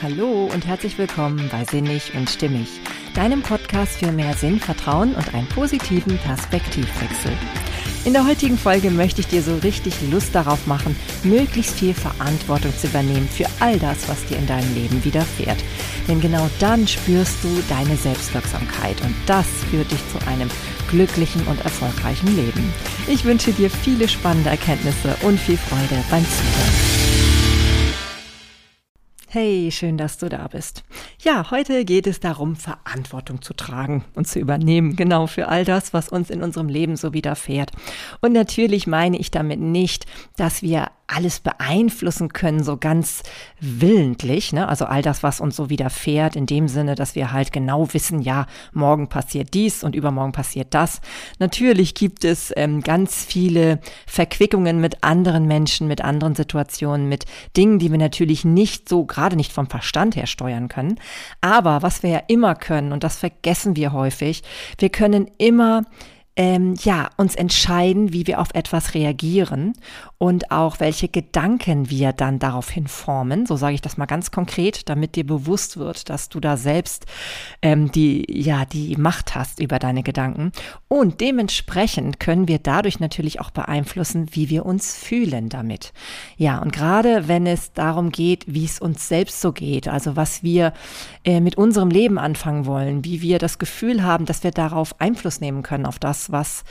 Hallo 0.00 0.48
und 0.54 0.64
herzlich 0.64 0.96
willkommen 0.96 1.48
bei 1.50 1.64
Sinnig 1.64 2.12
und 2.14 2.30
Stimmig, 2.30 2.68
deinem 3.14 3.42
Podcast 3.42 3.98
für 3.98 4.12
mehr 4.12 4.32
Sinn, 4.34 4.60
Vertrauen 4.60 5.12
und 5.16 5.34
einen 5.34 5.48
positiven 5.48 6.16
Perspektivwechsel. 6.18 7.32
In 8.04 8.12
der 8.12 8.24
heutigen 8.24 8.56
Folge 8.56 8.92
möchte 8.92 9.22
ich 9.22 9.26
dir 9.26 9.42
so 9.42 9.56
richtig 9.56 9.94
Lust 10.08 10.36
darauf 10.36 10.68
machen, 10.68 10.94
möglichst 11.24 11.80
viel 11.80 11.94
Verantwortung 11.94 12.72
zu 12.78 12.86
übernehmen 12.86 13.28
für 13.28 13.46
all 13.58 13.76
das, 13.80 14.08
was 14.08 14.24
dir 14.26 14.36
in 14.36 14.46
deinem 14.46 14.72
Leben 14.72 15.04
widerfährt. 15.04 15.58
Denn 16.06 16.20
genau 16.20 16.48
dann 16.60 16.86
spürst 16.86 17.42
du 17.42 17.48
deine 17.68 17.96
Selbstwirksamkeit 17.96 19.00
und 19.00 19.16
das 19.26 19.48
führt 19.68 19.90
dich 19.90 20.00
zu 20.12 20.24
einem 20.28 20.48
glücklichen 20.90 21.44
und 21.48 21.60
erfolgreichen 21.64 22.36
Leben. 22.36 22.72
Ich 23.08 23.24
wünsche 23.24 23.50
dir 23.50 23.68
viele 23.68 24.06
spannende 24.08 24.50
Erkenntnisse 24.50 25.16
und 25.22 25.40
viel 25.40 25.58
Freude 25.58 26.04
beim 26.08 26.24
Zuhören. 26.24 26.87
Hey, 29.30 29.68
schön, 29.70 29.98
dass 29.98 30.16
du 30.16 30.30
da 30.30 30.48
bist. 30.48 30.84
Ja, 31.20 31.50
heute 31.50 31.84
geht 31.84 32.06
es 32.06 32.18
darum, 32.18 32.56
Verantwortung 32.56 33.42
zu 33.42 33.52
tragen 33.52 34.06
und 34.14 34.26
zu 34.26 34.38
übernehmen, 34.38 34.96
genau 34.96 35.26
für 35.26 35.48
all 35.48 35.66
das, 35.66 35.92
was 35.92 36.08
uns 36.08 36.30
in 36.30 36.42
unserem 36.42 36.70
Leben 36.70 36.96
so 36.96 37.12
widerfährt. 37.12 37.72
Und 38.22 38.32
natürlich 38.32 38.86
meine 38.86 39.18
ich 39.18 39.30
damit 39.30 39.60
nicht, 39.60 40.06
dass 40.38 40.62
wir 40.62 40.86
alles 41.08 41.40
beeinflussen 41.40 42.32
können, 42.32 42.62
so 42.62 42.76
ganz 42.76 43.22
willentlich, 43.60 44.52
ne? 44.52 44.68
Also 44.68 44.84
all 44.84 45.02
das, 45.02 45.22
was 45.22 45.40
uns 45.40 45.56
so 45.56 45.70
widerfährt, 45.70 46.36
in 46.36 46.46
dem 46.46 46.68
Sinne, 46.68 46.94
dass 46.94 47.14
wir 47.14 47.32
halt 47.32 47.50
genau 47.52 47.92
wissen, 47.92 48.20
ja, 48.20 48.46
morgen 48.72 49.08
passiert 49.08 49.54
dies 49.54 49.82
und 49.82 49.94
übermorgen 49.94 50.32
passiert 50.32 50.74
das. 50.74 51.00
Natürlich 51.38 51.94
gibt 51.94 52.24
es 52.24 52.52
ähm, 52.56 52.82
ganz 52.82 53.24
viele 53.24 53.80
Verquickungen 54.06 54.80
mit 54.80 55.02
anderen 55.02 55.46
Menschen, 55.46 55.88
mit 55.88 56.04
anderen 56.04 56.34
Situationen, 56.34 57.08
mit 57.08 57.24
Dingen, 57.56 57.78
die 57.78 57.90
wir 57.90 57.98
natürlich 57.98 58.44
nicht 58.44 58.88
so, 58.88 59.04
gerade 59.04 59.36
nicht 59.36 59.52
vom 59.52 59.68
Verstand 59.68 60.14
her 60.14 60.26
steuern 60.26 60.68
können. 60.68 61.00
Aber 61.40 61.82
was 61.82 62.02
wir 62.02 62.10
ja 62.10 62.22
immer 62.28 62.54
können, 62.54 62.92
und 62.92 63.02
das 63.02 63.16
vergessen 63.16 63.76
wir 63.76 63.92
häufig, 63.92 64.42
wir 64.78 64.90
können 64.90 65.30
immer 65.38 65.84
ähm, 66.38 66.74
ja, 66.84 67.10
uns 67.16 67.34
entscheiden, 67.34 68.12
wie 68.12 68.28
wir 68.28 68.40
auf 68.40 68.54
etwas 68.54 68.94
reagieren 68.94 69.72
und 70.18 70.52
auch 70.52 70.78
welche 70.78 71.08
Gedanken 71.08 71.90
wir 71.90 72.12
dann 72.12 72.38
daraufhin 72.38 72.86
formen. 72.86 73.44
So 73.44 73.56
sage 73.56 73.74
ich 73.74 73.80
das 73.80 73.96
mal 73.96 74.06
ganz 74.06 74.30
konkret, 74.30 74.88
damit 74.88 75.16
dir 75.16 75.26
bewusst 75.26 75.78
wird, 75.78 76.08
dass 76.08 76.28
du 76.28 76.38
da 76.38 76.56
selbst 76.56 77.06
ähm, 77.60 77.90
die, 77.90 78.24
ja, 78.28 78.64
die 78.64 78.96
Macht 78.96 79.34
hast 79.34 79.60
über 79.60 79.80
deine 79.80 80.04
Gedanken. 80.04 80.52
Und 80.86 81.20
dementsprechend 81.20 82.20
können 82.20 82.46
wir 82.46 82.60
dadurch 82.60 83.00
natürlich 83.00 83.40
auch 83.40 83.50
beeinflussen, 83.50 84.28
wie 84.30 84.48
wir 84.48 84.64
uns 84.64 84.96
fühlen 84.96 85.48
damit. 85.48 85.92
Ja, 86.36 86.58
und 86.58 86.72
gerade 86.72 87.26
wenn 87.26 87.48
es 87.48 87.72
darum 87.72 88.10
geht, 88.10 88.44
wie 88.46 88.64
es 88.64 88.78
uns 88.78 89.08
selbst 89.08 89.40
so 89.40 89.50
geht, 89.50 89.88
also 89.88 90.14
was 90.14 90.44
wir 90.44 90.72
äh, 91.24 91.40
mit 91.40 91.56
unserem 91.56 91.90
Leben 91.90 92.16
anfangen 92.16 92.64
wollen, 92.64 93.04
wie 93.04 93.22
wir 93.22 93.40
das 93.40 93.58
Gefühl 93.58 94.04
haben, 94.04 94.24
dass 94.24 94.44
wir 94.44 94.52
darauf 94.52 95.00
Einfluss 95.00 95.40
nehmen 95.40 95.64
können, 95.64 95.84
auf 95.84 95.98
das, 95.98 96.27
was 96.30 96.64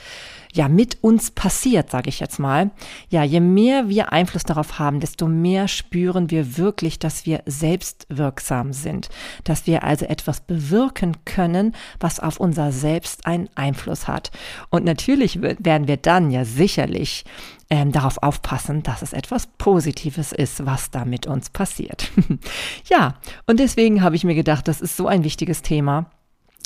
ja 0.52 0.68
mit 0.68 1.02
uns 1.02 1.30
passiert, 1.30 1.90
sage 1.90 2.08
ich 2.08 2.20
jetzt 2.20 2.38
mal. 2.38 2.70
Ja, 3.10 3.22
je 3.22 3.40
mehr 3.40 3.88
wir 3.88 4.12
Einfluss 4.12 4.44
darauf 4.44 4.78
haben, 4.78 5.00
desto 5.00 5.26
mehr 5.26 5.68
spüren 5.68 6.30
wir 6.30 6.56
wirklich, 6.56 6.98
dass 6.98 7.26
wir 7.26 7.42
selbstwirksam 7.46 8.72
sind, 8.72 9.08
dass 9.44 9.66
wir 9.66 9.84
also 9.84 10.06
etwas 10.06 10.40
bewirken 10.40 11.16
können, 11.24 11.74
was 12.00 12.20
auf 12.20 12.40
unser 12.40 12.72
Selbst 12.72 13.26
einen 13.26 13.48
Einfluss 13.54 14.08
hat. 14.08 14.30
Und 14.70 14.84
natürlich 14.84 15.40
werden 15.42 15.88
wir 15.88 15.96
dann 15.96 16.30
ja 16.30 16.44
sicherlich 16.44 17.24
ähm, 17.70 17.92
darauf 17.92 18.22
aufpassen, 18.22 18.82
dass 18.82 19.02
es 19.02 19.12
etwas 19.12 19.46
Positives 19.58 20.32
ist, 20.32 20.64
was 20.64 20.90
da 20.90 21.04
mit 21.04 21.26
uns 21.26 21.50
passiert. 21.50 22.10
ja, 22.88 23.14
und 23.46 23.60
deswegen 23.60 24.02
habe 24.02 24.16
ich 24.16 24.24
mir 24.24 24.34
gedacht, 24.34 24.68
das 24.68 24.80
ist 24.80 24.96
so 24.96 25.06
ein 25.06 25.24
wichtiges 25.24 25.62
Thema 25.62 26.10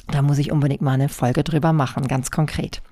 da 0.09 0.21
muss 0.21 0.39
ich 0.39 0.51
unbedingt 0.51 0.83
mal 0.83 0.93
eine 0.93 1.09
Folge 1.09 1.45
drüber 1.45 1.73
machen, 1.73 2.09
ganz 2.09 2.31
konkret. 2.31 2.83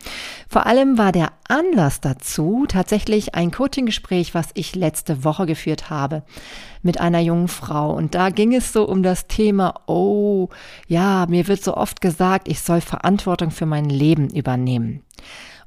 Vor 0.49 0.67
allem 0.67 0.97
war 0.97 1.13
der 1.13 1.33
Anlass 1.49 2.01
dazu 2.01 2.67
tatsächlich 2.69 3.35
ein 3.35 3.51
Coaching-Gespräch, 3.51 4.35
was 4.35 4.51
ich 4.55 4.75
letzte 4.75 5.25
Woche 5.25 5.47
geführt 5.47 5.91
habe 5.91 6.23
mit 6.83 7.01
einer 7.01 7.21
jungen 7.21 7.49
Frau. 7.49 7.93
Und 7.93 8.15
da 8.15 8.31
ging 8.31 8.55
es 8.55 8.73
so 8.73 8.89
um 8.89 9.03
das 9.03 9.27
Thema, 9.27 9.75
oh, 9.87 10.49
ja, 10.87 11.27
mir 11.29 11.49
wird 11.49 11.63
so 11.63 11.77
oft 11.77 12.01
gesagt, 12.01 12.49
ich 12.49 12.61
soll 12.61 12.81
Verantwortung 12.81 13.51
für 13.51 13.67
mein 13.67 13.91
Leben 13.91 14.31
übernehmen. 14.31 15.03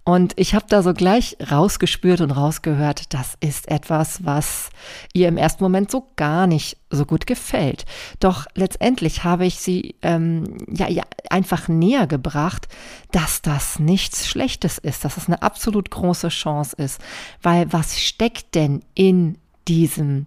Und 0.06 0.34
ich 0.36 0.54
habe 0.54 0.66
da 0.68 0.84
so 0.84 0.94
gleich 0.94 1.38
rausgespürt 1.50 2.20
und 2.20 2.32
rausgehört, 2.32 3.14
das 3.14 3.38
ist 3.40 3.70
etwas, 3.70 4.26
was 4.26 4.70
ihr 5.14 5.30
im 5.30 5.38
ersten 5.38 5.64
Moment 5.64 5.90
so 5.90 6.10
gar 6.18 6.46
nicht 6.46 6.78
so 6.90 7.06
gut 7.06 7.26
gefällt. 7.26 7.86
Doch 8.20 8.46
letztendlich 8.54 9.24
habe 9.24 9.46
ich 9.46 9.60
sie 9.60 9.96
ähm, 10.02 10.58
ja, 10.68 10.90
ja 10.90 11.04
einfach 11.30 11.70
näher 11.70 12.06
gebracht, 12.06 12.68
dass 13.12 13.42
das 13.42 13.80
nichts 13.80 14.28
Schlechtes 14.28 14.78
ist, 14.78 15.06
dass 15.06 15.16
es 15.16 15.28
eine 15.28 15.42
absolut 15.42 15.90
große 15.90 16.28
Chance 16.28 16.76
ist. 16.78 17.00
Weil 17.42 17.72
was 17.72 18.02
steckt 18.02 18.56
denn 18.56 18.84
in 18.96 19.38
diesem 19.70 20.26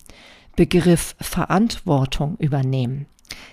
Begriff 0.57 1.17
Verantwortung 1.21 2.37
übernehmen? 2.39 3.07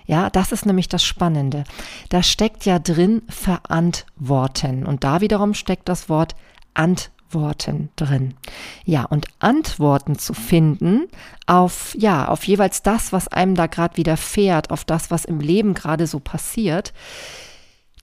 Ja, 0.05 0.29
das 0.29 0.51
ist 0.51 0.65
nämlich 0.65 0.89
das 0.89 1.03
Spannende. 1.03 1.63
Da 2.09 2.23
steckt 2.23 2.65
ja 2.65 2.79
drin 2.79 3.21
verantworten 3.29 4.85
und 4.85 5.03
da 5.03 5.21
wiederum 5.21 5.53
steckt 5.53 5.89
das 5.89 6.09
Wort 6.09 6.35
Antworten 6.73 7.89
drin. 7.95 8.33
Ja, 8.85 9.05
und 9.05 9.27
Antworten 9.39 10.17
zu 10.17 10.33
finden 10.33 11.07
auf, 11.45 11.95
ja, 11.97 12.27
auf 12.27 12.43
jeweils 12.45 12.81
das, 12.83 13.13
was 13.13 13.27
einem 13.27 13.55
da 13.55 13.67
gerade 13.67 13.97
widerfährt, 13.97 14.71
auf 14.71 14.85
das, 14.85 15.11
was 15.11 15.25
im 15.25 15.39
Leben 15.39 15.73
gerade 15.73 16.07
so 16.07 16.19
passiert, 16.19 16.93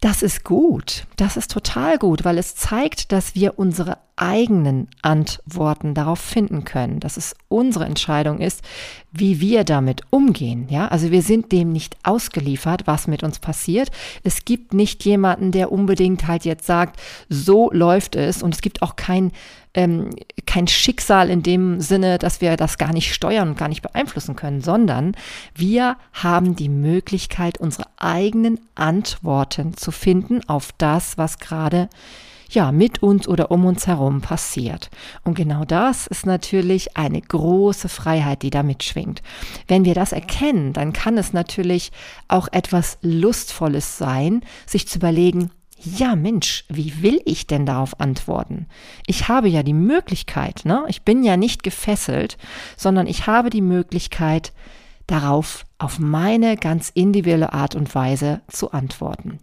das 0.01 0.23
ist 0.23 0.45
gut. 0.45 1.07
Das 1.17 1.37
ist 1.37 1.51
total 1.51 1.99
gut, 1.99 2.25
weil 2.25 2.39
es 2.39 2.57
zeigt, 2.57 3.13
dass 3.13 3.35
wir 3.35 3.59
unsere 3.59 3.99
eigenen 4.21 4.89
Antworten 5.01 5.95
darauf 5.95 6.21
finden 6.21 6.65
können, 6.65 7.01
dass 7.01 7.17
es 7.17 7.35
unsere 7.49 7.87
Entscheidung 7.87 8.41
ist, 8.41 8.63
wie 9.11 9.41
wir 9.41 9.65
damit 9.65 10.03
umgehen. 10.11 10.67
Ja, 10.69 10.89
also 10.89 11.11
wir 11.11 11.23
sind 11.23 11.53
dem 11.53 11.73
nicht 11.73 11.97
ausgeliefert, 12.03 12.87
was 12.87 13.07
mit 13.07 13.23
uns 13.23 13.39
passiert. 13.39 13.91
Es 14.23 14.45
gibt 14.45 14.75
nicht 14.75 15.05
jemanden, 15.07 15.53
der 15.53 15.73
unbedingt 15.73 16.27
halt 16.27 16.45
jetzt 16.45 16.67
sagt, 16.67 17.01
so 17.31 17.71
läuft 17.73 18.15
es 18.15 18.43
und 18.43 18.55
es 18.55 18.61
gibt 18.61 18.83
auch 18.83 18.95
kein 18.95 19.33
ähm, 19.73 20.11
kein 20.47 20.67
Schicksal 20.67 21.31
in 21.31 21.45
dem 21.45 21.81
Sinne, 21.81 22.19
dass 22.19 22.41
wir 22.41 22.57
das 22.57 22.77
gar 22.77 22.93
nicht 22.93 23.15
steuern 23.15 23.51
und 23.51 23.59
gar 23.59 23.69
nicht 23.69 23.83
beeinflussen 23.83 24.35
können, 24.35 24.61
sondern 24.61 25.15
wir 25.55 25.97
haben 26.13 26.57
die 26.57 26.69
Möglichkeit, 26.69 27.59
unsere 27.59 27.85
eigenen 27.97 28.59
Antworten 28.75 29.77
zu 29.77 29.93
finden 29.93 30.41
auf 30.49 30.73
das, 30.77 31.17
was 31.19 31.39
gerade 31.39 31.89
ja, 32.51 32.73
mit 32.73 33.03
uns 33.03 33.29
oder 33.29 33.51
um 33.51 33.65
uns 33.65 33.87
herum 33.87 34.21
passiert. 34.21 34.91
Und 35.25 35.35
genau 35.35 35.65
das 35.65 36.07
ist 36.07 36.27
natürlich 36.27 36.97
eine 36.97 37.21
große 37.21 37.89
Freiheit, 37.89 38.43
die 38.43 38.51
da 38.51 38.63
mitschwingt. 38.63 39.23
Wenn 39.69 39.85
wir 39.85 39.95
das 39.95 40.13
erkennen, 40.13 40.73
dann 40.73 40.93
kann 40.93 41.17
es 41.17 41.33
natürlich 41.33 41.93
auch 42.29 42.49
etwas 42.53 42.99
Lustvolles 43.03 43.99
sein, 43.99 44.43
sich 44.67 44.89
zu 44.89 44.99
überlegen, 44.99 45.51
ja 45.83 46.15
Mensch, 46.17 46.65
wie 46.69 47.03
will 47.03 47.21
ich 47.25 47.47
denn 47.47 47.65
darauf 47.65 48.01
antworten? 48.01 48.67
Ich 49.07 49.29
habe 49.29 49.49
ja 49.49 49.63
die 49.63 49.73
Möglichkeit, 49.73 50.63
ne? 50.65 50.85
Ich 50.89 51.03
bin 51.03 51.25
ja 51.25 51.37
nicht 51.37 51.63
gefesselt, 51.63 52.37
sondern 52.77 53.07
ich 53.07 53.27
habe 53.27 53.51
die 53.51 53.63
Möglichkeit, 53.63 54.53
darauf 55.07 55.65
auf 55.79 55.99
meine 55.99 56.57
ganz 56.57 56.91
individuelle 56.91 57.53
Art 57.53 57.75
und 57.75 57.95
Weise 57.95 58.43
zu 58.49 58.73
antworten. 58.73 59.41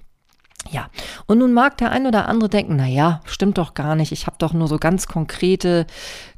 Ja, 0.69 0.89
und 1.25 1.39
nun 1.39 1.53
mag 1.53 1.77
der 1.77 1.91
ein 1.91 2.05
oder 2.05 2.27
andere 2.27 2.49
denken, 2.49 2.75
na 2.75 2.87
ja, 2.87 3.21
stimmt 3.25 3.57
doch 3.57 3.73
gar 3.73 3.95
nicht. 3.95 4.11
Ich 4.11 4.27
habe 4.27 4.37
doch 4.39 4.53
nur 4.53 4.67
so 4.67 4.77
ganz 4.77 5.07
konkrete, 5.07 5.85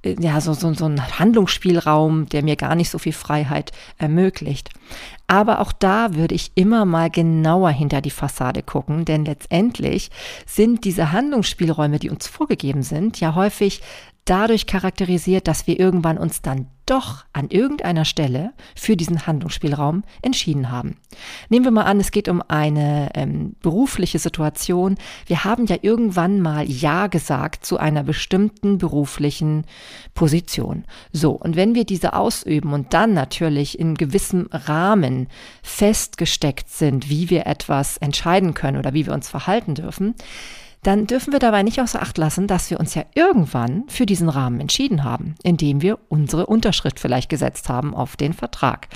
äh, 0.04 0.16
ja, 0.20 0.40
so, 0.42 0.54
so, 0.54 0.74
so 0.74 0.86
einen 0.86 1.20
Handlungsspielraum, 1.20 2.28
der 2.28 2.44
mir 2.44 2.56
gar 2.56 2.76
nicht 2.76 2.90
so 2.90 2.98
viel 2.98 3.14
Freiheit 3.14 3.72
ermöglicht. 3.98 4.70
Aber 5.28 5.60
auch 5.60 5.72
da 5.72 6.16
würde 6.16 6.34
ich 6.34 6.52
immer 6.56 6.86
mal 6.86 7.10
genauer 7.10 7.70
hinter 7.70 8.02
die 8.02 8.10
Fassade 8.10 8.64
gucken, 8.64 9.06
denn 9.06 9.26
letztendlich 9.26 10.10
sind 10.48 10.86
diese 10.86 11.12
Handlungsspielräume, 11.12 12.00
die 12.00 12.10
uns 12.10 12.28
vorgegeben 12.28 12.82
sind, 12.82 13.20
ja 13.20 13.36
häufig 13.36 13.82
dadurch 14.26 14.68
charakterisiert, 14.68 15.48
dass 15.48 15.68
wir 15.68 15.80
irgendwann 15.80 16.18
uns 16.18 16.42
dann 16.42 16.68
doch 16.90 17.26
an 17.34 17.50
irgendeiner 17.50 18.04
Stelle 18.04 18.52
für 18.76 18.98
diesen 18.98 19.28
Handlungsspielraum 19.28 20.04
entschieden 20.24 20.72
haben. 20.72 20.98
Nehmen 21.50 21.66
wir 21.66 21.72
mal 21.72 21.84
an, 21.84 22.00
es 22.00 22.10
geht 22.10 22.28
um 22.28 22.42
eine 22.48 23.12
ähm, 23.14 23.56
berufliche 23.62 24.18
Situation. 24.18 24.96
Wir 25.28 25.44
haben 25.44 25.68
ja 25.68 25.78
irgendwann 25.82 26.42
mal 26.42 26.68
Ja 26.68 27.08
gesagt 27.08 27.64
zu 27.64 27.78
einer 27.78 28.04
bestimmten 28.04 28.80
beruflichen 28.80 29.66
Position. 30.16 30.86
So, 31.12 31.32
und 31.32 31.56
wenn 31.56 31.76
wir 31.76 31.86
diese 31.86 32.14
ausüben 32.14 32.74
und 32.74 32.94
dann 32.94 33.14
natürlich 33.14 33.78
in 33.78 33.94
gewissem 33.94 34.48
Rahmen 34.52 35.28
festgesteckt 35.62 36.70
sind, 36.70 37.10
wie 37.10 37.30
wir 37.30 37.46
etwas 37.46 37.98
entscheiden 37.98 38.56
können 38.56 38.78
oder 38.78 38.94
wie 38.94 39.06
wir 39.06 39.14
uns 39.14 39.30
verhalten 39.30 39.76
dürfen, 39.76 40.16
dann 40.84 41.08
dürfen 41.08 41.34
wir 41.34 41.40
dabei 41.40 41.64
nicht 41.64 41.82
außer 41.82 42.02
Acht 42.02 42.18
lassen, 42.18 42.48
dass 42.48 42.70
wir 42.70 42.80
uns 42.80 42.96
ja 42.96 43.04
irgendwann 43.14 43.84
für 43.90 44.06
diesen 44.06 44.30
Rahmen 44.30 44.62
entschieden 44.62 45.04
haben, 45.04 45.36
indem 45.44 45.82
wir 45.82 46.00
unsere 46.08 46.46
Unterschrift 46.46 47.00
vielleicht 47.00 47.30
gesetzt 47.30 47.70
haben 47.70 47.94
auf 47.94 48.16
den 48.16 48.34
Vertrag. 48.34 48.88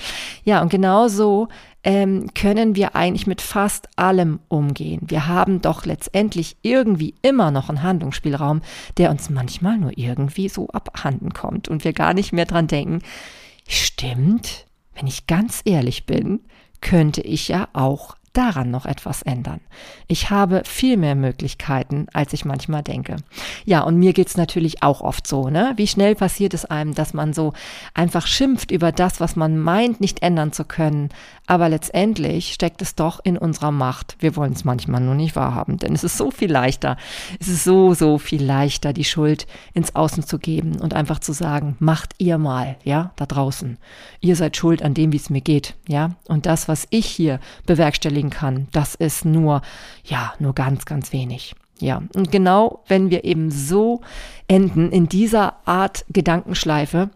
Ja, 0.44 0.62
und 0.62 0.70
genau 0.70 1.08
so 1.08 1.48
ähm, 1.82 2.28
können 2.34 2.74
wir 2.74 2.96
eigentlich 2.96 3.26
mit 3.26 3.42
fast 3.42 3.88
allem 3.96 4.40
umgehen. 4.48 5.02
Wir 5.06 5.28
haben 5.28 5.60
doch 5.60 5.84
letztendlich 5.84 6.56
irgendwie 6.62 7.14
immer 7.20 7.50
noch 7.50 7.68
einen 7.68 7.82
Handlungsspielraum, 7.82 8.62
der 8.96 9.10
uns 9.10 9.28
manchmal 9.28 9.76
nur 9.76 9.96
irgendwie 9.96 10.48
so 10.48 10.68
abhanden 10.68 11.34
kommt 11.34 11.68
und 11.68 11.84
wir 11.84 11.92
gar 11.92 12.14
nicht 12.14 12.32
mehr 12.32 12.46
dran 12.46 12.66
denken, 12.66 13.00
stimmt, 13.68 14.64
wenn 14.94 15.06
ich 15.06 15.26
ganz 15.26 15.60
ehrlich 15.64 16.06
bin, 16.06 16.40
könnte 16.80 17.20
ich 17.20 17.48
ja 17.48 17.68
auch 17.74 18.16
daran 18.34 18.70
noch 18.70 18.84
etwas 18.84 19.22
ändern. 19.22 19.60
Ich 20.08 20.30
habe 20.30 20.62
viel 20.66 20.96
mehr 20.96 21.14
Möglichkeiten, 21.14 22.06
als 22.12 22.32
ich 22.32 22.44
manchmal 22.44 22.82
denke. 22.82 23.16
Ja, 23.64 23.82
und 23.82 23.96
mir 23.96 24.12
geht's 24.12 24.36
natürlich 24.36 24.82
auch 24.82 25.00
oft 25.00 25.26
so, 25.26 25.48
ne? 25.48 25.72
Wie 25.76 25.86
schnell 25.86 26.14
passiert 26.14 26.52
es 26.52 26.64
einem, 26.64 26.94
dass 26.94 27.14
man 27.14 27.32
so 27.32 27.52
einfach 27.94 28.26
schimpft 28.26 28.70
über 28.70 28.92
das, 28.92 29.20
was 29.20 29.36
man 29.36 29.58
meint, 29.58 30.00
nicht 30.00 30.22
ändern 30.22 30.52
zu 30.52 30.64
können. 30.64 31.10
Aber 31.46 31.68
letztendlich 31.68 32.54
steckt 32.54 32.82
es 32.82 32.94
doch 32.94 33.20
in 33.22 33.38
unserer 33.38 33.70
Macht. 33.70 34.16
Wir 34.18 34.34
wollen 34.34 34.54
es 34.54 34.64
manchmal 34.64 35.00
nur 35.00 35.14
nicht 35.14 35.36
wahrhaben, 35.36 35.78
denn 35.78 35.94
es 35.94 36.02
ist 36.02 36.16
so 36.16 36.30
viel 36.30 36.50
leichter. 36.50 36.96
Es 37.38 37.48
ist 37.48 37.64
so, 37.64 37.94
so 37.94 38.18
viel 38.18 38.42
leichter, 38.42 38.92
die 38.92 39.04
Schuld 39.04 39.46
ins 39.74 39.94
Außen 39.94 40.24
zu 40.24 40.38
geben 40.38 40.80
und 40.80 40.94
einfach 40.94 41.20
zu 41.20 41.32
sagen, 41.32 41.76
macht 41.78 42.14
ihr 42.18 42.38
mal, 42.38 42.76
ja, 42.82 43.12
da 43.16 43.26
draußen. 43.26 43.78
Ihr 44.20 44.36
seid 44.36 44.56
schuld 44.56 44.82
an 44.82 44.94
dem, 44.94 45.12
wie 45.12 45.18
es 45.18 45.30
mir 45.30 45.40
geht, 45.42 45.74
ja. 45.86 46.16
Und 46.26 46.46
das, 46.46 46.66
was 46.66 46.86
ich 46.90 47.06
hier 47.06 47.38
bewerkstellige, 47.66 48.23
bewegen 48.24 48.30
kann. 48.30 48.68
Das 48.72 48.94
ist 48.94 49.24
nur, 49.24 49.62
ja, 50.04 50.34
nur 50.38 50.54
ganz, 50.54 50.84
ganz 50.84 51.12
wenig. 51.12 51.54
Ja, 51.80 52.02
und 52.14 52.30
genau 52.30 52.84
wenn 52.86 53.10
wir 53.10 53.24
eben 53.24 53.50
so 53.50 54.00
enden 54.46 54.92
in 54.92 55.08
dieser 55.08 55.56
Art 55.66 56.04
Gedankenschleife, 56.08 57.10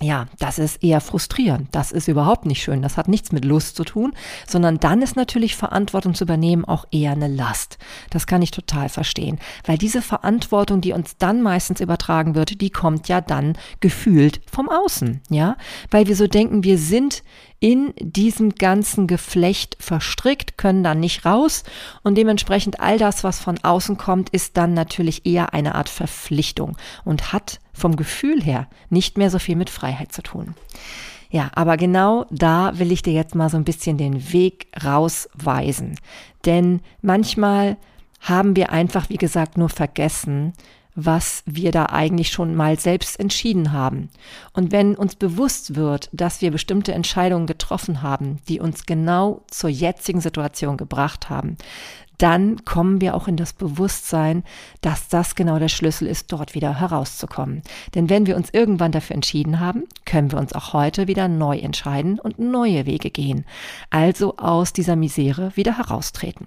ja, 0.00 0.26
das 0.38 0.58
ist 0.58 0.82
eher 0.82 1.00
frustrierend. 1.00 1.68
Das 1.72 1.92
ist 1.92 2.08
überhaupt 2.08 2.44
nicht 2.44 2.62
schön. 2.62 2.82
Das 2.82 2.96
hat 2.96 3.06
nichts 3.06 3.30
mit 3.30 3.44
Lust 3.44 3.76
zu 3.76 3.84
tun, 3.84 4.12
sondern 4.48 4.78
dann 4.78 5.00
ist 5.00 5.14
natürlich 5.14 5.54
Verantwortung 5.54 6.14
zu 6.14 6.24
übernehmen 6.24 6.64
auch 6.64 6.86
eher 6.90 7.12
eine 7.12 7.28
Last. 7.28 7.78
Das 8.10 8.26
kann 8.26 8.42
ich 8.42 8.50
total 8.50 8.88
verstehen, 8.88 9.38
weil 9.64 9.78
diese 9.78 10.02
Verantwortung, 10.02 10.80
die 10.80 10.92
uns 10.92 11.16
dann 11.18 11.40
meistens 11.42 11.80
übertragen 11.80 12.34
wird, 12.34 12.60
die 12.60 12.70
kommt 12.70 13.08
ja 13.08 13.20
dann 13.20 13.56
gefühlt 13.80 14.40
vom 14.50 14.68
Außen, 14.68 15.20
ja, 15.28 15.56
weil 15.90 16.06
wir 16.08 16.16
so 16.16 16.26
denken, 16.26 16.64
wir 16.64 16.78
sind 16.78 17.22
in 17.62 17.94
diesem 18.00 18.56
ganzen 18.56 19.06
Geflecht 19.06 19.76
verstrickt, 19.78 20.58
können 20.58 20.82
dann 20.82 20.98
nicht 20.98 21.24
raus 21.24 21.62
und 22.02 22.18
dementsprechend 22.18 22.80
all 22.80 22.98
das, 22.98 23.22
was 23.22 23.38
von 23.38 23.56
außen 23.62 23.96
kommt, 23.96 24.30
ist 24.30 24.56
dann 24.56 24.74
natürlich 24.74 25.26
eher 25.26 25.54
eine 25.54 25.76
Art 25.76 25.88
Verpflichtung 25.88 26.76
und 27.04 27.32
hat 27.32 27.60
vom 27.72 27.94
Gefühl 27.94 28.42
her 28.42 28.66
nicht 28.90 29.16
mehr 29.16 29.30
so 29.30 29.38
viel 29.38 29.54
mit 29.54 29.70
Freiheit 29.70 30.10
zu 30.10 30.22
tun. 30.22 30.56
Ja, 31.30 31.52
aber 31.54 31.76
genau 31.76 32.26
da 32.30 32.80
will 32.80 32.90
ich 32.90 33.02
dir 33.02 33.12
jetzt 33.12 33.36
mal 33.36 33.48
so 33.48 33.58
ein 33.58 33.64
bisschen 33.64 33.96
den 33.96 34.32
Weg 34.32 34.66
rausweisen. 34.84 36.00
Denn 36.44 36.80
manchmal 37.00 37.76
haben 38.20 38.56
wir 38.56 38.72
einfach, 38.72 39.08
wie 39.08 39.18
gesagt, 39.18 39.56
nur 39.56 39.68
vergessen, 39.68 40.52
was 40.94 41.42
wir 41.46 41.72
da 41.72 41.86
eigentlich 41.86 42.28
schon 42.28 42.54
mal 42.54 42.78
selbst 42.78 43.18
entschieden 43.18 43.72
haben. 43.72 44.10
Und 44.52 44.72
wenn 44.72 44.94
uns 44.94 45.14
bewusst 45.14 45.74
wird, 45.74 46.08
dass 46.12 46.40
wir 46.40 46.50
bestimmte 46.50 46.92
Entscheidungen 46.92 47.46
getroffen 47.46 48.02
haben, 48.02 48.38
die 48.48 48.60
uns 48.60 48.86
genau 48.86 49.42
zur 49.48 49.70
jetzigen 49.70 50.20
Situation 50.20 50.76
gebracht 50.76 51.30
haben, 51.30 51.56
dann 52.22 52.64
kommen 52.64 53.00
wir 53.00 53.16
auch 53.16 53.26
in 53.26 53.36
das 53.36 53.52
Bewusstsein, 53.52 54.44
dass 54.80 55.08
das 55.08 55.34
genau 55.34 55.58
der 55.58 55.68
Schlüssel 55.68 56.06
ist, 56.06 56.30
dort 56.30 56.54
wieder 56.54 56.78
herauszukommen. 56.78 57.62
Denn 57.96 58.08
wenn 58.10 58.26
wir 58.26 58.36
uns 58.36 58.50
irgendwann 58.52 58.92
dafür 58.92 59.14
entschieden 59.14 59.58
haben, 59.58 59.88
können 60.04 60.30
wir 60.30 60.38
uns 60.38 60.52
auch 60.52 60.72
heute 60.72 61.08
wieder 61.08 61.26
neu 61.26 61.58
entscheiden 61.58 62.20
und 62.20 62.38
neue 62.38 62.86
Wege 62.86 63.10
gehen. 63.10 63.44
Also 63.90 64.36
aus 64.36 64.72
dieser 64.72 64.94
Misere 64.94 65.50
wieder 65.56 65.78
heraustreten. 65.78 66.46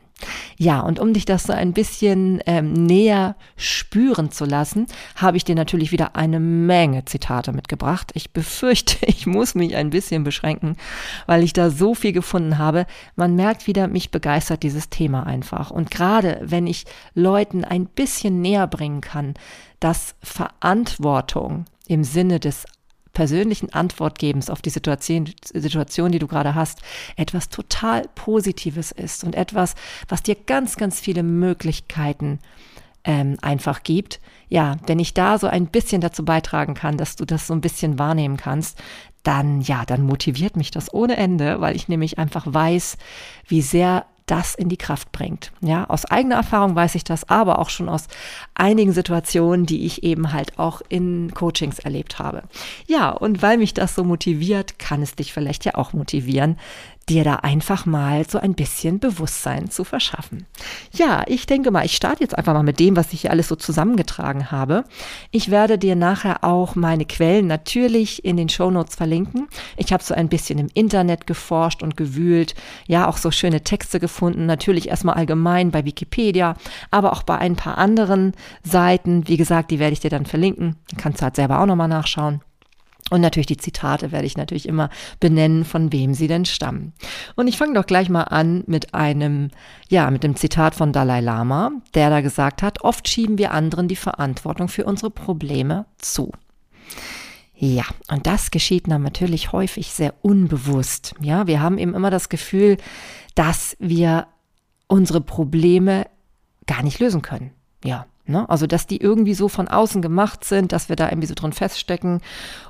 Ja, 0.58 0.80
und 0.80 1.00
um 1.00 1.14
dich 1.14 1.26
das 1.26 1.44
so 1.44 1.54
ein 1.54 1.74
bisschen 1.74 2.42
ähm, 2.46 2.72
näher 2.72 3.36
spüren 3.58 4.32
zu 4.32 4.46
lassen, 4.46 4.88
habe 5.16 5.38
ich 5.38 5.44
dir 5.44 5.56
natürlich 5.56 5.92
wieder 5.92 6.16
eine 6.16 6.40
Menge 6.40 7.04
Zitate 7.06 7.52
mitgebracht. 7.52 8.12
Ich 8.14 8.32
befürchte, 8.32 9.06
ich 9.06 9.28
muss 9.28 9.56
mich 9.56 9.76
ein 9.76 9.90
bisschen 9.90 10.24
beschränken, 10.24 10.78
weil 11.26 11.44
ich 11.44 11.54
da 11.54 11.70
so 11.70 11.94
viel 11.94 12.14
gefunden 12.14 12.58
habe. 12.58 12.86
Man 13.16 13.36
merkt 13.36 13.68
wieder, 13.68 13.88
mich 13.88 14.12
begeistert 14.12 14.64
dieses 14.64 14.90
Thema 14.90 15.26
einfach. 15.26 15.72
Und 15.72 15.92
gerade 15.92 16.40
wenn 16.42 16.68
ich 16.68 16.86
Leuten 17.14 17.66
ein 17.66 17.86
bisschen 17.86 18.42
näher 18.42 18.68
bringen 18.68 19.02
kann, 19.02 19.34
dass 19.82 20.16
Verantwortung 20.24 21.66
im 21.88 22.04
Sinne 22.04 22.40
des 22.40 22.66
persönlichen 23.16 23.74
Antwortgebens 23.74 24.52
auf 24.52 24.62
die 24.62 24.70
Situation, 24.70 25.34
Situation, 25.44 26.12
die 26.12 26.20
du 26.20 26.28
gerade 26.28 26.54
hast, 26.54 26.82
etwas 27.16 27.50
total 27.50 28.08
Positives 28.14 28.92
ist 28.92 29.24
und 29.24 29.34
etwas, 29.34 29.74
was 30.08 30.22
dir 30.22 30.36
ganz, 30.36 30.78
ganz 30.78 31.00
viele 31.00 31.24
Möglichkeiten 31.24 32.38
ähm, 33.04 33.38
einfach 33.42 33.82
gibt. 33.82 34.20
Ja, 34.50 34.78
wenn 34.86 35.00
ich 35.00 35.16
da 35.16 35.40
so 35.40 35.48
ein 35.48 35.68
bisschen 35.68 36.02
dazu 36.02 36.24
beitragen 36.24 36.76
kann, 36.76 36.98
dass 36.98 37.16
du 37.16 37.26
das 37.26 37.48
so 37.48 37.54
ein 37.54 37.62
bisschen 37.62 37.98
wahrnehmen 37.98 38.38
kannst, 38.38 38.78
dann 39.24 39.62
ja, 39.62 39.86
dann 39.86 40.04
motiviert 40.04 40.56
mich 40.56 40.70
das 40.70 40.94
ohne 40.94 41.18
Ende, 41.18 41.60
weil 41.62 41.76
ich 41.76 41.88
nämlich 41.88 42.20
einfach 42.20 42.46
weiß, 42.48 42.98
wie 43.48 43.62
sehr 43.62 44.06
das 44.26 44.56
in 44.56 44.70
die 44.70 44.78
Kraft 44.78 45.12
bringt. 45.12 45.52
Ja, 45.62 45.86
aus 45.86 46.06
eigener 46.06 46.36
Erfahrung 46.36 46.76
weiß 46.76 46.96
ich 46.96 47.04
das, 47.04 47.30
aber 47.30 47.60
auch 47.60 47.70
schon 47.70 47.90
aus 47.90 48.08
einigen 48.56 48.92
Situationen, 48.92 49.66
die 49.66 49.86
ich 49.86 50.04
eben 50.04 50.34
halt 50.34 50.58
auch 50.58 50.82
in 50.90 51.32
Coachings 51.34 51.80
erlebt 51.80 52.18
habe. 52.18 52.44
Ja, 52.88 53.12
und 53.12 53.42
weil 53.42 53.58
mich 53.58 53.74
das 53.74 53.94
so 53.94 54.04
motiviert, 54.04 54.80
kann 54.80 55.02
es 55.02 55.16
dich 55.16 55.32
vielleicht 55.32 55.66
ja 55.66 55.76
auch 55.76 55.94
motivieren, 55.94 56.58
dir 57.10 57.24
da 57.24 57.36
einfach 57.36 57.86
mal 57.86 58.28
so 58.28 58.40
ein 58.40 58.56
bisschen 58.56 59.00
Bewusstsein 59.00 59.70
zu 59.70 59.84
verschaffen. 59.84 60.46
Ja, 60.92 61.24
ich 61.28 61.46
denke 61.46 61.70
mal, 61.70 61.86
ich 61.86 61.96
starte 61.96 62.24
jetzt 62.24 62.38
einfach 62.38 62.54
mal 62.54 62.64
mit 62.64 62.80
dem, 62.80 62.96
was 62.96 63.14
ich 63.14 63.22
hier 63.22 63.32
alles 63.32 63.48
so 63.48 63.56
zusammengetragen 63.56 64.52
habe. 64.52 64.86
Ich 65.30 65.52
werde 65.52 65.78
dir 65.78 65.96
nachher 65.96 66.44
auch 66.44 66.76
meine 66.76 67.06
Quellen 67.06 67.46
natürlich 67.48 68.26
in 68.26 68.38
den 68.38 68.50
Shownotes 68.50 68.96
verlinken. 68.96 69.48
Ich 69.78 69.94
habe 69.94 70.04
so 70.04 70.16
ein 70.16 70.30
bisschen 70.30 70.58
im 70.58 70.70
Internet 70.74 71.28
geforscht 71.28 71.84
und 71.84 71.96
gewühlt, 71.96 72.56
ja, 72.88 73.08
auch 73.08 73.18
so 73.18 73.30
schöne 73.30 73.62
Texte 73.62 74.00
gefunden, 74.00 74.46
natürlich 74.48 74.90
erstmal 74.90 75.16
allgemein 75.16 75.72
bei 75.72 75.86
Wikipedia, 75.86 76.56
aber 76.90 77.14
auch 77.14 77.24
bei 77.24 77.38
ein 77.38 77.56
paar 77.56 77.78
anderen 77.78 78.34
Seiten. 78.64 79.28
Wie 79.28 79.38
gesagt, 79.38 79.70
die 79.70 79.80
werde 79.80 79.94
ich 79.94 80.00
dir 80.00 80.10
dann 80.10 80.26
verlinken. 80.26 80.76
Kannst 80.98 81.22
du 81.22 81.24
halt 81.24 81.36
selber 81.36 81.60
auch 81.60 81.68
nochmal 81.68 81.88
nachschauen. 81.88 82.42
Und 83.12 83.22
natürlich 83.22 83.46
die 83.46 83.58
Zitate 83.58 84.12
werde 84.12 84.26
ich 84.26 84.36
natürlich 84.36 84.68
immer 84.68 84.90
benennen, 85.20 85.64
von 85.64 85.92
wem 85.94 86.16
sie 86.16 86.28
denn 86.28 86.46
stammen. 86.46 86.94
Und 87.36 87.48
ich 87.48 87.58
fange 87.58 87.76
doch 87.76 87.86
gleich 87.86 88.10
mal 88.10 88.24
an 88.24 88.64
mit 88.66 88.96
einem, 88.96 89.52
ja, 89.90 90.10
mit 90.10 90.24
dem 90.24 90.36
Zitat 90.36 90.74
von 90.74 90.92
Dalai 90.92 91.22
Lama, 91.22 91.72
der 91.94 92.10
da 92.10 92.22
gesagt 92.22 92.64
hat, 92.64 92.82
oft 92.82 93.08
schieben 93.08 93.38
wir 93.38 93.52
anderen 93.52 93.88
die 93.88 93.96
Verantwortung 93.96 94.70
für 94.70 94.86
unsere 94.86 95.12
Probleme 95.12 95.86
zu. 96.00 96.32
Ja, 97.58 97.86
und 98.10 98.28
das 98.28 98.52
geschieht 98.52 98.90
dann 98.90 99.04
natürlich 99.04 99.52
häufig 99.52 99.92
sehr 99.92 100.14
unbewusst. 100.24 101.14
Ja, 101.22 101.48
wir 101.48 101.62
haben 101.62 101.78
eben 101.78 101.94
immer 101.94 102.10
das 102.10 102.30
Gefühl, 102.30 102.78
dass 103.36 103.78
wir 103.80 104.28
unsere 104.88 105.22
Probleme 105.22 106.08
gar 106.66 106.84
nicht 106.84 107.00
lösen 107.00 107.22
können. 107.22 107.52
Ja, 107.84 108.08
Ne? 108.28 108.50
Also, 108.50 108.68
dass 108.68 108.88
die 108.88 108.98
irgendwie 108.98 109.34
so 109.34 109.50
von 109.50 109.68
außen 109.68 110.02
gemacht 110.02 110.44
sind, 110.44 110.72
dass 110.72 110.90
wir 110.90 110.96
da 110.96 111.10
irgendwie 111.10 111.28
so 111.28 111.36
drin 111.36 111.54
feststecken. 111.54 112.22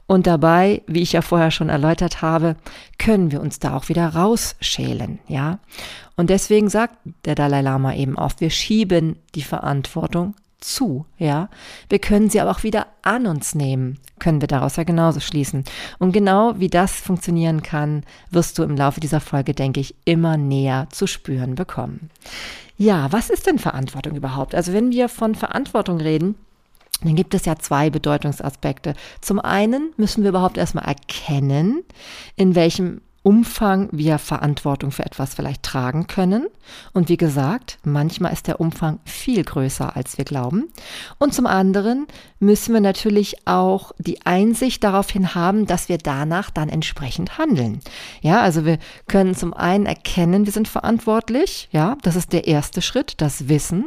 Und 0.05 0.27
dabei, 0.27 0.81
wie 0.87 1.01
ich 1.01 1.13
ja 1.13 1.21
vorher 1.21 1.51
schon 1.51 1.69
erläutert 1.69 2.21
habe, 2.21 2.55
können 2.97 3.31
wir 3.31 3.41
uns 3.41 3.59
da 3.59 3.75
auch 3.75 3.89
wieder 3.89 4.09
rausschälen, 4.09 5.19
ja. 5.27 5.59
Und 6.17 6.29
deswegen 6.29 6.69
sagt 6.69 6.97
der 7.25 7.35
Dalai 7.35 7.61
Lama 7.61 7.93
eben 7.93 8.17
oft, 8.17 8.39
wir 8.41 8.49
schieben 8.49 9.17
die 9.33 9.41
Verantwortung 9.41 10.35
zu, 10.59 11.05
ja. 11.17 11.49
Wir 11.89 11.99
können 11.99 12.29
sie 12.29 12.39
aber 12.39 12.51
auch 12.51 12.63
wieder 12.63 12.87
an 13.01 13.27
uns 13.27 13.55
nehmen, 13.55 13.99
können 14.19 14.41
wir 14.41 14.47
daraus 14.47 14.75
ja 14.75 14.83
genauso 14.83 15.19
schließen. 15.19 15.63
Und 15.99 16.11
genau 16.11 16.59
wie 16.59 16.69
das 16.69 16.93
funktionieren 16.93 17.61
kann, 17.61 18.03
wirst 18.31 18.57
du 18.57 18.63
im 18.63 18.75
Laufe 18.75 18.99
dieser 18.99 19.19
Folge, 19.19 19.53
denke 19.53 19.79
ich, 19.79 19.95
immer 20.05 20.37
näher 20.37 20.87
zu 20.91 21.07
spüren 21.07 21.55
bekommen. 21.55 22.09
Ja, 22.77 23.11
was 23.11 23.29
ist 23.29 23.47
denn 23.47 23.59
Verantwortung 23.59 24.15
überhaupt? 24.15 24.53
Also 24.53 24.73
wenn 24.73 24.91
wir 24.91 25.07
von 25.07 25.35
Verantwortung 25.35 25.99
reden, 25.99 26.35
dann 27.03 27.15
gibt 27.15 27.33
es 27.33 27.45
ja 27.45 27.57
zwei 27.57 27.89
Bedeutungsaspekte. 27.89 28.95
Zum 29.21 29.39
einen 29.39 29.91
müssen 29.97 30.23
wir 30.23 30.29
überhaupt 30.29 30.57
erstmal 30.57 30.85
erkennen, 30.85 31.83
in 32.35 32.55
welchem 32.55 33.01
Umfang 33.25 33.89
wir 33.91 34.19
Verantwortung 34.19 34.91
für 34.91 35.03
etwas 35.03 35.33
vielleicht 35.33 35.63
tragen 35.63 36.05
können. 36.05 36.45
Und 36.93 37.09
wie 37.09 37.17
gesagt, 37.17 37.79
manchmal 37.83 38.31
ist 38.31 38.45
der 38.45 38.59
Umfang 38.59 38.99
viel 39.03 39.43
größer, 39.43 39.95
als 39.95 40.19
wir 40.19 40.25
glauben. 40.25 40.69
Und 41.17 41.33
zum 41.33 41.47
anderen 41.47 42.05
müssen 42.39 42.75
wir 42.75 42.81
natürlich 42.81 43.47
auch 43.47 43.93
die 43.97 44.23
Einsicht 44.27 44.83
daraufhin 44.83 45.33
haben, 45.33 45.65
dass 45.65 45.89
wir 45.89 45.97
danach 45.97 46.51
dann 46.51 46.69
entsprechend 46.69 47.39
handeln. 47.39 47.79
Ja, 48.21 48.41
also 48.41 48.63
wir 48.63 48.77
können 49.07 49.33
zum 49.33 49.55
einen 49.55 49.87
erkennen, 49.87 50.45
wir 50.45 50.53
sind 50.53 50.67
verantwortlich. 50.67 51.67
Ja, 51.71 51.97
das 52.03 52.15
ist 52.15 52.31
der 52.31 52.45
erste 52.45 52.83
Schritt, 52.83 53.15
das 53.21 53.49
Wissen. 53.49 53.85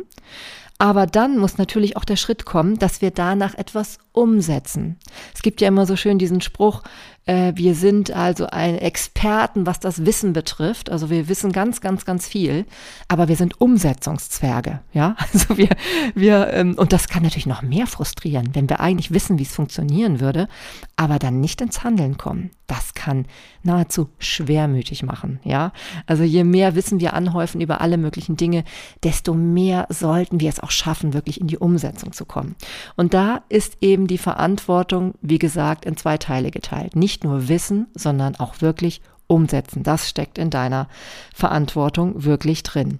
Aber 0.80 1.06
dann 1.06 1.38
muss 1.38 1.58
natürlich 1.58 1.96
auch 1.96 2.04
der 2.04 2.16
Schritt 2.16 2.44
kommen, 2.44 2.78
dass 2.78 3.02
wir 3.02 3.12
danach 3.12 3.54
etwas 3.54 3.98
umsetzen. 4.18 4.96
Es 5.34 5.42
gibt 5.42 5.60
ja 5.60 5.68
immer 5.68 5.86
so 5.86 5.96
schön 5.96 6.18
diesen 6.18 6.40
Spruch, 6.40 6.82
äh, 7.28 7.52
wir 7.54 7.74
sind 7.74 8.10
also 8.10 8.46
ein 8.46 8.78
Experten, 8.78 9.66
was 9.66 9.78
das 9.78 10.06
Wissen 10.06 10.32
betrifft. 10.32 10.90
Also 10.90 11.10
wir 11.10 11.28
wissen 11.28 11.52
ganz, 11.52 11.80
ganz, 11.82 12.06
ganz 12.06 12.26
viel, 12.26 12.64
aber 13.06 13.28
wir 13.28 13.36
sind 13.36 13.60
Umsetzungszwerge. 13.60 14.80
Ja, 14.92 15.14
also 15.32 15.58
wir, 15.58 15.68
wir, 16.14 16.48
ähm, 16.54 16.74
und 16.76 16.92
das 16.92 17.08
kann 17.08 17.22
natürlich 17.22 17.46
noch 17.46 17.62
mehr 17.62 17.86
frustrieren, 17.86 18.50
wenn 18.54 18.68
wir 18.68 18.80
eigentlich 18.80 19.12
wissen, 19.12 19.38
wie 19.38 19.42
es 19.42 19.54
funktionieren 19.54 20.20
würde, 20.20 20.48
aber 20.96 21.18
dann 21.18 21.40
nicht 21.40 21.60
ins 21.60 21.84
Handeln 21.84 22.16
kommen. 22.16 22.50
Das 22.66 22.94
kann 22.94 23.26
nahezu 23.62 24.08
schwermütig 24.18 25.02
machen. 25.02 25.40
Ja, 25.44 25.72
also 26.06 26.22
je 26.22 26.44
mehr 26.44 26.74
Wissen 26.74 27.00
wir 27.00 27.14
anhäufen 27.14 27.60
über 27.60 27.80
alle 27.80 27.96
möglichen 27.96 28.36
Dinge, 28.36 28.64
desto 29.02 29.34
mehr 29.34 29.86
sollten 29.90 30.40
wir 30.40 30.48
es 30.48 30.60
auch 30.60 30.70
schaffen, 30.70 31.14
wirklich 31.14 31.40
in 31.40 31.46
die 31.46 31.58
Umsetzung 31.58 32.12
zu 32.12 32.24
kommen. 32.24 32.56
Und 32.96 33.14
da 33.14 33.42
ist 33.48 33.78
eben 33.80 34.06
die 34.08 34.18
Verantwortung, 34.18 35.14
wie 35.20 35.38
gesagt, 35.38 35.84
in 35.84 35.96
zwei 35.96 36.18
Teile 36.18 36.50
geteilt. 36.50 36.96
Nicht 36.96 37.22
nur 37.22 37.48
wissen, 37.48 37.86
sondern 37.94 38.36
auch 38.36 38.60
wirklich 38.60 39.00
umsetzen. 39.28 39.84
Das 39.84 40.08
steckt 40.08 40.38
in 40.38 40.50
deiner 40.50 40.88
Verantwortung 41.32 42.24
wirklich 42.24 42.64
drin. 42.64 42.98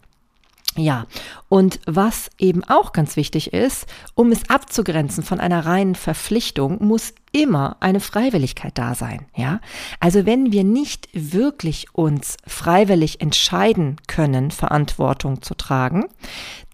Ja, 0.77 1.07
und 1.49 1.81
was 1.87 2.31
eben 2.39 2.63
auch 2.63 2.93
ganz 2.93 3.17
wichtig 3.17 3.53
ist, 3.53 3.87
um 4.15 4.31
es 4.31 4.49
abzugrenzen 4.49 5.25
von 5.25 5.41
einer 5.41 5.67
reinen 5.67 5.97
Verpflichtung, 5.97 6.85
muss 6.85 7.15
immer 7.33 7.77
eine 7.81 7.99
Freiwilligkeit 7.99 8.79
da 8.79 8.95
sein, 8.95 9.27
ja? 9.35 9.61
Also 9.99 10.25
wenn 10.25 10.53
wir 10.53 10.63
nicht 10.63 11.09
wirklich 11.13 11.93
uns 11.95 12.37
freiwillig 12.47 13.21
entscheiden 13.21 13.97
können, 14.07 14.53
Verantwortung 14.53 15.43
zu 15.43 15.55
tragen, 15.57 16.05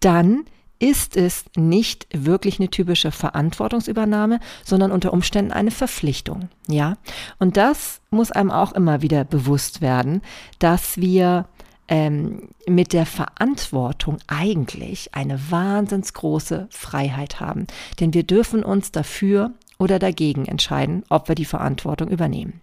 dann 0.01 0.45
ist 0.79 1.15
es 1.15 1.45
nicht 1.55 2.07
wirklich 2.11 2.59
eine 2.59 2.69
typische 2.69 3.11
Verantwortungsübernahme, 3.11 4.39
sondern 4.63 4.91
unter 4.91 5.13
Umständen 5.13 5.51
eine 5.51 5.71
Verpflichtung. 5.71 6.49
Ja, 6.67 6.97
und 7.39 7.57
das 7.57 8.01
muss 8.09 8.31
einem 8.31 8.51
auch 8.51 8.73
immer 8.73 9.01
wieder 9.01 9.23
bewusst 9.23 9.81
werden, 9.81 10.21
dass 10.59 10.97
wir 10.97 11.45
ähm, 11.87 12.49
mit 12.67 12.93
der 12.93 13.05
Verantwortung 13.05 14.17
eigentlich 14.27 15.13
eine 15.13 15.51
wahnsinns 15.51 16.13
große 16.13 16.67
Freiheit 16.71 17.39
haben. 17.39 17.67
Denn 17.99 18.13
wir 18.13 18.23
dürfen 18.23 18.63
uns 18.63 18.91
dafür 18.91 19.51
oder 19.77 19.99
dagegen 19.99 20.45
entscheiden, 20.45 21.03
ob 21.09 21.27
wir 21.27 21.35
die 21.35 21.45
Verantwortung 21.45 22.09
übernehmen. 22.09 22.61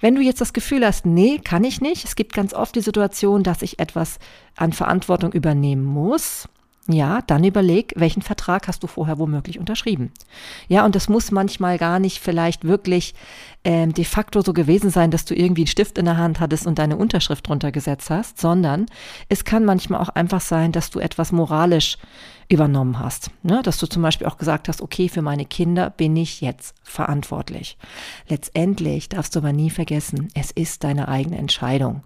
Wenn 0.00 0.14
du 0.14 0.20
jetzt 0.20 0.40
das 0.40 0.52
Gefühl 0.52 0.84
hast, 0.84 1.06
nee, 1.06 1.40
kann 1.42 1.64
ich 1.64 1.80
nicht, 1.80 2.04
es 2.04 2.16
gibt 2.16 2.34
ganz 2.34 2.52
oft 2.54 2.74
die 2.76 2.82
Situation, 2.82 3.42
dass 3.42 3.62
ich 3.62 3.78
etwas 3.78 4.18
an 4.54 4.72
Verantwortung 4.72 5.32
übernehmen 5.32 5.84
muss, 5.84 6.48
ja, 6.88 7.20
dann 7.22 7.42
überleg, 7.44 7.92
welchen 7.96 8.22
Vertrag 8.22 8.68
hast 8.68 8.82
du 8.82 8.86
vorher 8.86 9.18
womöglich 9.18 9.58
unterschrieben. 9.58 10.12
Ja, 10.68 10.84
und 10.84 10.94
das 10.94 11.08
muss 11.08 11.30
manchmal 11.30 11.78
gar 11.78 11.98
nicht 11.98 12.20
vielleicht 12.20 12.64
wirklich 12.64 13.14
ähm, 13.66 13.92
de 13.92 14.04
facto 14.04 14.42
so 14.42 14.52
gewesen 14.52 14.90
sein, 14.90 15.10
dass 15.10 15.24
du 15.24 15.34
irgendwie 15.34 15.62
einen 15.62 15.66
Stift 15.66 15.98
in 15.98 16.04
der 16.04 16.16
Hand 16.16 16.38
hattest 16.38 16.68
und 16.68 16.78
deine 16.78 16.96
Unterschrift 16.96 17.48
drunter 17.48 17.72
gesetzt 17.72 18.10
hast, 18.10 18.40
sondern 18.40 18.86
es 19.28 19.44
kann 19.44 19.64
manchmal 19.64 20.00
auch 20.00 20.08
einfach 20.10 20.40
sein, 20.40 20.70
dass 20.70 20.90
du 20.90 21.00
etwas 21.00 21.32
moralisch 21.32 21.98
übernommen 22.48 23.00
hast. 23.00 23.32
Ne? 23.42 23.62
Dass 23.64 23.78
du 23.78 23.88
zum 23.88 24.02
Beispiel 24.02 24.28
auch 24.28 24.38
gesagt 24.38 24.68
hast, 24.68 24.80
okay, 24.82 25.08
für 25.08 25.20
meine 25.20 25.44
Kinder 25.44 25.90
bin 25.90 26.16
ich 26.16 26.40
jetzt 26.40 26.76
verantwortlich. 26.84 27.76
Letztendlich 28.28 29.08
darfst 29.08 29.34
du 29.34 29.40
aber 29.40 29.52
nie 29.52 29.70
vergessen, 29.70 30.28
es 30.34 30.52
ist 30.52 30.84
deine 30.84 31.08
eigene 31.08 31.36
Entscheidung. 31.36 32.04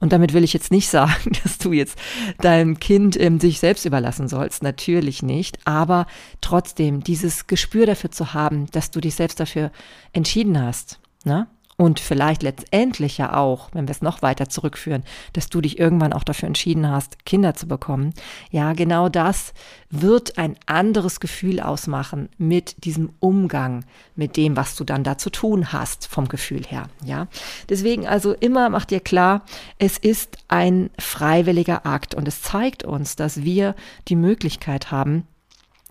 Und 0.00 0.12
damit 0.12 0.32
will 0.32 0.44
ich 0.44 0.52
jetzt 0.52 0.70
nicht 0.70 0.88
sagen, 0.90 1.32
dass 1.44 1.58
du 1.58 1.72
jetzt 1.72 1.98
deinem 2.40 2.80
Kind 2.80 3.18
ähm, 3.18 3.40
sich 3.40 3.60
selbst 3.60 3.84
überlassen 3.84 4.28
sollst. 4.28 4.62
Natürlich 4.62 5.22
nicht. 5.22 5.58
Aber 5.64 6.06
trotzdem 6.40 7.02
dieses 7.02 7.46
Gespür 7.46 7.86
dafür 7.86 8.10
zu 8.10 8.34
haben, 8.34 8.66
dass 8.72 8.90
du 8.90 9.00
dich 9.00 9.14
selbst 9.14 9.40
dafür 9.40 9.70
entschieden 10.12 10.60
hast. 10.60 10.95
Ne? 11.26 11.48
Und 11.78 12.00
vielleicht 12.00 12.42
letztendlich 12.42 13.18
ja 13.18 13.34
auch, 13.36 13.68
wenn 13.72 13.86
wir 13.86 13.92
es 13.92 14.00
noch 14.00 14.22
weiter 14.22 14.48
zurückführen, 14.48 15.02
dass 15.34 15.50
du 15.50 15.60
dich 15.60 15.78
irgendwann 15.78 16.14
auch 16.14 16.24
dafür 16.24 16.46
entschieden 16.46 16.88
hast, 16.88 17.26
Kinder 17.26 17.54
zu 17.54 17.68
bekommen. 17.68 18.14
Ja, 18.50 18.72
genau 18.72 19.10
das 19.10 19.52
wird 19.90 20.38
ein 20.38 20.56
anderes 20.64 21.20
Gefühl 21.20 21.60
ausmachen 21.60 22.30
mit 22.38 22.84
diesem 22.84 23.10
Umgang, 23.20 23.84
mit 24.14 24.38
dem, 24.38 24.56
was 24.56 24.74
du 24.74 24.84
dann 24.84 25.04
da 25.04 25.18
zu 25.18 25.28
tun 25.28 25.74
hast, 25.74 26.06
vom 26.06 26.28
Gefühl 26.28 26.64
her. 26.64 26.88
Ja, 27.04 27.26
deswegen 27.68 28.06
also 28.06 28.32
immer 28.32 28.70
mach 28.70 28.86
dir 28.86 29.00
klar, 29.00 29.44
es 29.78 29.98
ist 29.98 30.38
ein 30.48 30.88
freiwilliger 30.98 31.84
Akt 31.84 32.14
und 32.14 32.26
es 32.26 32.40
zeigt 32.40 32.84
uns, 32.84 33.16
dass 33.16 33.42
wir 33.42 33.74
die 34.08 34.16
Möglichkeit 34.16 34.90
haben, 34.90 35.26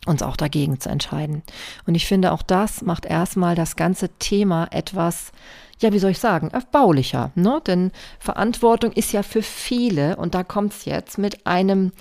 uns 0.05 0.21
auch 0.21 0.37
dagegen 0.37 0.79
zu 0.79 0.89
entscheiden. 0.89 1.43
Und 1.85 1.95
ich 1.95 2.05
finde, 2.05 2.31
auch 2.31 2.43
das 2.43 2.81
macht 2.81 3.05
erstmal 3.05 3.55
das 3.55 3.75
ganze 3.75 4.09
Thema 4.19 4.67
etwas 4.71 5.31
ja, 5.79 5.91
wie 5.91 5.99
soll 5.99 6.11
ich 6.11 6.19
sagen, 6.19 6.49
erbaulicher. 6.51 7.31
Ne? 7.35 7.61
Denn 7.65 7.91
Verantwortung 8.19 8.91
ist 8.93 9.11
ja 9.11 9.23
für 9.23 9.41
viele, 9.41 10.15
und 10.15 10.33
da 10.33 10.43
kommt 10.43 10.73
es 10.73 10.85
jetzt, 10.85 11.17
mit 11.17 11.45
einem, 11.45 11.91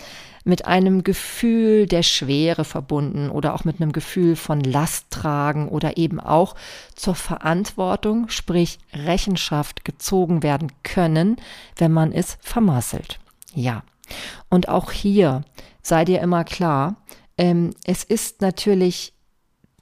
mit 0.44 0.66
einem 0.66 1.02
Gefühl 1.02 1.86
der 1.86 2.02
Schwere 2.02 2.64
verbunden 2.64 3.30
oder 3.30 3.54
auch 3.54 3.64
mit 3.64 3.80
einem 3.80 3.92
Gefühl 3.92 4.36
von 4.36 4.60
Last 4.60 5.10
tragen 5.10 5.68
oder 5.68 5.96
eben 5.96 6.20
auch 6.20 6.54
zur 6.94 7.14
Verantwortung, 7.14 8.28
sprich 8.28 8.78
Rechenschaft 8.92 9.84
gezogen 9.84 10.42
werden 10.42 10.70
können, 10.82 11.36
wenn 11.76 11.92
man 11.92 12.12
es 12.12 12.38
vermasselt. 12.40 13.18
Ja. 13.54 13.82
Und 14.50 14.68
auch 14.68 14.92
hier 14.92 15.42
sei 15.82 16.04
dir 16.04 16.20
immer 16.20 16.44
klar, 16.44 16.96
ähm, 17.38 17.74
es 17.84 18.04
ist 18.04 18.40
natürlich 18.40 19.14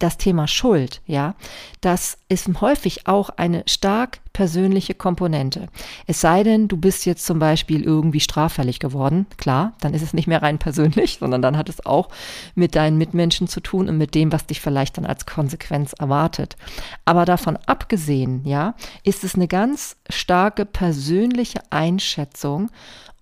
das 0.03 0.19
Thema 0.19 0.49
Schuld, 0.49 1.01
ja, 1.07 1.37
das 1.81 2.19
ist 2.29 2.49
häufig 2.61 3.07
auch 3.07 3.31
eine 3.31 3.63
stark 3.67 4.19
persönliche 4.33 4.95
Komponente. 4.95 5.69
Es 6.09 6.21
sei 6.21 6.43
denn, 6.43 6.67
du 6.67 6.77
bist 6.77 7.07
jetzt 7.07 7.25
zum 7.25 7.39
Beispiel 7.39 7.85
irgendwie 7.85 8.19
straffällig 8.19 8.81
geworden, 8.81 9.27
klar, 9.37 9.75
dann 9.81 9.95
ist 9.95 10.03
es 10.03 10.13
nicht 10.13 10.27
mehr 10.27 10.43
rein 10.43 10.59
persönlich, 10.59 11.19
sondern 11.21 11.41
dann 11.41 11.57
hat 11.57 11.69
es 11.69 11.87
auch 11.87 12.09
mit 12.57 12.75
deinen 12.75 12.99
Mitmenschen 12.99 13.47
zu 13.47 13.61
tun 13.61 13.89
und 13.89 13.97
mit 13.97 14.17
dem, 14.17 14.33
was 14.33 14.47
dich 14.47 14.61
vielleicht 14.61 14.97
dann 14.97 15.07
als 15.07 15.25
Konsequenz 15.25 15.93
erwartet. 15.93 16.57
Aber 17.05 17.25
davon 17.25 17.57
abgesehen, 17.67 18.45
ja, 18.45 18.75
ist 19.05 19.23
es 19.23 19.37
eine 19.37 19.47
ganz 19.47 19.97
starke 20.11 20.67
persönliche 20.67 21.61
Einschätzung, 21.71 22.71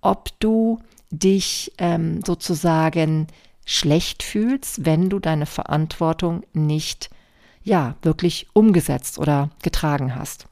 ob 0.01 0.29
du 0.39 0.79
dich 1.11 1.73
ähm, 1.77 2.21
sozusagen 2.25 3.27
schlecht 3.65 4.23
fühlst, 4.23 4.85
wenn 4.85 5.09
du 5.09 5.19
deine 5.19 5.45
Verantwortung 5.45 6.43
nicht 6.53 7.09
ja 7.63 7.95
wirklich 8.01 8.47
umgesetzt 8.53 9.19
oder 9.19 9.49
getragen 9.61 10.15
hast. 10.15 10.47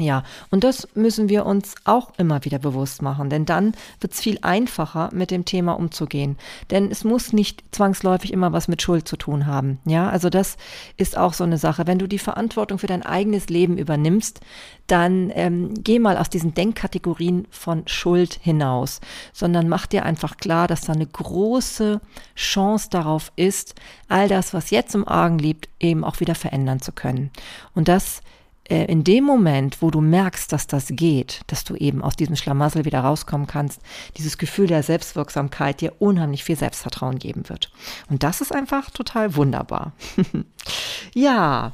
Ja, 0.00 0.22
und 0.50 0.62
das 0.62 0.86
müssen 0.94 1.28
wir 1.28 1.44
uns 1.44 1.74
auch 1.84 2.12
immer 2.18 2.44
wieder 2.44 2.60
bewusst 2.60 3.02
machen, 3.02 3.30
denn 3.30 3.44
dann 3.44 3.74
wird 4.00 4.12
es 4.12 4.20
viel 4.20 4.38
einfacher, 4.42 5.10
mit 5.12 5.32
dem 5.32 5.44
Thema 5.44 5.72
umzugehen. 5.72 6.36
Denn 6.70 6.92
es 6.92 7.02
muss 7.02 7.32
nicht 7.32 7.64
zwangsläufig 7.72 8.32
immer 8.32 8.52
was 8.52 8.68
mit 8.68 8.80
Schuld 8.80 9.08
zu 9.08 9.16
tun 9.16 9.46
haben. 9.46 9.80
Ja, 9.86 10.08
also 10.08 10.30
das 10.30 10.56
ist 10.96 11.18
auch 11.18 11.32
so 11.32 11.42
eine 11.42 11.58
Sache. 11.58 11.88
Wenn 11.88 11.98
du 11.98 12.06
die 12.06 12.20
Verantwortung 12.20 12.78
für 12.78 12.86
dein 12.86 13.02
eigenes 13.04 13.48
Leben 13.48 13.76
übernimmst, 13.76 14.40
dann 14.86 15.32
ähm, 15.34 15.74
geh 15.82 15.98
mal 15.98 16.16
aus 16.16 16.30
diesen 16.30 16.54
Denkkategorien 16.54 17.48
von 17.50 17.86
Schuld 17.88 18.38
hinaus, 18.40 19.00
sondern 19.32 19.68
mach 19.68 19.86
dir 19.86 20.04
einfach 20.04 20.36
klar, 20.36 20.68
dass 20.68 20.82
da 20.82 20.92
eine 20.92 21.06
große 21.06 22.00
Chance 22.36 22.88
darauf 22.90 23.32
ist, 23.34 23.74
all 24.06 24.28
das, 24.28 24.54
was 24.54 24.70
jetzt 24.70 24.94
im 24.94 25.06
Argen 25.06 25.40
liegt, 25.40 25.68
eben 25.80 26.04
auch 26.04 26.20
wieder 26.20 26.36
verändern 26.36 26.80
zu 26.80 26.92
können. 26.92 27.30
Und 27.74 27.88
das 27.88 28.22
äh, 28.68 28.84
in 28.84 29.04
dem 29.04 29.24
Moment, 29.24 29.80
wo 29.80 29.90
du 29.90 30.00
merkst, 30.00 30.52
dass 30.52 30.66
das 30.66 30.88
geht, 30.88 31.40
dass 31.46 31.64
du 31.64 31.74
eben 31.74 32.02
aus 32.02 32.16
diesem 32.16 32.36
Schlamassel 32.36 32.84
wieder 32.84 33.00
rauskommen 33.00 33.46
kannst, 33.46 33.80
dieses 34.16 34.38
Gefühl 34.38 34.66
der 34.66 34.82
Selbstwirksamkeit 34.82 35.80
dir 35.80 35.94
unheimlich 35.98 36.44
viel 36.44 36.56
Selbstvertrauen 36.56 37.18
geben 37.18 37.48
wird. 37.48 37.72
Und 38.10 38.22
das 38.22 38.40
ist 38.40 38.54
einfach 38.54 38.90
total 38.90 39.36
wunderbar. 39.36 39.92
ja, 41.14 41.72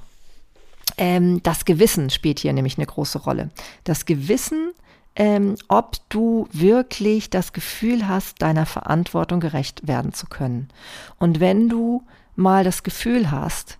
ähm, 0.96 1.42
das 1.42 1.64
Gewissen 1.64 2.10
spielt 2.10 2.38
hier 2.38 2.52
nämlich 2.52 2.78
eine 2.78 2.86
große 2.86 3.18
Rolle. 3.18 3.50
Das 3.82 4.06
Gewissen, 4.06 4.72
ähm, 5.16 5.56
ob 5.68 5.96
du 6.08 6.48
wirklich 6.52 7.30
das 7.30 7.52
Gefühl 7.52 8.06
hast, 8.06 8.42
deiner 8.42 8.66
Verantwortung 8.66 9.40
gerecht 9.40 9.86
werden 9.86 10.12
zu 10.12 10.26
können. 10.26 10.68
Und 11.18 11.40
wenn 11.40 11.68
du 11.68 12.02
mal 12.36 12.64
das 12.64 12.82
Gefühl 12.82 13.30
hast, 13.30 13.78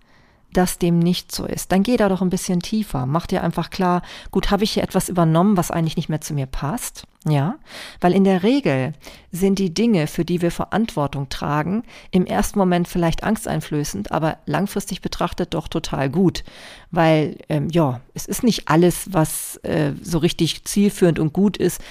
dass 0.57 0.77
dem 0.77 0.99
nicht 0.99 1.31
so 1.31 1.45
ist. 1.45 1.71
Dann 1.71 1.83
geh 1.83 1.97
da 1.97 2.09
doch 2.09 2.21
ein 2.21 2.29
bisschen 2.29 2.59
tiefer. 2.61 3.05
Mach 3.05 3.27
dir 3.27 3.43
einfach 3.43 3.69
klar, 3.69 4.01
gut, 4.31 4.51
habe 4.51 4.63
ich 4.63 4.71
hier 4.71 4.83
etwas 4.83 5.09
übernommen, 5.09 5.57
was 5.57 5.71
eigentlich 5.71 5.97
nicht 5.97 6.09
mehr 6.09 6.21
zu 6.21 6.33
mir 6.33 6.45
passt? 6.45 7.05
Ja, 7.27 7.55
weil 8.01 8.13
in 8.13 8.23
der 8.23 8.43
Regel 8.43 8.93
sind 9.31 9.57
die 9.57 9.73
Dinge, 9.73 10.05
für 10.05 10.23
die 10.23 10.43
wir 10.43 10.51
Verantwortung 10.51 11.27
tragen, 11.27 11.81
im 12.11 12.27
ersten 12.27 12.59
Moment 12.59 12.87
vielleicht 12.87 13.23
angsteinflößend, 13.23 14.11
aber 14.11 14.37
langfristig 14.45 15.01
betrachtet 15.01 15.55
doch 15.55 15.67
total 15.67 16.11
gut. 16.11 16.43
Weil, 16.91 17.37
ähm, 17.49 17.67
ja, 17.71 17.99
es 18.13 18.27
ist 18.27 18.43
nicht 18.43 18.67
alles, 18.67 19.11
was 19.11 19.57
äh, 19.63 19.93
so 20.03 20.19
richtig 20.19 20.65
zielführend 20.65 21.17
und 21.17 21.33
gut 21.33 21.57
ist, 21.57 21.81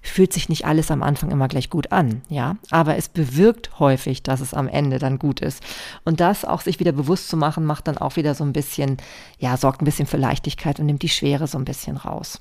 fühlt 0.00 0.32
sich 0.32 0.48
nicht 0.48 0.64
alles 0.64 0.92
am 0.92 1.02
Anfang 1.02 1.32
immer 1.32 1.48
gleich 1.48 1.70
gut 1.70 1.90
an, 1.90 2.22
ja. 2.28 2.56
Aber 2.70 2.96
es 2.96 3.08
bewirkt 3.08 3.80
häufig, 3.80 4.22
dass 4.22 4.40
es 4.40 4.54
am 4.54 4.68
Ende 4.68 5.00
dann 5.00 5.18
gut 5.18 5.40
ist. 5.40 5.60
Und 6.04 6.20
das 6.20 6.44
auch 6.44 6.60
sich 6.60 6.78
wieder 6.78 6.92
bewusst 6.92 7.28
zu 7.28 7.36
machen, 7.36 7.64
macht 7.64 7.88
dann 7.88 7.98
auch 7.98 8.14
wieder 8.14 8.34
so 8.34 8.44
ein 8.44 8.52
bisschen, 8.52 8.98
ja, 9.38 9.56
sorgt 9.56 9.82
ein 9.82 9.86
bisschen 9.86 10.06
für 10.06 10.18
Leichtigkeit 10.18 10.78
und 10.78 10.86
nimmt 10.86 11.02
die 11.02 11.08
Schwere 11.08 11.48
so 11.48 11.58
ein 11.58 11.64
bisschen 11.64 11.96
raus. 11.96 12.40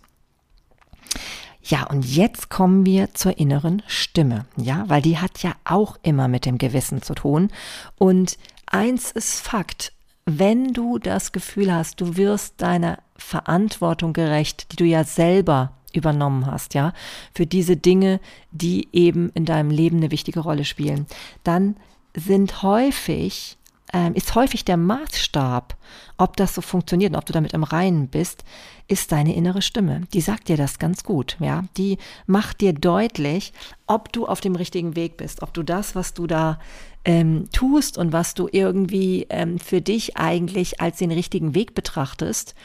Ja, 1.65 1.86
und 1.86 2.05
jetzt 2.05 2.50
kommen 2.50 2.86
wir 2.86 3.13
zur 3.13 3.38
inneren 3.38 3.82
Stimme, 3.88 4.46
ja, 4.58 4.84
weil 4.89 5.01
die 5.01 5.17
hat 5.17 5.43
ja 5.43 5.53
auch 5.63 5.98
immer 6.03 6.27
mit 6.27 6.46
dem 6.46 6.58
Gewissen 6.58 7.01
zu 7.01 7.15
tun. 7.15 7.50
Und 7.98 8.38
eins 8.65 9.12
ist 9.12 9.39
Fakt, 9.39 9.93
wenn 10.25 10.74
du 10.74 11.00
das 11.00 11.32
Gefühl 11.32 11.74
hast, 11.74 12.01
du 12.01 12.17
wirst 12.17 12.62
deiner 12.62 13.00
Verantwortung 13.15 14.12
gerecht, 14.12 14.72
die 14.72 14.75
du 14.75 14.84
ja 14.84 15.05
selber 15.05 15.72
übernommen 15.93 16.48
hast, 16.48 16.74
ja, 16.74 16.91
für 17.34 17.46
diese 17.46 17.77
Dinge, 17.77 18.20
die 18.51 18.89
eben 18.91 19.29
in 19.34 19.46
deinem 19.46 19.70
Leben 19.70 19.98
eine 19.98 20.12
wichtige 20.12 20.41
Rolle 20.41 20.65
spielen, 20.65 21.08
dann 21.43 21.77
sind 22.15 22.62
häufig 22.62 23.58
ähm, 23.93 24.13
ist 24.15 24.35
häufig 24.35 24.65
der 24.65 24.77
Maßstab, 24.77 25.77
ob 26.17 26.35
das 26.35 26.55
so 26.55 26.62
funktioniert 26.62 27.13
und 27.13 27.17
ob 27.17 27.25
du 27.25 27.33
damit 27.33 27.53
im 27.53 27.63
Reinen 27.63 28.07
bist, 28.07 28.43
ist 28.88 29.12
deine 29.12 29.35
innere 29.35 29.62
Stimme. 29.62 30.01
Die 30.13 30.21
sagt 30.21 30.50
dir 30.50 30.57
das 30.57 30.79
ganz 30.79 31.03
gut, 31.03 31.38
ja. 31.39 31.63
Die 31.77 31.97
macht 32.25 32.62
dir 32.62 32.73
deutlich, 32.73 33.53
ob 33.88 34.12
du 34.12 34.25
auf 34.25 34.41
dem 34.41 34.55
richtigen 34.55 34.95
Weg 34.95 35.17
bist, 35.17 35.41
ob 35.41 35.53
du 35.53 35.63
das, 35.63 35.95
was 35.95 36.13
du 36.13 36.27
da 36.27 36.59
ähm, 37.05 37.50
tust 37.51 37.97
und 37.97 38.12
was 38.13 38.33
du 38.33 38.50
irgendwie 38.51 39.27
ähm, 39.29 39.59
für 39.59 39.81
dich 39.81 40.17
eigentlich 40.17 40.81
als 40.81 40.97
den 40.97 41.12
richtigen 41.12 41.53
Weg 41.53 41.75
betrachtest, 41.75 42.55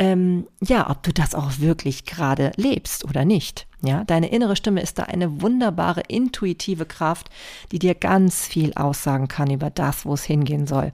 ähm, 0.00 0.46
ja, 0.62 0.88
ob 0.88 1.02
du 1.02 1.12
das 1.12 1.34
auch 1.34 1.58
wirklich 1.58 2.06
gerade 2.06 2.52
lebst 2.56 3.04
oder 3.04 3.26
nicht. 3.26 3.66
Ja, 3.82 4.02
deine 4.04 4.30
innere 4.30 4.56
Stimme 4.56 4.80
ist 4.80 4.98
da 4.98 5.04
eine 5.04 5.42
wunderbare 5.42 6.00
intuitive 6.08 6.86
Kraft, 6.86 7.28
die 7.70 7.78
dir 7.78 7.94
ganz 7.94 8.46
viel 8.46 8.72
aussagen 8.74 9.28
kann 9.28 9.50
über 9.50 9.68
das, 9.68 10.06
wo 10.06 10.14
es 10.14 10.24
hingehen 10.24 10.66
soll. 10.66 10.92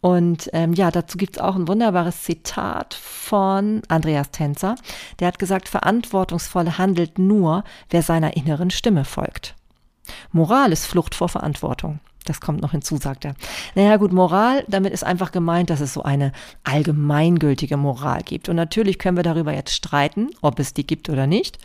Und 0.00 0.50
ähm, 0.52 0.74
ja, 0.74 0.90
dazu 0.90 1.16
gibt 1.16 1.36
es 1.36 1.42
auch 1.42 1.54
ein 1.54 1.68
wunderbares 1.68 2.24
Zitat 2.24 2.94
von 2.94 3.82
Andreas 3.86 4.32
Tänzer. 4.32 4.74
Der 5.20 5.28
hat 5.28 5.38
gesagt, 5.38 5.68
verantwortungsvoll 5.68 6.72
handelt 6.72 7.20
nur, 7.20 7.62
wer 7.88 8.02
seiner 8.02 8.36
inneren 8.36 8.70
Stimme 8.70 9.04
folgt. 9.04 9.54
Moral 10.32 10.72
ist 10.72 10.86
Flucht 10.86 11.14
vor 11.14 11.28
Verantwortung. 11.28 12.00
Das 12.24 12.40
kommt 12.40 12.60
noch 12.60 12.72
hinzu, 12.72 12.96
sagt 12.96 13.24
er. 13.24 13.34
Naja 13.74 13.96
gut, 13.96 14.12
Moral, 14.12 14.64
damit 14.68 14.92
ist 14.92 15.04
einfach 15.04 15.32
gemeint, 15.32 15.70
dass 15.70 15.80
es 15.80 15.94
so 15.94 16.02
eine 16.02 16.32
allgemeingültige 16.64 17.76
Moral 17.76 18.22
gibt. 18.22 18.48
Und 18.48 18.56
natürlich 18.56 18.98
können 18.98 19.16
wir 19.16 19.24
darüber 19.24 19.52
jetzt 19.54 19.74
streiten, 19.74 20.30
ob 20.42 20.58
es 20.58 20.74
die 20.74 20.86
gibt 20.86 21.08
oder 21.08 21.26
nicht. 21.26 21.58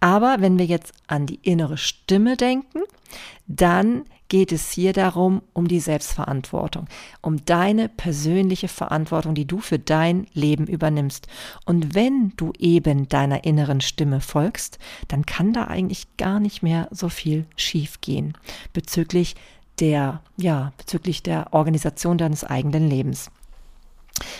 Aber 0.00 0.36
wenn 0.40 0.58
wir 0.58 0.66
jetzt 0.66 0.92
an 1.06 1.26
die 1.26 1.40
innere 1.42 1.76
Stimme 1.76 2.36
denken, 2.36 2.80
dann 3.46 4.04
geht 4.28 4.52
es 4.52 4.70
hier 4.70 4.92
darum, 4.92 5.42
um 5.54 5.68
die 5.68 5.80
Selbstverantwortung, 5.80 6.86
um 7.22 7.44
deine 7.44 7.88
persönliche 7.88 8.68
Verantwortung, 8.68 9.34
die 9.34 9.46
du 9.46 9.58
für 9.58 9.78
dein 9.78 10.26
Leben 10.34 10.66
übernimmst. 10.66 11.26
Und 11.64 11.94
wenn 11.94 12.34
du 12.36 12.52
eben 12.58 13.08
deiner 13.08 13.44
inneren 13.44 13.80
Stimme 13.80 14.20
folgst, 14.20 14.78
dann 15.08 15.24
kann 15.24 15.52
da 15.52 15.64
eigentlich 15.64 16.16
gar 16.18 16.40
nicht 16.40 16.62
mehr 16.62 16.88
so 16.90 17.08
viel 17.08 17.46
schief 17.56 18.00
gehen 18.00 18.34
bezüglich 18.72 19.34
der, 19.80 20.22
ja, 20.36 20.72
bezüglich 20.76 21.22
der 21.22 21.52
Organisation 21.52 22.18
deines 22.18 22.44
eigenen 22.44 22.88
Lebens. 22.88 23.30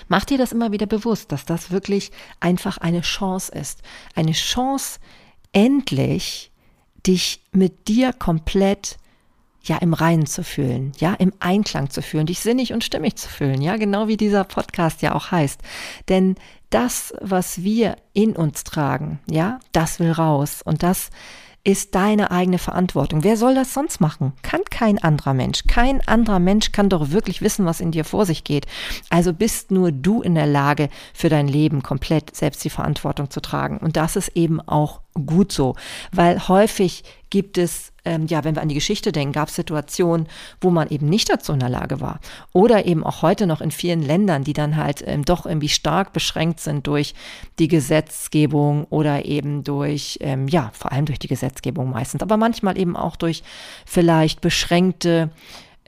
Mach 0.08 0.24
dir 0.24 0.38
das 0.38 0.52
immer 0.52 0.72
wieder 0.72 0.86
bewusst, 0.86 1.32
dass 1.32 1.44
das 1.44 1.70
wirklich 1.70 2.10
einfach 2.40 2.78
eine 2.78 3.02
Chance 3.02 3.52
ist. 3.52 3.82
Eine 4.14 4.32
Chance, 4.32 4.98
endlich 5.52 6.50
dich 7.06 7.42
mit 7.52 7.88
dir 7.88 8.12
komplett 8.12 8.98
ja 9.62 9.76
im 9.78 9.92
Reinen 9.92 10.26
zu 10.26 10.42
fühlen, 10.42 10.92
ja 10.98 11.14
im 11.14 11.32
Einklang 11.40 11.90
zu 11.90 12.00
fühlen, 12.02 12.26
dich 12.26 12.40
sinnig 12.40 12.72
und 12.72 12.84
stimmig 12.84 13.16
zu 13.16 13.28
fühlen, 13.28 13.60
ja 13.60 13.76
genau 13.76 14.08
wie 14.08 14.16
dieser 14.16 14.44
Podcast 14.44 15.02
ja 15.02 15.14
auch 15.14 15.30
heißt. 15.30 15.60
Denn 16.08 16.36
das, 16.70 17.14
was 17.20 17.62
wir 17.62 17.96
in 18.12 18.34
uns 18.34 18.64
tragen, 18.64 19.20
ja, 19.30 19.60
das 19.72 20.00
will 20.00 20.12
raus 20.12 20.62
und 20.62 20.82
das 20.82 21.10
ist 21.64 21.94
deine 21.94 22.30
eigene 22.30 22.58
Verantwortung. 22.58 23.24
Wer 23.24 23.36
soll 23.36 23.54
das 23.54 23.74
sonst 23.74 24.00
machen? 24.00 24.32
Kann 24.42 24.62
kein 24.70 25.02
anderer 25.02 25.34
Mensch. 25.34 25.64
Kein 25.66 26.06
anderer 26.06 26.38
Mensch 26.38 26.72
kann 26.72 26.88
doch 26.88 27.10
wirklich 27.10 27.42
wissen, 27.42 27.66
was 27.66 27.80
in 27.80 27.90
dir 27.90 28.04
vor 28.04 28.26
sich 28.26 28.44
geht. 28.44 28.66
Also 29.10 29.32
bist 29.32 29.70
nur 29.70 29.92
du 29.92 30.22
in 30.22 30.34
der 30.34 30.46
Lage, 30.46 30.88
für 31.12 31.28
dein 31.28 31.48
Leben 31.48 31.82
komplett 31.82 32.34
selbst 32.34 32.64
die 32.64 32.70
Verantwortung 32.70 33.30
zu 33.30 33.40
tragen. 33.40 33.78
Und 33.78 33.96
das 33.96 34.16
ist 34.16 34.28
eben 34.36 34.60
auch 34.60 35.00
gut 35.26 35.52
so, 35.52 35.74
weil 36.12 36.48
häufig 36.48 37.04
gibt 37.30 37.58
es, 37.58 37.92
ähm, 38.08 38.26
ja, 38.26 38.42
wenn 38.42 38.54
wir 38.54 38.62
an 38.62 38.68
die 38.68 38.74
Geschichte 38.74 39.12
denken, 39.12 39.32
gab 39.32 39.48
es 39.48 39.54
Situationen, 39.54 40.26
wo 40.60 40.70
man 40.70 40.88
eben 40.88 41.08
nicht 41.08 41.28
dazu 41.28 41.52
in 41.52 41.60
der 41.60 41.68
Lage 41.68 42.00
war. 42.00 42.20
Oder 42.52 42.86
eben 42.86 43.04
auch 43.04 43.22
heute 43.22 43.46
noch 43.46 43.60
in 43.60 43.70
vielen 43.70 44.02
Ländern, 44.02 44.44
die 44.44 44.54
dann 44.54 44.76
halt 44.76 45.04
ähm, 45.06 45.24
doch 45.24 45.44
irgendwie 45.44 45.68
stark 45.68 46.12
beschränkt 46.12 46.60
sind 46.60 46.86
durch 46.86 47.14
die 47.58 47.68
Gesetzgebung 47.68 48.84
oder 48.84 49.26
eben 49.26 49.62
durch, 49.62 50.18
ähm, 50.22 50.48
ja, 50.48 50.70
vor 50.72 50.92
allem 50.92 51.04
durch 51.04 51.18
die 51.18 51.28
Gesetzgebung 51.28 51.90
meistens, 51.90 52.22
aber 52.22 52.38
manchmal 52.38 52.78
eben 52.78 52.96
auch 52.96 53.16
durch 53.16 53.42
vielleicht 53.84 54.40
beschränkte 54.40 55.30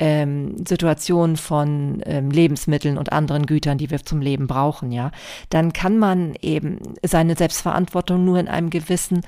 ähm, 0.01 0.65
Situation 0.67 1.37
von 1.37 2.03
ähm, 2.07 2.31
Lebensmitteln 2.31 2.97
und 2.97 3.13
anderen 3.13 3.45
Gütern, 3.45 3.77
die 3.77 3.91
wir 3.91 4.03
zum 4.03 4.23
Leben 4.23 4.47
brauchen, 4.47 4.91
ja, 4.91 5.13
dann 5.51 5.75
kann 5.75 5.99
man 5.99 6.35
eben 6.41 6.79
seine 7.03 7.37
Selbstverantwortung 7.37 8.25
nur 8.25 8.39
in 8.39 8.49
einem 8.49 8.71
gewissen 8.71 9.21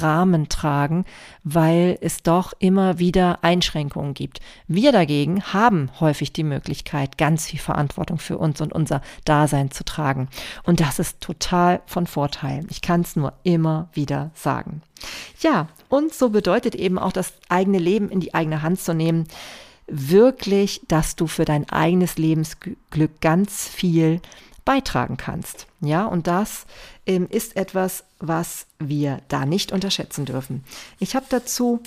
Rahmen 0.00 0.48
tragen, 0.48 1.04
weil 1.42 1.98
es 2.00 2.22
doch 2.22 2.52
immer 2.60 3.00
wieder 3.00 3.42
Einschränkungen 3.42 4.14
gibt. 4.14 4.40
Wir 4.68 4.92
dagegen 4.92 5.42
haben 5.52 5.90
häufig 5.98 6.32
die 6.32 6.44
Möglichkeit, 6.44 7.18
ganz 7.18 7.46
viel 7.46 7.60
Verantwortung 7.60 8.18
für 8.18 8.38
uns 8.38 8.60
und 8.60 8.72
unser 8.72 9.02
Dasein 9.24 9.72
zu 9.72 9.84
tragen. 9.84 10.28
Und 10.62 10.80
das 10.80 11.00
ist 11.00 11.20
total 11.20 11.82
von 11.86 12.06
Vorteil. 12.06 12.64
Ich 12.70 12.82
kann 12.82 13.00
es 13.00 13.16
nur 13.16 13.32
immer 13.42 13.88
wieder 13.92 14.30
sagen. 14.34 14.82
Ja, 15.40 15.68
und 15.88 16.14
so 16.14 16.30
bedeutet 16.30 16.76
eben 16.76 16.98
auch 16.98 17.12
das 17.12 17.32
eigene 17.48 17.78
Leben 17.78 18.10
in 18.10 18.20
die 18.20 18.34
eigene 18.34 18.62
Hand 18.62 18.80
zu 18.80 18.94
nehmen, 18.94 19.26
wirklich, 19.90 20.82
dass 20.88 21.16
du 21.16 21.26
für 21.26 21.44
dein 21.44 21.68
eigenes 21.68 22.16
Lebensglück 22.16 23.20
ganz 23.20 23.68
viel 23.68 24.20
beitragen 24.64 25.16
kannst. 25.16 25.66
Ja, 25.80 26.06
und 26.06 26.26
das 26.26 26.66
ähm, 27.06 27.26
ist 27.28 27.56
etwas, 27.56 28.04
was 28.18 28.66
wir 28.78 29.20
da 29.28 29.46
nicht 29.46 29.72
unterschätzen 29.72 30.26
dürfen. 30.26 30.64
Ich 30.98 31.16
habe 31.16 31.26
dazu 31.28 31.80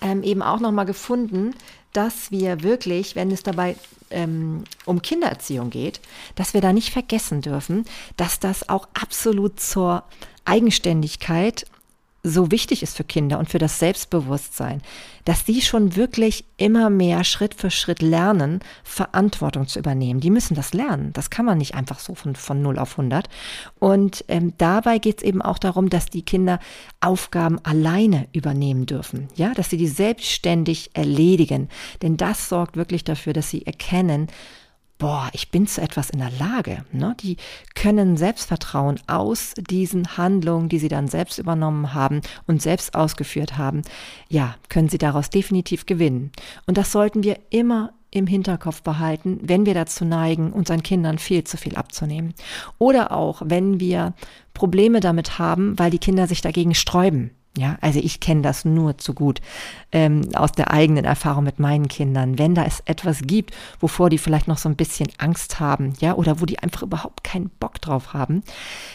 ähm, 0.00 0.22
eben 0.22 0.42
auch 0.42 0.60
noch 0.60 0.72
mal 0.72 0.84
gefunden, 0.84 1.54
dass 1.92 2.30
wir 2.30 2.62
wirklich, 2.62 3.16
wenn 3.16 3.30
es 3.30 3.42
dabei 3.42 3.76
ähm, 4.10 4.64
um 4.84 5.02
Kindererziehung 5.02 5.70
geht, 5.70 6.00
dass 6.34 6.54
wir 6.54 6.60
da 6.60 6.72
nicht 6.72 6.92
vergessen 6.92 7.42
dürfen, 7.42 7.84
dass 8.16 8.38
das 8.38 8.68
auch 8.68 8.88
absolut 8.94 9.60
zur 9.60 10.04
Eigenständigkeit 10.44 11.66
so 12.22 12.50
wichtig 12.50 12.82
ist 12.82 12.96
für 12.96 13.04
Kinder 13.04 13.38
und 13.38 13.48
für 13.48 13.58
das 13.58 13.78
Selbstbewusstsein, 13.78 14.82
dass 15.24 15.44
die 15.44 15.62
schon 15.62 15.96
wirklich 15.96 16.44
immer 16.56 16.90
mehr 16.90 17.24
Schritt 17.24 17.54
für 17.54 17.70
Schritt 17.70 18.02
lernen, 18.02 18.60
Verantwortung 18.84 19.66
zu 19.66 19.78
übernehmen. 19.78 20.20
Die 20.20 20.30
müssen 20.30 20.54
das 20.54 20.74
lernen. 20.74 21.12
Das 21.14 21.30
kann 21.30 21.46
man 21.46 21.58
nicht 21.58 21.74
einfach 21.74 21.98
so 21.98 22.14
von, 22.14 22.36
von 22.36 22.60
0 22.60 22.78
auf 22.78 22.98
100. 22.98 23.28
Und 23.78 24.24
ähm, 24.28 24.52
dabei 24.58 24.98
geht 24.98 25.18
es 25.18 25.24
eben 25.24 25.40
auch 25.40 25.58
darum, 25.58 25.88
dass 25.88 26.06
die 26.06 26.22
Kinder 26.22 26.58
Aufgaben 27.00 27.58
alleine 27.64 28.28
übernehmen 28.32 28.86
dürfen. 28.86 29.28
Ja, 29.36 29.54
dass 29.54 29.70
sie 29.70 29.78
die 29.78 29.88
selbstständig 29.88 30.90
erledigen. 30.94 31.68
Denn 32.02 32.16
das 32.16 32.48
sorgt 32.48 32.76
wirklich 32.76 33.04
dafür, 33.04 33.32
dass 33.32 33.50
sie 33.50 33.64
erkennen, 33.66 34.28
boah, 35.00 35.30
ich 35.32 35.50
bin 35.50 35.66
zu 35.66 35.80
etwas 35.80 36.10
in 36.10 36.20
der 36.20 36.30
Lage. 36.30 36.84
Ne? 36.92 37.16
Die 37.20 37.36
können 37.74 38.16
Selbstvertrauen 38.16 39.00
aus 39.08 39.54
diesen 39.56 40.16
Handlungen, 40.16 40.68
die 40.68 40.78
sie 40.78 40.88
dann 40.88 41.08
selbst 41.08 41.38
übernommen 41.38 41.94
haben 41.94 42.20
und 42.46 42.62
selbst 42.62 42.94
ausgeführt 42.94 43.58
haben, 43.58 43.82
ja, 44.28 44.54
können 44.68 44.88
sie 44.88 44.98
daraus 44.98 45.30
definitiv 45.30 45.86
gewinnen. 45.86 46.30
Und 46.66 46.76
das 46.76 46.92
sollten 46.92 47.24
wir 47.24 47.38
immer 47.50 47.92
im 48.10 48.26
Hinterkopf 48.26 48.82
behalten, 48.82 49.40
wenn 49.42 49.66
wir 49.66 49.74
dazu 49.74 50.04
neigen, 50.04 50.52
unseren 50.52 50.82
Kindern 50.82 51.18
viel 51.18 51.44
zu 51.44 51.56
viel 51.56 51.76
abzunehmen. 51.76 52.34
Oder 52.78 53.12
auch, 53.12 53.42
wenn 53.44 53.80
wir 53.80 54.14
Probleme 54.52 55.00
damit 55.00 55.38
haben, 55.38 55.78
weil 55.78 55.90
die 55.90 55.98
Kinder 55.98 56.26
sich 56.26 56.42
dagegen 56.42 56.74
sträuben. 56.74 57.30
Ja, 57.60 57.76
also 57.82 58.00
ich 58.00 58.20
kenne 58.20 58.40
das 58.40 58.64
nur 58.64 58.96
zu 58.96 59.12
gut 59.12 59.42
ähm, 59.92 60.22
aus 60.32 60.52
der 60.52 60.70
eigenen 60.70 61.04
Erfahrung 61.04 61.44
mit 61.44 61.58
meinen 61.58 61.88
Kindern. 61.88 62.38
Wenn 62.38 62.54
da 62.54 62.64
es 62.64 62.80
etwas 62.86 63.20
gibt, 63.20 63.54
wovor 63.80 64.08
die 64.08 64.16
vielleicht 64.16 64.48
noch 64.48 64.56
so 64.56 64.70
ein 64.70 64.76
bisschen 64.76 65.08
Angst 65.18 65.60
haben, 65.60 65.92
ja, 66.00 66.14
oder 66.14 66.40
wo 66.40 66.46
die 66.46 66.58
einfach 66.58 66.80
überhaupt 66.80 67.22
keinen 67.22 67.50
Bock 67.50 67.78
drauf 67.82 68.14
haben, 68.14 68.42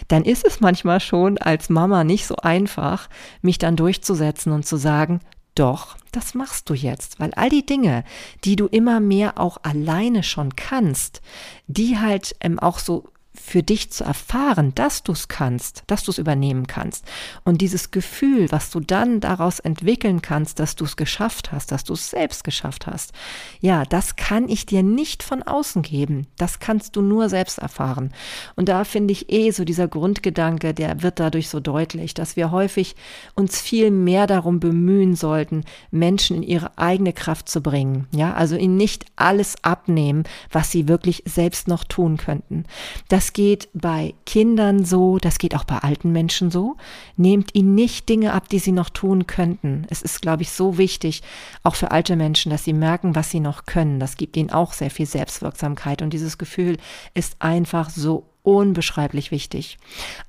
dann 0.08 0.24
ist 0.24 0.48
es 0.48 0.62
manchmal 0.62 1.00
schon 1.00 1.38
als 1.38 1.70
Mama 1.70 2.04
nicht 2.04 2.26
so 2.26 2.38
einfach, 2.38 3.08
mich 3.44 3.60
dann 3.60 3.76
durchzusetzen 3.76 4.52
und 4.52 4.66
zu 4.66 4.78
sagen, 4.78 5.20
doch, 5.54 5.96
das 6.12 6.34
machst 6.34 6.68
du 6.68 6.74
jetzt, 6.74 7.20
weil 7.20 7.36
all 7.36 7.50
die 7.50 7.68
Dinge, 7.68 8.04
die 8.46 8.56
du 8.56 8.66
immer 8.66 9.00
mehr 9.00 9.40
auch 9.40 9.60
alleine 9.62 10.24
schon 10.24 10.56
kannst, 10.56 11.22
die 11.68 12.00
halt 12.00 12.36
ähm, 12.42 12.58
auch 12.58 12.80
so 12.80 13.10
für 13.36 13.64
dich 13.64 13.92
zu 13.92 14.04
erfahren, 14.04 14.74
dass 14.76 15.04
du 15.04 15.12
es 15.12 15.28
kannst, 15.28 15.84
dass 15.88 16.04
du 16.04 16.12
es 16.12 16.18
übernehmen 16.18 16.68
kannst. 16.68 17.06
Und 17.44 17.62
dieses 17.62 17.92
Gefühl, 17.92 18.52
was 18.52 18.70
du 18.70 18.80
dann 18.80 19.20
daraus 19.20 19.60
entwickeln 19.60 20.22
kannst, 20.22 20.60
dass 20.60 20.76
du 20.76 20.86
es 20.86 20.96
geschafft 20.96 21.52
hast, 21.52 21.72
dass 21.72 21.84
du 21.84 21.94
es 21.94 22.10
selbst 22.10 22.44
geschafft 22.44 22.88
hast, 22.88 23.14
ja, 23.60 23.86
das 23.86 24.16
kann 24.16 24.50
ich 24.50 24.66
dir 24.66 24.84
nicht 24.84 25.24
von 25.24 25.44
außen 25.44 25.82
geben. 25.82 26.28
Das 26.38 26.60
kannst 26.60 26.96
du 26.96 27.02
nur 27.02 27.30
selbst 27.30 27.60
erfahren. 27.60 28.12
Und 28.56 28.70
da 28.70 28.84
finde 28.84 29.12
ich 29.12 29.32
eh 29.32 29.52
so 29.52 29.66
dieser 29.66 29.88
Grundgedanke, 29.88 30.74
der 30.74 31.02
wird 31.02 31.20
dadurch 31.20 31.50
so 31.50 31.60
deutlich, 31.60 32.14
dass 32.14 32.36
wir 32.36 32.52
häufig 32.52 32.96
uns 33.36 33.60
viel 33.60 33.92
mehr 33.92 34.28
darum 34.28 34.60
bemühen 34.60 35.16
sollten, 35.16 35.64
Menschen 35.92 36.38
in 36.38 36.44
ihre 36.44 36.78
eigene 36.78 37.14
Kraft 37.14 37.50
zu 37.50 37.62
bringen. 37.62 38.08
Ja, 38.12 38.34
also 38.34 38.56
ihnen 38.56 38.78
nicht 38.78 39.06
alles 39.16 39.56
abnehmen, 39.64 40.24
was 40.52 40.72
sie 40.72 40.88
wirklich 40.88 41.24
selbst 41.26 41.68
noch 41.68 41.84
tun 41.84 42.18
könnten. 42.18 42.66
Das 43.08 43.25
das 43.26 43.34
geht 43.34 43.70
bei 43.74 44.14
Kindern 44.28 44.86
so, 44.86 45.18
das 45.18 45.40
geht 45.40 45.56
auch 45.56 45.64
bei 45.64 45.80
alten 45.80 46.12
Menschen 46.12 46.52
so. 46.52 46.78
Nehmt 47.18 47.56
ihnen 47.56 47.74
nicht 47.74 48.08
Dinge 48.08 48.34
ab, 48.34 48.50
die 48.50 48.60
sie 48.60 48.72
noch 48.72 48.92
tun 48.92 49.26
könnten. 49.26 49.88
Es 49.90 50.04
ist, 50.04 50.22
glaube 50.22 50.44
ich, 50.44 50.52
so 50.52 50.78
wichtig, 50.78 51.24
auch 51.64 51.74
für 51.74 51.90
alte 51.90 52.18
Menschen, 52.18 52.52
dass 52.52 52.64
sie 52.64 52.74
merken, 52.74 53.16
was 53.16 53.32
sie 53.32 53.40
noch 53.40 53.66
können. 53.66 54.00
Das 54.00 54.18
gibt 54.18 54.38
ihnen 54.38 54.52
auch 54.52 54.74
sehr 54.74 54.92
viel 54.92 55.08
Selbstwirksamkeit 55.08 56.04
und 56.04 56.14
dieses 56.14 56.38
Gefühl 56.38 56.78
ist 57.16 57.38
einfach 57.40 57.90
so 57.90 58.28
unbeschreiblich 58.46 59.32
wichtig. 59.32 59.78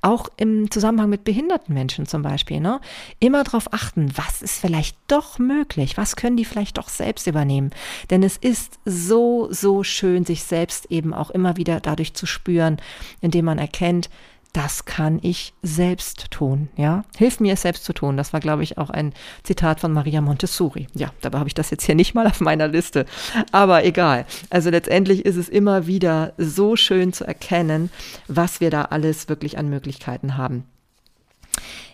Auch 0.01 0.27
im 0.37 0.71
Zusammenhang 0.71 1.09
mit 1.09 1.23
behinderten 1.23 1.73
Menschen 1.73 2.07
zum 2.07 2.23
Beispiel. 2.23 2.59
Ne? 2.59 2.81
Immer 3.19 3.43
darauf 3.43 3.71
achten, 3.71 4.11
was 4.15 4.41
ist 4.41 4.59
vielleicht 4.59 4.97
doch 5.07 5.39
möglich, 5.39 5.97
was 5.97 6.15
können 6.15 6.35
die 6.35 6.45
vielleicht 6.45 6.77
doch 6.77 6.89
selbst 6.89 7.27
übernehmen. 7.27 7.71
Denn 8.09 8.23
es 8.23 8.35
ist 8.35 8.79
so, 8.85 9.47
so 9.51 9.83
schön, 9.83 10.25
sich 10.25 10.43
selbst 10.43 10.91
eben 10.91 11.13
auch 11.13 11.29
immer 11.29 11.57
wieder 11.57 11.79
dadurch 11.79 12.13
zu 12.15 12.25
spüren, 12.25 12.77
indem 13.21 13.45
man 13.45 13.59
erkennt, 13.59 14.09
das 14.57 14.85
kann 14.85 15.19
ich 15.21 15.53
selbst 15.61 16.31
tun, 16.31 16.69
ja. 16.75 17.03
Hilf 17.15 17.39
mir 17.39 17.53
es 17.53 17.61
selbst 17.61 17.85
zu 17.85 17.93
tun. 17.93 18.17
Das 18.17 18.33
war, 18.33 18.39
glaube 18.39 18.63
ich, 18.63 18.79
auch 18.79 18.89
ein 18.89 19.13
Zitat 19.43 19.79
von 19.79 19.93
Maria 19.93 20.19
Montessori. 20.19 20.87
Ja, 20.95 21.11
dabei 21.21 21.37
habe 21.37 21.47
ich 21.47 21.53
das 21.53 21.69
jetzt 21.69 21.85
hier 21.85 21.93
nicht 21.93 22.15
mal 22.15 22.25
auf 22.25 22.41
meiner 22.41 22.67
Liste. 22.67 23.05
Aber 23.51 23.85
egal. 23.85 24.25
Also 24.49 24.71
letztendlich 24.71 25.25
ist 25.25 25.35
es 25.35 25.47
immer 25.47 25.85
wieder 25.85 26.33
so 26.39 26.75
schön 26.75 27.13
zu 27.13 27.23
erkennen, 27.23 27.91
was 28.27 28.59
wir 28.59 28.71
da 28.71 28.85
alles 28.85 29.29
wirklich 29.29 29.59
an 29.59 29.69
Möglichkeiten 29.69 30.37
haben. 30.37 30.63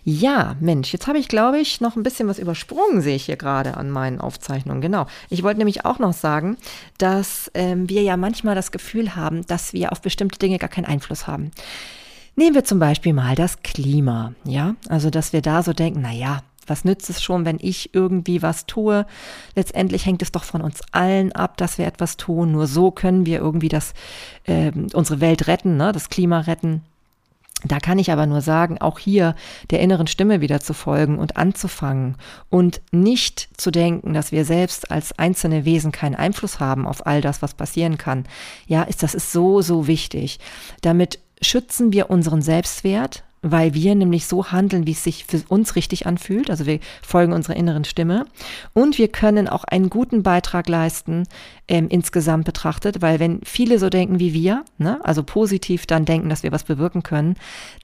Ja, 0.05 0.55
Mensch, 0.61 0.93
jetzt 0.93 1.07
habe 1.07 1.17
ich, 1.17 1.27
glaube 1.27 1.59
ich, 1.59 1.81
noch 1.81 1.97
ein 1.97 2.03
bisschen 2.03 2.29
was 2.29 2.39
übersprungen, 2.39 3.01
sehe 3.01 3.17
ich 3.17 3.25
hier 3.25 3.35
gerade 3.35 3.75
an 3.75 3.89
meinen 3.91 4.21
Aufzeichnungen. 4.21 4.81
Genau. 4.81 5.07
Ich 5.29 5.43
wollte 5.43 5.57
nämlich 5.57 5.83
auch 5.83 5.99
noch 5.99 6.13
sagen, 6.13 6.55
dass 6.97 7.51
ähm, 7.55 7.89
wir 7.89 8.03
ja 8.03 8.15
manchmal 8.15 8.55
das 8.55 8.71
Gefühl 8.71 9.17
haben, 9.17 9.45
dass 9.47 9.73
wir 9.73 9.91
auf 9.91 10.01
bestimmte 10.01 10.39
Dinge 10.39 10.59
gar 10.59 10.69
keinen 10.69 10.85
Einfluss 10.85 11.27
haben. 11.27 11.51
Nehmen 12.35 12.55
wir 12.55 12.63
zum 12.63 12.79
Beispiel 12.79 13.13
mal 13.13 13.35
das 13.35 13.61
Klima, 13.61 14.33
ja, 14.43 14.75
also 14.89 15.09
dass 15.09 15.33
wir 15.33 15.41
da 15.41 15.61
so 15.61 15.73
denken, 15.73 16.01
na 16.01 16.11
ja, 16.11 16.41
was 16.65 16.85
nützt 16.85 17.09
es 17.09 17.21
schon, 17.21 17.45
wenn 17.45 17.57
ich 17.61 17.93
irgendwie 17.93 18.41
was 18.41 18.65
tue? 18.65 19.05
Letztendlich 19.55 20.05
hängt 20.05 20.21
es 20.21 20.31
doch 20.31 20.43
von 20.43 20.61
uns 20.61 20.81
allen 20.91 21.31
ab, 21.33 21.57
dass 21.57 21.77
wir 21.77 21.85
etwas 21.85 22.17
tun. 22.17 22.53
Nur 22.53 22.67
so 22.67 22.91
können 22.91 23.25
wir 23.25 23.39
irgendwie 23.39 23.69
das, 23.69 23.93
äh, 24.45 24.71
unsere 24.93 25.19
Welt 25.19 25.47
retten, 25.47 25.77
ne? 25.77 25.91
das 25.91 26.09
Klima 26.09 26.39
retten. 26.39 26.81
Da 27.65 27.79
kann 27.79 27.97
ich 27.97 28.11
aber 28.11 28.25
nur 28.25 28.41
sagen, 28.41 28.79
auch 28.79 28.99
hier 28.99 29.35
der 29.71 29.79
inneren 29.79 30.07
Stimme 30.07 30.41
wieder 30.41 30.59
zu 30.59 30.73
folgen 30.73 31.17
und 31.17 31.37
anzufangen 31.37 32.17
und 32.49 32.81
nicht 32.91 33.49
zu 33.55 33.71
denken, 33.71 34.13
dass 34.13 34.33
wir 34.33 34.43
selbst 34.43 34.91
als 34.91 35.17
einzelne 35.17 35.63
Wesen 35.63 35.93
keinen 35.93 36.15
Einfluss 36.15 36.59
haben 36.59 36.85
auf 36.85 37.05
all 37.05 37.21
das, 37.21 37.41
was 37.41 37.53
passieren 37.53 37.97
kann. 37.97 38.25
Ja, 38.67 38.83
ist, 38.83 39.01
das 39.01 39.13
ist 39.13 39.31
so, 39.31 39.61
so 39.61 39.87
wichtig. 39.87 40.39
Damit 40.81 41.19
schützen 41.43 41.93
wir 41.93 42.09
unseren 42.09 42.41
Selbstwert, 42.41 43.23
weil 43.43 43.73
wir 43.73 43.93
nämlich 43.93 44.25
so 44.25 44.51
handeln, 44.51 44.87
wie 44.87 44.93
es 44.93 45.03
sich 45.03 45.25
für 45.25 45.43
uns 45.49 45.75
richtig 45.75 46.07
anfühlt. 46.07 46.49
Also 46.49 46.65
wir 46.65 46.79
folgen 47.01 47.33
unserer 47.33 47.57
inneren 47.57 47.83
Stimme. 47.83 48.25
Und 48.73 48.97
wir 48.97 49.09
können 49.09 49.49
auch 49.49 49.65
einen 49.65 49.89
guten 49.89 50.23
Beitrag 50.23 50.69
leisten, 50.69 51.23
ähm, 51.67 51.89
insgesamt 51.89 52.45
betrachtet, 52.45 53.01
weil 53.01 53.19
wenn 53.19 53.41
viele 53.43 53.79
so 53.79 53.89
denken 53.89 54.19
wie 54.19 54.33
wir, 54.33 54.63
ne, 54.77 54.99
also 55.03 55.23
positiv 55.23 55.85
dann 55.85 56.05
denken, 56.05 56.29
dass 56.29 56.43
wir 56.43 56.53
was 56.53 56.63
bewirken 56.63 57.03
können, 57.03 57.35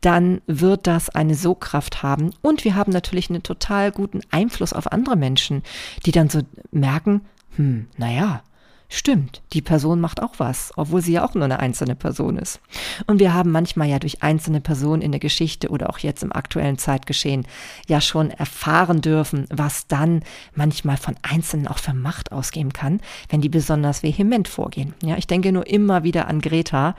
dann 0.02 0.42
wird 0.48 0.88
das 0.88 1.10
eine 1.10 1.36
Sogkraft 1.36 2.02
haben. 2.02 2.32
Und 2.42 2.64
wir 2.64 2.76
haben 2.76 2.94
natürlich 2.94 3.30
einen 3.30 3.44
total 3.44 3.92
guten 3.92 4.22
Einfluss 4.32 4.72
auf 4.72 4.92
andere 4.92 5.18
Menschen, 5.18 5.64
die 6.06 6.14
dann 6.14 6.30
so 6.30 6.40
merken, 6.72 7.22
hm, 7.58 7.88
naja, 7.98 8.44
Stimmt, 8.92 9.44
die 9.54 9.62
Person 9.62 10.02
macht 10.02 10.20
auch 10.20 10.34
was, 10.40 10.74
obwohl 10.76 11.04
sie 11.04 11.12
ja 11.12 11.24
auch 11.24 11.36
nur 11.36 11.44
eine 11.44 11.60
einzelne 11.60 11.96
Person 11.96 12.38
ist. 12.38 12.60
Und 13.06 13.20
wir 13.20 13.36
haben 13.36 13.52
manchmal 13.52 13.88
ja 13.88 14.00
durch 14.00 14.24
einzelne 14.24 14.62
Personen 14.62 15.04
in 15.04 15.12
der 15.12 15.20
Geschichte 15.20 15.70
oder 15.70 15.92
auch 15.92 16.00
jetzt 16.00 16.24
im 16.24 16.34
aktuellen 16.34 16.80
Zeitgeschehen 16.80 17.46
ja 17.88 18.02
schon 18.02 18.32
erfahren 18.32 19.02
dürfen, 19.02 19.46
was 19.52 19.86
dann 19.86 20.24
manchmal 20.56 20.98
von 20.98 21.16
Einzelnen 21.22 21.68
auch 21.68 21.78
für 21.78 21.94
Macht 21.94 22.32
ausgehen 22.32 22.74
kann, 22.74 23.00
wenn 23.30 23.42
die 23.42 23.50
besonders 23.50 24.02
vehement 24.02 24.48
vorgehen. 24.48 24.96
Ja, 25.04 25.18
ich 25.18 25.28
denke 25.28 25.52
nur 25.52 25.68
immer 25.68 26.04
wieder 26.04 26.28
an 26.28 26.42
Greta, 26.42 26.96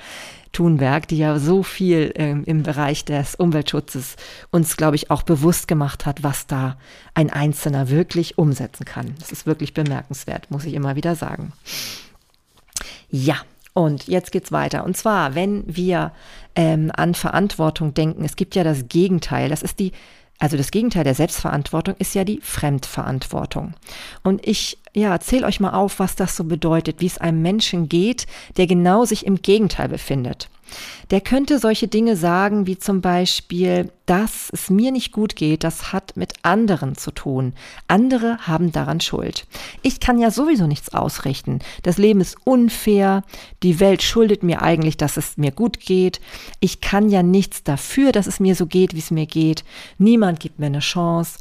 Thunberg, 0.53 1.07
die 1.09 1.19
ja 1.19 1.39
so 1.39 1.63
viel 1.63 2.13
ähm, 2.17 2.45
im 2.45 2.63
Bereich 2.63 3.05
des 3.05 3.35
Umweltschutzes 3.35 4.17
uns, 4.51 4.77
glaube 4.77 4.97
ich, 4.97 5.11
auch 5.11 5.23
bewusst 5.23 5.69
gemacht 5.69 6.07
hat, 6.07 6.23
was 6.23 6.47
da 6.47 6.77
ein 7.15 7.31
Einzelner 7.31 7.89
wirklich 7.89 8.39
umsetzen 8.39 8.85
kann. 8.85 9.15
Das 9.19 9.33
ist 9.33 9.47
wirklich 9.47 9.75
bemerkenswert, 9.75 10.51
muss 10.51 10.65
ich 10.65 10.75
immer 10.75 10.97
wieder 10.97 11.15
sagen. 11.15 11.53
Ja, 13.11 13.37
und 13.73 14.09
jetzt 14.09 14.33
geht's 14.33 14.53
weiter. 14.53 14.85
Und 14.85 14.97
zwar, 14.97 15.35
wenn 15.35 15.65
wir 15.67 16.13
ähm, 16.57 16.91
an 16.95 17.15
Verantwortung 17.15 17.95
denken, 17.95 18.25
es 18.25 18.37
gibt 18.37 18.55
ja 18.57 18.65
das 18.65 18.89
Gegenteil, 18.89 19.49
das 19.49 19.63
ist 19.63 19.79
die 19.79 19.93
also 20.41 20.57
das 20.57 20.71
Gegenteil 20.71 21.05
der 21.05 21.15
Selbstverantwortung 21.15 21.95
ist 21.99 22.15
ja 22.15 22.25
die 22.25 22.41
Fremdverantwortung. 22.43 23.75
Und 24.23 24.47
ich 24.47 24.79
ja, 24.93 25.11
erzähl 25.13 25.45
euch 25.45 25.61
mal 25.61 25.71
auf, 25.71 26.01
was 26.01 26.17
das 26.17 26.35
so 26.35 26.45
bedeutet, 26.45 27.01
wie 27.01 27.07
es 27.07 27.19
einem 27.19 27.43
Menschen 27.43 27.89
geht, 27.89 28.27
der 28.57 28.67
genau 28.67 29.05
sich 29.05 29.25
im 29.25 29.41
Gegenteil 29.41 29.89
befindet. 29.89 30.49
Der 31.11 31.21
könnte 31.21 31.59
solche 31.59 31.89
Dinge 31.89 32.17
sagen 32.17 32.67
wie 32.67 32.79
zum 32.79 33.01
Beispiel, 33.01 33.91
dass 34.07 34.51
es 34.53 34.71
mir 34.71 34.93
nicht 34.93 35.13
gut 35.13 35.37
geht, 35.37 35.63
das 35.65 35.93
hat 35.93 36.17
mit 36.17 36.33
anderen 36.43 36.97
zu 36.97 37.11
tun. 37.11 37.53
Andere 37.89 38.39
haben 38.47 38.73
daran 38.73 39.01
Schuld. 39.01 39.47
Ich 39.83 40.01
kann 40.01 40.19
ja 40.19 40.31
sowieso 40.31 40.67
nichts 40.67 40.93
ausrichten. 40.93 41.61
Das 41.83 41.99
Leben 41.99 42.21
ist 42.21 42.37
unfair. 42.45 43.23
Die 43.63 43.79
Welt 43.81 44.03
schuldet 44.03 44.43
mir 44.43 44.63
eigentlich, 44.63 44.97
dass 44.97 45.17
es 45.17 45.37
mir 45.37 45.53
gut 45.53 45.81
geht. 45.81 46.21
Ich 46.61 46.81
kann 46.81 47.09
ja 47.09 47.23
nichts 47.23 47.63
dafür, 47.63 48.13
dass 48.13 48.27
es 48.27 48.41
mir 48.41 48.55
so 48.55 48.67
geht, 48.67 48.95
wie 48.95 49.01
es 49.01 49.11
mir 49.11 49.27
geht. 49.27 49.65
Niemand 49.99 50.41
gibt 50.41 50.59
mir 50.59 50.67
eine 50.67 50.81
Chance. 50.81 51.39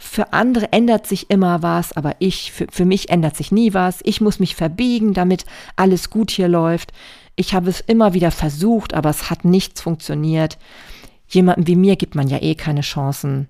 Für 0.00 0.32
andere 0.32 0.72
ändert 0.72 1.08
sich 1.08 1.28
immer 1.28 1.62
was, 1.62 1.92
aber 1.92 2.14
ich, 2.20 2.52
für, 2.52 2.66
für 2.70 2.84
mich 2.84 3.10
ändert 3.10 3.36
sich 3.36 3.50
nie 3.50 3.74
was. 3.74 3.98
Ich 4.04 4.20
muss 4.20 4.38
mich 4.38 4.54
verbiegen, 4.54 5.12
damit 5.12 5.44
alles 5.74 6.08
gut 6.08 6.30
hier 6.30 6.46
läuft. 6.46 6.92
Ich 7.38 7.54
habe 7.54 7.70
es 7.70 7.80
immer 7.80 8.14
wieder 8.14 8.32
versucht, 8.32 8.94
aber 8.94 9.10
es 9.10 9.30
hat 9.30 9.44
nichts 9.44 9.80
funktioniert. 9.80 10.58
Jemandem 11.28 11.68
wie 11.68 11.76
mir 11.76 11.94
gibt 11.94 12.16
man 12.16 12.26
ja 12.26 12.42
eh 12.42 12.56
keine 12.56 12.80
Chancen. 12.80 13.46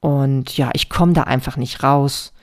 Und 0.00 0.58
ja, 0.58 0.68
ich 0.74 0.90
komme 0.90 1.14
da 1.14 1.22
einfach 1.22 1.56
nicht 1.56 1.82
raus. 1.82 2.34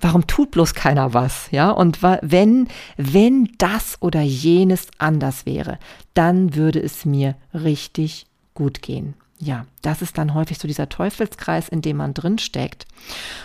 Warum 0.00 0.26
tut 0.26 0.50
bloß 0.50 0.74
keiner 0.74 1.14
was? 1.14 1.52
Ja, 1.52 1.70
und 1.70 2.02
wenn, 2.02 2.66
wenn 2.96 3.52
das 3.58 4.02
oder 4.02 4.22
jenes 4.22 4.88
anders 4.98 5.46
wäre, 5.46 5.78
dann 6.14 6.56
würde 6.56 6.80
es 6.80 7.04
mir 7.04 7.36
richtig 7.54 8.26
gut 8.54 8.82
gehen. 8.82 9.14
Ja, 9.38 9.66
das 9.82 10.02
ist 10.02 10.18
dann 10.18 10.34
häufig 10.34 10.58
so 10.58 10.66
dieser 10.66 10.88
Teufelskreis, 10.88 11.68
in 11.68 11.80
dem 11.80 11.98
man 11.98 12.12
drin 12.12 12.38
steckt. 12.38 12.86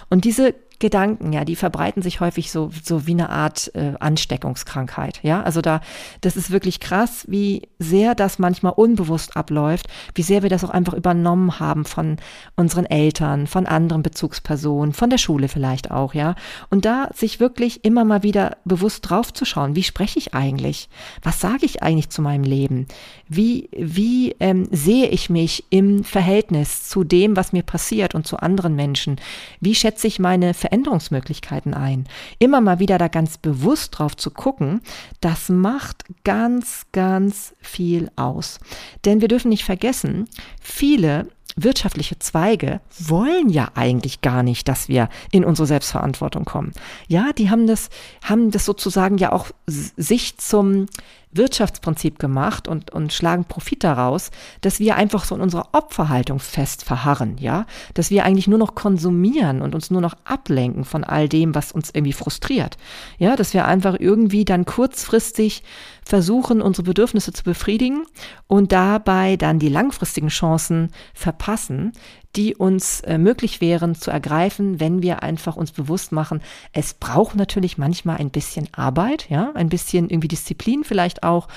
Und 0.10 0.26
diese 0.26 0.56
Gedanken, 0.80 1.34
ja, 1.34 1.46
die 1.46 1.56
verbreiten 1.56 2.02
sich 2.02 2.20
häufig 2.20 2.52
so, 2.52 2.70
so 2.84 3.08
wie 3.08 3.12
eine 3.12 3.30
Art 3.30 3.72
äh, 3.76 3.94
Ansteckungskrankheit. 4.00 5.20
Ja, 5.24 5.42
also 5.42 5.62
da, 5.62 5.82
das 6.22 6.36
ist 6.36 6.52
wirklich 6.52 6.80
krass, 6.80 7.26
wie 7.28 7.64
sehr 7.80 8.16
das 8.16 8.40
manchmal 8.40 8.74
unbewusst 8.74 9.38
abläuft, 9.38 9.88
wie 10.14 10.22
sehr 10.22 10.44
wir 10.44 10.50
das 10.50 10.64
auch 10.64 10.70
einfach 10.70 10.94
übernommen 10.94 11.60
haben 11.60 11.86
von 11.86 12.18
unseren 12.56 12.86
Eltern, 12.86 13.48
von 13.48 13.66
anderen 13.66 14.04
Bezugspersonen, 14.04 14.94
von 14.94 15.10
der 15.10 15.18
Schule 15.18 15.48
vielleicht 15.48 15.92
auch, 15.92 16.14
ja. 16.14 16.36
Und 16.70 16.86
da 16.86 17.10
sich 17.14 17.40
wirklich 17.40 17.86
immer 17.86 18.04
mal 18.06 18.24
wieder 18.24 18.58
bewusst 18.66 19.10
draufzuschauen, 19.10 19.76
wie 19.76 19.84
spreche 19.84 20.20
ich 20.20 20.34
eigentlich? 20.34 20.90
Was 21.24 21.40
sage 21.40 21.66
ich 21.66 21.84
eigentlich 21.84 22.10
zu 22.10 22.22
meinem 22.22 22.44
Leben? 22.44 22.88
Wie, 23.28 23.70
wie 23.72 24.36
ähm, 24.40 24.68
sehe 24.72 25.08
ich 25.08 25.30
mich 25.30 25.66
im 25.70 26.04
Verhältnis 26.04 26.88
zu 26.88 27.04
dem, 27.04 27.36
was 27.36 27.54
mir 27.54 27.64
passiert 27.64 28.16
und 28.16 28.28
zu 28.28 28.38
anderen 28.38 28.76
Menschen? 28.76 29.18
Wie 29.60 29.76
schätze 29.76 30.08
ich 30.08 30.20
meine 30.20 30.54
Veränderungsmöglichkeiten 30.66 31.76
ein? 31.76 32.06
Immer 32.40 32.60
mal 32.60 32.80
wieder 32.80 32.98
da 32.98 33.08
ganz 33.08 33.38
bewusst 33.38 34.00
drauf 34.00 34.18
zu 34.18 34.32
gucken, 34.32 34.82
das 35.22 35.50
macht 35.50 36.06
ganz, 36.24 36.88
ganz 36.92 37.54
viel 37.60 38.10
aus. 38.16 38.60
Denn 39.06 39.22
wir 39.22 39.28
dürfen 39.28 39.50
nicht 39.50 39.64
vergessen, 39.64 40.28
viele 40.60 41.28
wirtschaftliche 41.56 42.18
Zweige 42.20 42.82
wollen 42.98 43.50
ja 43.50 43.70
eigentlich 43.76 44.22
gar 44.22 44.42
nicht, 44.44 44.68
dass 44.68 44.90
wir 44.90 45.08
in 45.32 45.46
unsere 45.46 45.68
Selbstverantwortung 45.68 46.46
kommen. 46.46 46.74
Ja, 47.08 47.32
die 47.32 47.50
haben 47.50 47.68
das, 47.68 47.90
haben 48.24 48.50
das 48.50 48.66
sozusagen 48.66 49.18
ja 49.20 49.32
auch 49.32 49.52
sich 49.68 50.38
zum 50.38 50.88
Wirtschaftsprinzip 51.36 52.20
gemacht 52.20 52.68
und, 52.68 52.92
und 52.92 53.14
schlagen 53.14 53.46
Profit 53.46 53.84
daraus, 53.84 54.32
dass 54.62 54.80
wir 54.80 54.96
einfach 54.96 55.26
so 55.26 55.36
in 55.36 55.42
unserer 55.42 55.70
Opferhaltung 55.74 56.40
fest 56.40 56.84
verharren, 56.84 57.38
ja, 57.38 57.66
dass 57.94 58.10
wir 58.10 58.26
eigentlich 58.26 58.48
nur 58.48 58.60
noch 58.60 58.76
konsumieren 58.76 59.62
und 59.62 59.76
uns 59.76 59.92
nur 59.92 60.02
noch 60.02 60.16
ablenken 60.24 60.86
von 60.86 61.04
all 61.04 61.30
dem, 61.30 61.56
was 61.56 61.72
uns 61.72 61.90
irgendwie 61.94 62.14
frustriert, 62.14 62.78
ja, 63.18 63.36
dass 63.36 63.54
wir 63.54 63.66
einfach 63.66 63.96
irgendwie 64.00 64.46
dann 64.46 64.66
kurzfristig 64.66 65.64
versuchen, 66.04 66.62
unsere 66.62 66.84
Bedürfnisse 66.84 67.34
zu 67.34 67.44
befriedigen 67.44 68.06
und 68.48 68.72
dabei 68.72 69.38
dann 69.38 69.60
die 69.60 69.70
langfristigen 69.70 70.30
Chancen 70.30 70.92
verpassen, 71.14 71.94
die 72.36 72.56
uns 72.56 73.02
äh, 73.02 73.18
möglich 73.18 73.62
wären 73.62 73.96
zu 73.96 74.12
ergreifen, 74.12 74.80
wenn 74.80 75.02
wir 75.02 75.24
einfach 75.24 75.56
uns 75.56 75.72
bewusst 75.72 76.12
machen, 76.12 76.42
es 76.74 76.94
braucht 76.94 77.36
natürlich 77.36 77.78
manchmal 77.78 78.18
ein 78.18 78.30
bisschen 78.30 78.68
Arbeit, 78.74 79.30
ja, 79.30 79.52
ein 79.56 79.70
bisschen 79.70 80.10
irgendwie 80.10 80.28
Disziplin 80.28 80.84
vielleicht 80.84 81.24
auch, 81.24 81.48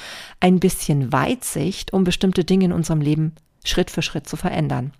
ein 0.40 0.60
bisschen 0.60 1.12
Weitsicht, 1.12 1.92
um 1.92 2.04
bestimmte 2.04 2.44
Dinge 2.44 2.66
in 2.66 2.72
unserem 2.72 3.00
Leben 3.00 3.34
Schritt 3.68 3.90
für 3.90 4.02
Schritt 4.02 4.28
zu 4.28 4.36
verändern. 4.36 4.92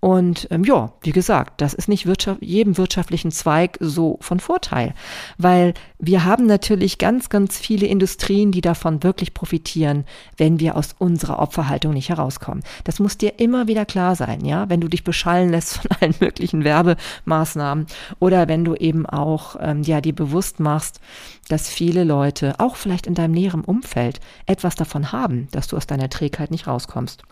Und 0.00 0.46
ähm, 0.52 0.62
ja, 0.62 0.92
wie 1.02 1.10
gesagt, 1.10 1.60
das 1.60 1.74
ist 1.74 1.88
nicht 1.88 2.06
Wirtschaft, 2.06 2.40
jedem 2.40 2.78
wirtschaftlichen 2.78 3.32
Zweig 3.32 3.76
so 3.80 4.16
von 4.20 4.38
Vorteil, 4.38 4.94
weil 5.38 5.74
wir 5.98 6.24
haben 6.24 6.46
natürlich 6.46 6.98
ganz, 6.98 7.30
ganz 7.30 7.58
viele 7.58 7.86
Industrien, 7.86 8.52
die 8.52 8.60
davon 8.60 9.02
wirklich 9.02 9.34
profitieren, 9.34 10.04
wenn 10.36 10.60
wir 10.60 10.76
aus 10.76 10.94
unserer 10.98 11.40
Opferhaltung 11.40 11.94
nicht 11.94 12.10
herauskommen. 12.10 12.62
Das 12.84 13.00
muss 13.00 13.18
dir 13.18 13.40
immer 13.40 13.66
wieder 13.66 13.84
klar 13.84 14.14
sein, 14.14 14.44
ja, 14.44 14.68
wenn 14.68 14.80
du 14.80 14.86
dich 14.86 15.02
beschallen 15.02 15.50
lässt 15.50 15.78
von 15.78 15.90
allen 16.00 16.14
möglichen 16.20 16.62
Werbemaßnahmen 16.62 17.86
oder 18.20 18.46
wenn 18.46 18.64
du 18.64 18.76
eben 18.76 19.04
auch 19.04 19.56
ähm, 19.60 19.82
ja 19.82 20.00
dir 20.00 20.14
bewusst 20.14 20.60
machst, 20.60 21.00
dass 21.48 21.68
viele 21.68 22.04
Leute, 22.04 22.54
auch 22.58 22.76
vielleicht 22.76 23.08
in 23.08 23.14
deinem 23.14 23.32
näheren 23.32 23.64
Umfeld, 23.64 24.20
etwas 24.46 24.76
davon 24.76 25.10
haben, 25.10 25.48
dass 25.50 25.66
du 25.66 25.76
aus 25.76 25.88
deiner 25.88 26.08
Trägheit 26.08 26.52
nicht 26.52 26.68
rauskommst. 26.68 27.24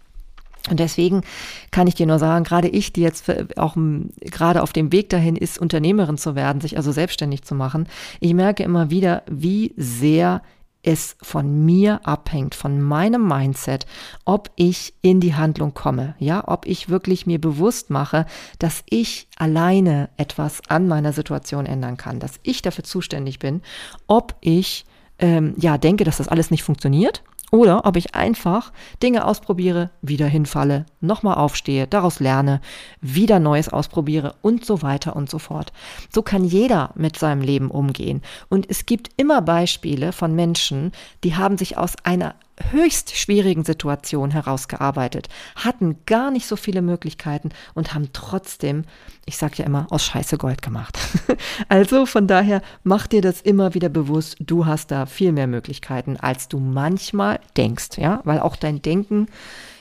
Und 0.69 0.81
deswegen 0.81 1.23
kann 1.71 1.87
ich 1.87 1.95
dir 1.95 2.07
nur 2.07 2.19
sagen, 2.19 2.45
gerade 2.45 2.69
ich, 2.69 2.93
die 2.93 3.03
jetzt 3.03 3.25
auch 3.57 3.77
gerade 4.21 4.63
auf 4.63 4.73
dem 4.73 4.91
Weg 4.93 5.11
dahin 5.11 5.37
ist, 5.37 5.59
Unternehmerin 5.59 6.19
zu 6.19 6.35
werden, 6.35 6.61
sich 6.61 6.77
also 6.77 6.91
selbstständig 6.93 7.43
zu 7.43 7.55
machen, 7.55 7.89
ich 8.21 8.35
merke 8.35 8.63
immer 8.63 8.91
wieder, 8.91 9.23
wie 9.29 9.73
sehr 9.77 10.43
es 10.87 11.17
von 11.21 11.65
mir 11.65 12.01
abhängt, 12.05 12.55
von 12.55 12.81
meinem 12.81 13.27
Mindset, 13.27 13.87
ob 14.25 14.51
ich 14.55 14.95
in 15.03 15.19
die 15.19 15.35
Handlung 15.35 15.75
komme, 15.75 16.15
ja, 16.19 16.45
ob 16.47 16.65
ich 16.65 16.89
wirklich 16.89 17.27
mir 17.27 17.41
bewusst 17.41 17.91
mache, 17.91 18.25
dass 18.61 18.85
ich 18.89 19.27
alleine 19.37 20.09
etwas 20.17 20.63
an 20.69 20.87
meiner 20.87 21.13
Situation 21.13 21.67
ändern 21.67 21.97
kann, 21.97 22.21
dass 22.21 22.39
ich 22.45 22.63
dafür 22.63 22.85
zuständig 22.85 23.41
bin, 23.41 23.63
ob 24.07 24.37
ich 24.41 24.87
ähm, 25.19 25.55
ja 25.59 25.77
denke, 25.77 26.05
dass 26.05 26.19
das 26.19 26.29
alles 26.29 26.53
nicht 26.53 26.63
funktioniert 26.63 27.25
oder 27.53 27.87
ob 27.87 27.97
ich 27.97 28.15
einfach 28.15 28.73
Dinge 29.03 29.25
ausprobiere, 29.25 29.91
wieder 30.03 30.27
hinfalle, 30.27 30.87
nochmal 31.01 31.37
aufstehe, 31.37 31.87
daraus 31.87 32.19
lerne, 32.19 32.61
wieder 33.01 33.39
Neues 33.39 33.69
ausprobiere 33.69 34.35
und 34.43 34.65
so 34.65 34.83
weiter 34.83 35.15
und 35.15 35.31
so 35.31 35.39
fort. 35.39 35.73
So 36.13 36.23
kann 36.23 36.45
jeder 36.45 36.91
mit 36.97 37.19
seinem 37.19 37.43
Leben 37.43 37.71
umgehen. 37.71 38.23
Und 38.49 38.69
es 38.69 38.87
gibt 38.87 39.11
immer 39.17 39.43
Beispiele 39.43 40.13
von 40.13 40.35
Menschen, 40.35 40.93
die 41.23 41.37
haben 41.37 41.57
sich 41.57 41.79
aus 41.79 41.95
einer 42.03 42.35
höchst 42.71 43.17
schwierigen 43.17 43.65
Situation 43.65 44.31
herausgearbeitet, 44.31 45.29
hatten 45.55 45.99
gar 46.07 46.31
nicht 46.31 46.47
so 46.47 46.57
viele 46.57 46.83
Möglichkeiten 46.83 47.51
und 47.75 47.95
haben 47.95 48.11
trotzdem, 48.13 48.85
ich 49.27 49.37
sage 49.37 49.57
ja 49.57 49.65
immer, 49.67 49.87
aus 49.91 50.05
Scheiße 50.05 50.39
Gold 50.39 50.63
gemacht. 50.63 50.99
also 51.69 52.07
von 52.07 52.27
daher 52.27 52.63
mach 52.83 53.07
dir 53.07 53.21
das 53.21 53.41
immer 53.41 53.75
wieder 53.75 53.89
bewusst, 53.89 54.37
du 54.41 54.67
hast 54.67 54.91
da 54.91 55.07
viel 55.07 55.33
mehr 55.33 55.47
Möglichkeiten, 55.47 56.17
als 56.17 56.49
du 56.49 56.59
manchmal 56.59 57.41
denkst, 57.57 57.99
ja, 57.99 58.21
weil 58.25 58.41
auch 58.41 58.57
dein 58.57 58.83
Denken 58.83 59.27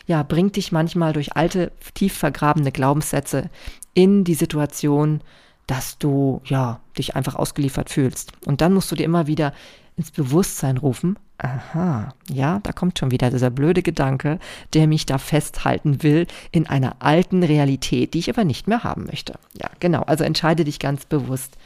ja 0.07 0.21
bringt 0.23 0.55
dich 0.55 0.71
manchmal 0.71 1.13
durch 1.13 1.35
alte, 1.35 1.71
tief 1.93 2.13
vergrabene 2.13 2.71
Glaubenssätze 2.71 3.49
in 3.93 4.23
die 4.23 4.35
Situation, 4.35 5.21
dass 5.67 5.97
du 5.97 6.41
ja 6.45 6.81
dich 6.97 7.15
einfach 7.15 7.35
ausgeliefert 7.35 7.89
fühlst. 7.89 8.33
Und 8.45 8.61
dann 8.61 8.73
musst 8.73 8.91
du 8.91 8.95
dir 8.95 9.05
immer 9.05 9.27
wieder 9.27 9.53
ins 9.97 10.11
Bewusstsein 10.11 10.77
rufen, 10.77 11.17
aha, 11.37 12.13
ja, 12.29 12.59
da 12.63 12.71
kommt 12.71 12.97
schon 12.97 13.11
wieder 13.11 13.29
dieser 13.29 13.49
blöde 13.49 13.81
Gedanke, 13.81 14.39
der 14.73 14.87
mich 14.87 15.05
da 15.05 15.17
festhalten 15.17 16.01
will 16.03 16.27
in 16.51 16.67
einer 16.67 16.97
alten 16.99 17.43
Realität, 17.43 18.13
die 18.13 18.19
ich 18.19 18.29
aber 18.29 18.43
nicht 18.43 18.67
mehr 18.67 18.83
haben 18.83 19.05
möchte. 19.05 19.33
Ja, 19.53 19.69
genau, 19.79 20.01
also 20.03 20.23
entscheide 20.23 20.63
dich 20.63 20.79
ganz 20.79 21.05
bewusst 21.05 21.57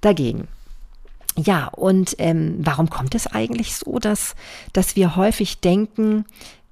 dagegen. 0.00 0.48
Ja, 1.36 1.68
und 1.68 2.16
ähm, 2.18 2.56
warum 2.58 2.90
kommt 2.90 3.14
es 3.14 3.26
eigentlich 3.26 3.76
so, 3.76 3.98
dass, 3.98 4.34
dass 4.72 4.96
wir 4.96 5.16
häufig 5.16 5.60
denken, 5.60 6.24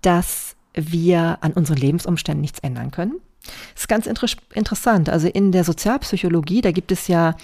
dass 0.03 0.57
wir 0.75 1.38
an 1.40 1.53
unseren 1.53 1.77
Lebensumständen 1.77 2.40
nichts 2.40 2.59
ändern 2.59 2.90
können? 2.90 3.20
Das 3.74 3.82
ist 3.82 3.88
ganz 3.88 4.06
inter 4.06 4.26
interessant. 4.54 5.09
Also 5.09 5.28
in 5.28 5.52
der 5.52 5.64
Sozialpsychologie, 5.64 6.61
da 6.61 6.72
gibt 6.72 6.92
es 6.92 7.09
ja 7.09 7.35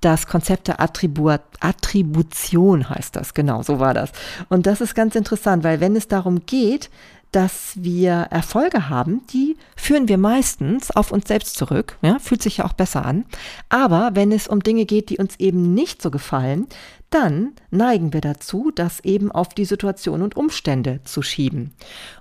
das 0.00 0.26
Konzept 0.26 0.68
der 0.68 0.80
Attribu 0.80 1.36
Attribution, 1.60 2.88
heißt 2.88 3.16
das. 3.16 3.34
Genau, 3.34 3.62
so 3.62 3.80
war 3.80 3.94
das. 3.94 4.12
Und 4.48 4.66
das 4.66 4.80
ist 4.80 4.94
ganz 4.94 5.14
interessant, 5.14 5.64
weil 5.64 5.80
wenn 5.80 5.96
es 5.96 6.08
darum 6.08 6.46
geht, 6.46 6.90
dass 7.32 7.72
wir 7.74 8.28
Erfolge 8.30 8.88
haben, 8.88 9.22
die 9.32 9.56
führen 9.76 10.08
wir 10.08 10.16
meistens 10.16 10.90
auf 10.90 11.12
uns 11.12 11.28
selbst 11.28 11.56
zurück. 11.56 11.98
Ja, 12.00 12.18
fühlt 12.18 12.42
sich 12.42 12.58
ja 12.58 12.64
auch 12.64 12.72
besser 12.72 13.04
an. 13.04 13.26
Aber 13.68 14.10
wenn 14.14 14.32
es 14.32 14.48
um 14.48 14.62
Dinge 14.62 14.86
geht, 14.86 15.10
die 15.10 15.18
uns 15.18 15.36
eben 15.38 15.74
nicht 15.74 16.00
so 16.00 16.10
gefallen, 16.10 16.66
dann 17.10 17.52
neigen 17.70 18.12
wir 18.12 18.20
dazu, 18.20 18.70
das 18.74 19.00
eben 19.00 19.32
auf 19.32 19.48
die 19.48 19.64
Situation 19.64 20.20
und 20.20 20.36
Umstände 20.36 21.00
zu 21.04 21.22
schieben. 21.22 21.72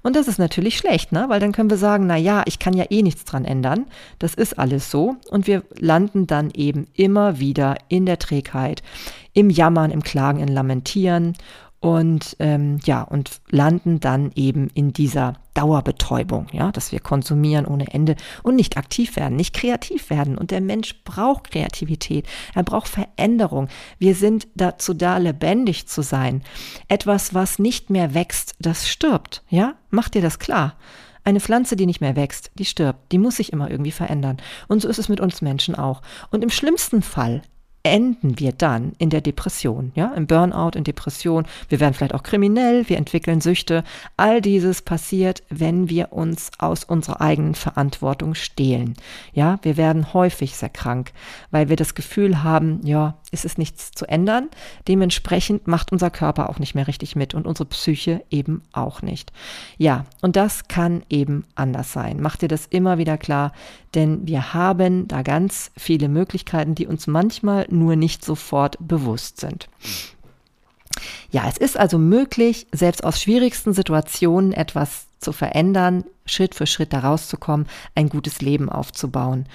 Und 0.01 0.15
das 0.15 0.27
ist 0.27 0.39
natürlich 0.39 0.77
schlecht, 0.77 1.11
ne? 1.11 1.25
weil 1.27 1.41
dann 1.41 1.51
können 1.51 1.69
wir 1.69 1.77
sagen, 1.77 2.07
na 2.07 2.15
ja, 2.15 2.43
ich 2.45 2.59
kann 2.59 2.73
ja 2.73 2.85
eh 2.89 3.01
nichts 3.01 3.25
dran 3.25 3.43
ändern. 3.43 3.85
Das 4.19 4.33
ist 4.33 4.57
alles 4.57 4.89
so. 4.89 5.17
Und 5.29 5.45
wir 5.45 5.63
landen 5.77 6.25
dann 6.25 6.51
eben 6.51 6.87
immer 6.93 7.39
wieder 7.39 7.75
in 7.89 8.05
der 8.05 8.19
Trägheit, 8.19 8.81
im 9.33 9.49
Jammern, 9.49 9.91
im 9.91 10.03
Klagen, 10.03 10.39
im 10.39 10.53
Lamentieren 10.53 11.33
und 11.79 12.35
ähm, 12.39 12.79
ja 12.85 13.03
und 13.03 13.39
landen 13.49 13.99
dann 13.99 14.31
eben 14.35 14.69
in 14.73 14.93
dieser 14.93 15.33
Dauerbetäubung, 15.53 16.47
ja, 16.51 16.71
dass 16.71 16.91
wir 16.91 16.99
konsumieren 16.99 17.65
ohne 17.65 17.91
Ende 17.93 18.15
und 18.43 18.55
nicht 18.55 18.77
aktiv 18.77 19.15
werden, 19.15 19.35
nicht 19.35 19.55
kreativ 19.55 20.09
werden. 20.09 20.37
Und 20.37 20.51
der 20.51 20.61
Mensch 20.61 21.03
braucht 21.03 21.51
Kreativität, 21.51 22.27
er 22.53 22.63
braucht 22.63 22.87
Veränderung. 22.87 23.67
Wir 23.99 24.15
sind 24.15 24.47
dazu 24.55 24.93
da, 24.93 25.17
lebendig 25.17 25.87
zu 25.87 26.01
sein. 26.01 26.43
Etwas, 26.87 27.33
was 27.33 27.59
nicht 27.59 27.89
mehr 27.89 28.13
wächst, 28.13 28.55
das 28.59 28.87
stirbt, 28.87 29.43
ja. 29.49 29.75
Macht 29.89 30.15
dir 30.15 30.21
das 30.21 30.39
klar? 30.39 30.75
Eine 31.23 31.39
Pflanze, 31.41 31.75
die 31.75 31.85
nicht 31.85 32.01
mehr 32.01 32.15
wächst, 32.15 32.51
die 32.55 32.65
stirbt, 32.65 33.11
die 33.11 33.17
muss 33.17 33.35
sich 33.35 33.51
immer 33.51 33.69
irgendwie 33.69 33.91
verändern. 33.91 34.37
Und 34.67 34.81
so 34.81 34.87
ist 34.87 34.99
es 34.99 35.09
mit 35.09 35.19
uns 35.19 35.41
Menschen 35.41 35.75
auch. 35.75 36.01
Und 36.31 36.43
im 36.43 36.49
schlimmsten 36.49 37.01
Fall 37.01 37.41
enden 37.91 38.39
wir 38.39 38.51
dann 38.51 38.93
in 38.97 39.09
der 39.09 39.21
Depression, 39.21 39.91
ja, 39.95 40.13
im 40.13 40.27
Burnout, 40.27 40.71
in 40.75 40.83
Depression. 40.83 41.45
Wir 41.69 41.79
werden 41.79 41.93
vielleicht 41.93 42.13
auch 42.13 42.23
kriminell, 42.23 42.87
wir 42.89 42.97
entwickeln 42.97 43.41
Süchte. 43.41 43.83
All 44.15 44.41
dieses 44.41 44.81
passiert, 44.81 45.43
wenn 45.49 45.89
wir 45.89 46.13
uns 46.13 46.51
aus 46.57 46.83
unserer 46.83 47.21
eigenen 47.21 47.55
Verantwortung 47.55 48.35
stehlen. 48.35 48.95
Ja, 49.33 49.59
wir 49.61 49.77
werden 49.77 50.13
häufig 50.13 50.55
sehr 50.55 50.69
krank, 50.69 51.11
weil 51.51 51.69
wir 51.69 51.75
das 51.75 51.95
Gefühl 51.95 52.43
haben, 52.43 52.81
ja, 52.83 53.17
ist 53.31 53.45
es 53.45 53.57
nichts 53.57 53.91
zu 53.91 54.05
ändern. 54.05 54.47
Dementsprechend 54.87 55.67
macht 55.67 55.91
unser 55.91 56.09
Körper 56.09 56.49
auch 56.49 56.59
nicht 56.59 56.75
mehr 56.75 56.87
richtig 56.87 57.15
mit 57.15 57.33
und 57.33 57.45
unsere 57.45 57.67
Psyche 57.67 58.23
eben 58.29 58.63
auch 58.71 59.01
nicht. 59.01 59.31
Ja, 59.77 60.05
und 60.21 60.35
das 60.35 60.67
kann 60.67 61.03
eben 61.09 61.45
anders 61.55 61.91
sein. 61.91 62.17
Mach 62.21 62.37
dir 62.37 62.47
das 62.47 62.65
immer 62.67 62.97
wieder 62.97 63.17
klar, 63.17 63.51
denn 63.95 64.27
wir 64.27 64.53
haben 64.53 65.07
da 65.07 65.21
ganz 65.21 65.71
viele 65.75 66.09
Möglichkeiten, 66.09 66.75
die 66.75 66.87
uns 66.87 67.07
manchmal 67.07 67.65
nur 67.77 67.95
nicht 67.95 68.23
sofort 68.23 68.77
bewusst 68.79 69.39
sind. 69.39 69.69
Ja, 71.29 71.47
es 71.47 71.57
ist 71.57 71.77
also 71.77 71.97
möglich, 71.97 72.67
selbst 72.71 73.03
aus 73.03 73.21
schwierigsten 73.21 73.73
Situationen 73.73 74.53
etwas 74.53 75.07
zu 75.19 75.33
verändern, 75.33 76.03
Schritt 76.25 76.55
für 76.55 76.67
Schritt 76.67 76.93
da 76.93 76.99
rauszukommen, 76.99 77.67
ein 77.95 78.09
gutes 78.09 78.41
Leben 78.41 78.69
aufzubauen. 78.69 79.47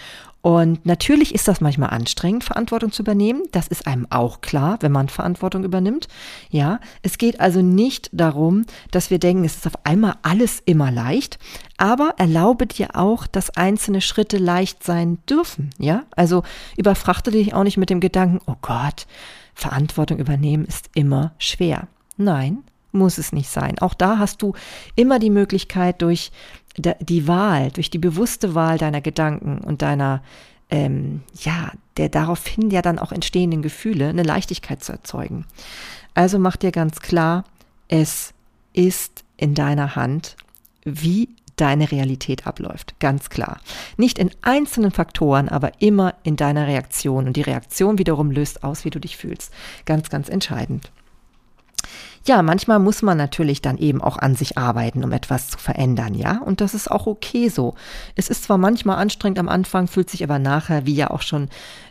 Und 0.42 0.84
natürlich 0.84 1.34
ist 1.36 1.46
das 1.46 1.60
manchmal 1.60 1.90
anstrengend, 1.90 2.42
Verantwortung 2.42 2.90
zu 2.90 3.02
übernehmen. 3.02 3.44
Das 3.52 3.68
ist 3.68 3.86
einem 3.86 4.08
auch 4.10 4.40
klar, 4.40 4.76
wenn 4.80 4.90
man 4.90 5.08
Verantwortung 5.08 5.62
übernimmt. 5.62 6.08
Ja, 6.50 6.80
es 7.02 7.16
geht 7.16 7.40
also 7.40 7.62
nicht 7.62 8.10
darum, 8.12 8.66
dass 8.90 9.10
wir 9.10 9.20
denken, 9.20 9.44
es 9.44 9.56
ist 9.56 9.68
auf 9.68 9.86
einmal 9.86 10.16
alles 10.22 10.60
immer 10.64 10.90
leicht. 10.90 11.38
Aber 11.76 12.14
erlaube 12.18 12.66
dir 12.66 12.96
auch, 12.96 13.28
dass 13.28 13.56
einzelne 13.56 14.00
Schritte 14.00 14.38
leicht 14.38 14.82
sein 14.82 15.18
dürfen. 15.30 15.70
Ja, 15.78 16.02
also 16.16 16.42
überfrachte 16.76 17.30
dich 17.30 17.54
auch 17.54 17.64
nicht 17.64 17.76
mit 17.76 17.88
dem 17.88 18.00
Gedanken, 18.00 18.40
oh 18.46 18.56
Gott, 18.62 19.06
Verantwortung 19.54 20.18
übernehmen 20.18 20.64
ist 20.64 20.90
immer 20.94 21.34
schwer. 21.38 21.86
Nein, 22.16 22.64
muss 22.92 23.18
es 23.18 23.32
nicht 23.32 23.48
sein. 23.48 23.78
Auch 23.78 23.94
da 23.94 24.18
hast 24.18 24.42
du 24.42 24.54
immer 24.94 25.18
die 25.18 25.30
Möglichkeit, 25.30 26.02
durch 26.02 26.30
die 26.76 27.28
Wahl, 27.28 27.70
durch 27.70 27.90
die 27.90 27.98
bewusste 27.98 28.54
Wahl 28.54 28.78
deiner 28.78 29.00
Gedanken 29.00 29.58
und 29.58 29.82
deiner, 29.82 30.22
ähm, 30.70 31.22
ja, 31.40 31.72
der 31.96 32.08
daraufhin 32.08 32.70
ja 32.70 32.82
dann 32.82 32.98
auch 32.98 33.12
entstehenden 33.12 33.62
Gefühle, 33.62 34.08
eine 34.08 34.22
Leichtigkeit 34.22 34.82
zu 34.82 34.92
erzeugen. 34.92 35.44
Also 36.14 36.38
mach 36.38 36.56
dir 36.56 36.72
ganz 36.72 37.00
klar, 37.00 37.44
es 37.88 38.32
ist 38.72 39.24
in 39.36 39.54
deiner 39.54 39.96
Hand, 39.96 40.36
wie 40.84 41.28
deine 41.56 41.92
Realität 41.92 42.46
abläuft. 42.46 42.98
Ganz 42.98 43.28
klar. 43.28 43.60
Nicht 43.96 44.18
in 44.18 44.30
einzelnen 44.40 44.90
Faktoren, 44.90 45.48
aber 45.48 45.72
immer 45.80 46.14
in 46.22 46.36
deiner 46.36 46.66
Reaktion. 46.66 47.26
Und 47.26 47.36
die 47.36 47.42
Reaktion 47.42 47.98
wiederum 47.98 48.30
löst 48.30 48.64
aus, 48.64 48.84
wie 48.84 48.90
du 48.90 48.98
dich 48.98 49.16
fühlst. 49.16 49.52
Ganz, 49.84 50.08
ganz 50.08 50.28
entscheidend. 50.28 50.90
Ja, 52.24 52.40
manchmal 52.42 52.78
muss 52.78 53.02
man 53.02 53.18
natürlich 53.18 53.62
dann 53.62 53.78
eben 53.78 54.00
auch 54.00 54.16
an 54.16 54.36
sich 54.36 54.56
arbeiten, 54.56 55.02
um 55.02 55.10
etwas 55.10 55.48
zu 55.48 55.58
verändern, 55.58 56.14
ja. 56.14 56.38
Und 56.38 56.60
das 56.60 56.72
ist 56.72 56.88
auch 56.88 57.06
okay 57.06 57.48
so. 57.48 57.74
Es 58.14 58.28
ist 58.28 58.44
zwar 58.44 58.58
manchmal 58.58 58.98
anstrengend 58.98 59.40
am 59.40 59.48
Anfang, 59.48 59.88
fühlt 59.88 60.08
sich 60.08 60.22
aber 60.22 60.38
nachher, 60.38 60.86
wie 60.86 60.94
ja 60.94 61.10
auch 61.10 61.22
schon 61.22 61.48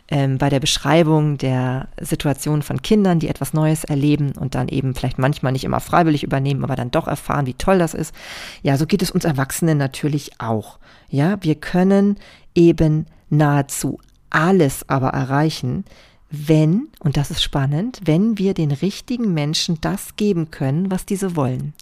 ähm, 0.08 0.38
bei 0.38 0.48
der 0.48 0.60
Beschreibung 0.60 1.36
der 1.36 1.88
Situation 2.00 2.62
von 2.62 2.80
Kindern, 2.80 3.18
die 3.18 3.28
etwas 3.28 3.52
Neues 3.52 3.84
erleben 3.84 4.32
und 4.38 4.54
dann 4.54 4.68
eben 4.68 4.94
vielleicht 4.94 5.18
manchmal 5.18 5.52
nicht 5.52 5.64
immer 5.64 5.80
freiwillig 5.80 6.22
übernehmen, 6.22 6.64
aber 6.64 6.76
dann 6.76 6.90
doch 6.90 7.08
erfahren, 7.08 7.46
wie 7.46 7.54
toll 7.54 7.78
das 7.78 7.92
ist. 7.92 8.14
Ja, 8.62 8.78
so 8.78 8.86
geht 8.86 9.02
es 9.02 9.10
uns 9.10 9.24
Erwachsenen 9.24 9.76
natürlich 9.76 10.32
auch. 10.38 10.78
Ja, 11.10 11.36
wir 11.42 11.56
können 11.56 12.16
eben 12.54 13.06
nahezu 13.28 13.98
alles 14.30 14.88
aber 14.88 15.08
erreichen, 15.08 15.84
wenn, 16.32 16.88
und 17.00 17.18
das 17.18 17.30
ist 17.30 17.42
spannend, 17.42 18.00
wenn 18.04 18.38
wir 18.38 18.54
den 18.54 18.72
richtigen 18.72 19.34
Menschen 19.34 19.78
das 19.82 20.16
geben 20.16 20.50
können, 20.50 20.90
was 20.90 21.04
diese 21.04 21.36
wollen. 21.36 21.74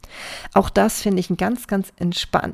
Auch 0.55 0.71
das 0.71 1.01
finde 1.01 1.21
ich 1.21 1.31
einen 1.31 1.37
ganz, 1.37 1.69
ganz 1.69 1.93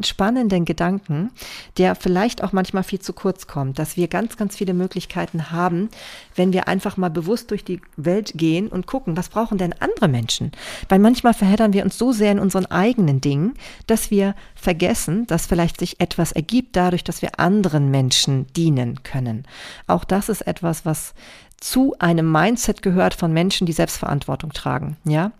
spannenden 0.03 0.67
Gedanken, 0.67 1.31
der 1.79 1.95
vielleicht 1.95 2.45
auch 2.45 2.53
manchmal 2.53 2.83
viel 2.83 3.01
zu 3.01 3.15
kurz 3.15 3.47
kommt, 3.47 3.79
dass 3.79 3.97
wir 3.97 4.09
ganz, 4.09 4.37
ganz 4.37 4.57
viele 4.57 4.75
Möglichkeiten 4.75 5.51
haben, 5.51 5.89
wenn 6.35 6.53
wir 6.53 6.69
einfach 6.69 6.99
mal 6.99 7.09
bewusst 7.09 7.51
durch 7.51 7.65
die 7.65 7.81
Welt 7.97 8.33
gehen 8.35 8.69
und 8.69 8.87
gucken, 8.87 9.17
was 9.17 9.31
brauchen 9.31 9.57
denn 9.57 9.75
andere 9.81 10.09
Menschen? 10.09 10.53
Weil 10.91 10.99
manchmal 10.99 11.33
verheddern 11.33 11.73
wir 11.73 11.83
uns 11.83 11.97
so 11.97 12.13
sehr 12.13 12.33
in 12.33 12.39
unseren 12.39 12.67
eigenen 12.67 13.23
Dingen, 13.23 13.55
dass 13.87 14.11
wir 14.11 14.35
vergessen, 14.55 15.27
dass 15.29 15.47
vielleicht 15.47 15.81
sich 15.81 15.99
etwas 15.99 16.33
ergibt 16.33 16.77
dadurch, 16.77 17.05
dass 17.05 17.23
wir 17.23 17.41
anderen 17.41 17.91
Menschen 17.91 18.47
dienen 18.53 19.03
können. 19.03 19.45
Auch 19.87 20.05
das 20.05 20.29
ist 20.29 20.43
etwas, 20.43 20.85
was 20.85 21.15
zu 21.61 21.95
einem 21.99 22.31
Mindset 22.31 22.83
gehört 22.83 23.15
von 23.15 23.33
Menschen, 23.33 23.67
die 23.67 23.73
Selbstverantwortung 23.73 24.53
tragen, 24.53 24.97
ja. 25.05 25.33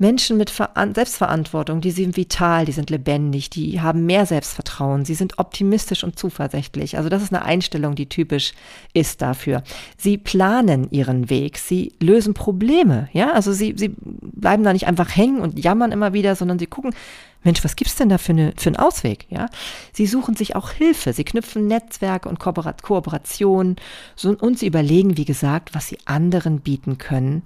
Menschen 0.00 0.36
mit 0.36 0.48
Ver 0.48 0.70
Selbstverantwortung, 0.94 1.80
die 1.80 1.90
sind 1.90 2.16
vital, 2.16 2.64
die 2.64 2.72
sind 2.72 2.88
lebendig, 2.88 3.50
die 3.50 3.80
haben 3.80 4.06
mehr 4.06 4.26
Selbstvertrauen, 4.26 5.04
sie 5.04 5.14
sind 5.14 5.40
optimistisch 5.40 6.04
und 6.04 6.16
zuversichtlich. 6.16 6.96
Also 6.96 7.08
das 7.08 7.20
ist 7.20 7.34
eine 7.34 7.44
Einstellung, 7.44 7.96
die 7.96 8.08
typisch 8.08 8.52
ist 8.94 9.20
dafür. 9.22 9.64
Sie 9.96 10.16
planen 10.16 10.88
ihren 10.92 11.30
Weg, 11.30 11.58
sie 11.58 11.94
lösen 12.00 12.32
Probleme, 12.32 13.08
ja, 13.12 13.32
also 13.32 13.52
sie, 13.52 13.74
sie 13.76 13.92
bleiben 13.98 14.62
da 14.62 14.72
nicht 14.72 14.86
einfach 14.86 15.16
hängen 15.16 15.40
und 15.40 15.58
jammern 15.58 15.90
immer 15.90 16.12
wieder, 16.12 16.36
sondern 16.36 16.60
sie 16.60 16.66
gucken, 16.66 16.94
Mensch, 17.42 17.62
was 17.64 17.76
gibt's 17.76 17.96
denn 17.96 18.08
da 18.08 18.18
für, 18.18 18.32
eine, 18.32 18.52
für 18.56 18.68
einen 18.68 18.76
Ausweg? 18.76 19.26
Ja, 19.30 19.46
sie 19.92 20.06
suchen 20.06 20.34
sich 20.36 20.56
auch 20.56 20.70
Hilfe, 20.70 21.12
sie 21.12 21.24
knüpfen 21.24 21.66
Netzwerke 21.66 22.28
und 22.28 22.38
Kooperationen 22.38 23.76
und 24.22 24.58
sie 24.58 24.66
überlegen, 24.66 25.16
wie 25.16 25.24
gesagt, 25.24 25.74
was 25.74 25.88
sie 25.88 25.98
anderen 26.04 26.60
bieten 26.60 26.98
können, 26.98 27.42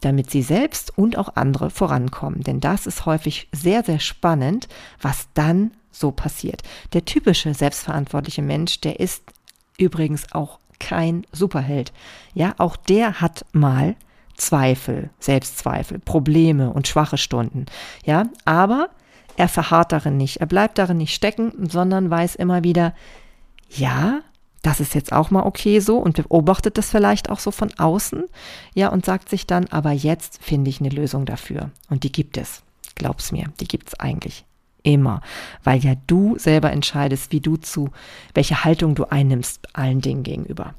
damit 0.00 0.30
sie 0.30 0.42
selbst 0.42 0.96
und 0.96 1.16
auch 1.16 1.36
andere 1.36 1.70
vorankommen. 1.70 2.42
Denn 2.42 2.60
das 2.60 2.86
ist 2.86 3.06
häufig 3.06 3.48
sehr, 3.52 3.82
sehr 3.82 4.00
spannend, 4.00 4.68
was 5.00 5.28
dann 5.34 5.72
so 5.90 6.10
passiert. 6.10 6.62
Der 6.92 7.04
typische 7.04 7.54
selbstverantwortliche 7.54 8.42
Mensch, 8.42 8.80
der 8.80 9.00
ist 9.00 9.22
übrigens 9.78 10.32
auch 10.32 10.58
kein 10.78 11.26
Superheld. 11.32 11.92
Ja, 12.34 12.54
auch 12.58 12.76
der 12.76 13.20
hat 13.20 13.44
mal 13.52 13.96
Zweifel, 14.36 15.10
Selbstzweifel, 15.20 16.00
Probleme 16.00 16.72
und 16.72 16.88
schwache 16.88 17.18
Stunden. 17.18 17.66
Ja, 18.04 18.24
aber 18.44 18.88
er 19.36 19.48
verharrt 19.48 19.92
darin 19.92 20.16
nicht, 20.16 20.38
er 20.38 20.46
bleibt 20.46 20.78
darin 20.78 20.98
nicht 20.98 21.14
stecken, 21.14 21.52
sondern 21.68 22.10
weiß 22.10 22.34
immer 22.36 22.64
wieder, 22.64 22.94
ja, 23.68 24.20
das 24.62 24.78
ist 24.78 24.94
jetzt 24.94 25.12
auch 25.12 25.30
mal 25.30 25.42
okay 25.42 25.80
so 25.80 25.98
und 25.98 26.16
beobachtet 26.16 26.78
das 26.78 26.90
vielleicht 26.90 27.30
auch 27.30 27.40
so 27.40 27.50
von 27.50 27.72
außen, 27.76 28.24
ja, 28.74 28.88
und 28.88 29.04
sagt 29.04 29.28
sich 29.28 29.46
dann, 29.46 29.66
aber 29.68 29.90
jetzt 29.90 30.42
finde 30.42 30.70
ich 30.70 30.80
eine 30.80 30.90
Lösung 30.90 31.26
dafür. 31.26 31.70
Und 31.90 32.04
die 32.04 32.12
gibt 32.12 32.36
es. 32.36 32.62
Glaub's 32.94 33.32
mir, 33.32 33.46
die 33.60 33.66
gibt's 33.66 33.98
eigentlich 33.98 34.44
immer, 34.84 35.20
weil 35.64 35.80
ja 35.80 35.94
du 36.06 36.36
selber 36.38 36.70
entscheidest, 36.72 37.32
wie 37.32 37.40
du 37.40 37.56
zu, 37.56 37.90
welche 38.34 38.64
Haltung 38.64 38.94
du 38.94 39.04
einnimmst 39.04 39.74
allen 39.74 40.00
Dingen 40.00 40.22
gegenüber. 40.22 40.74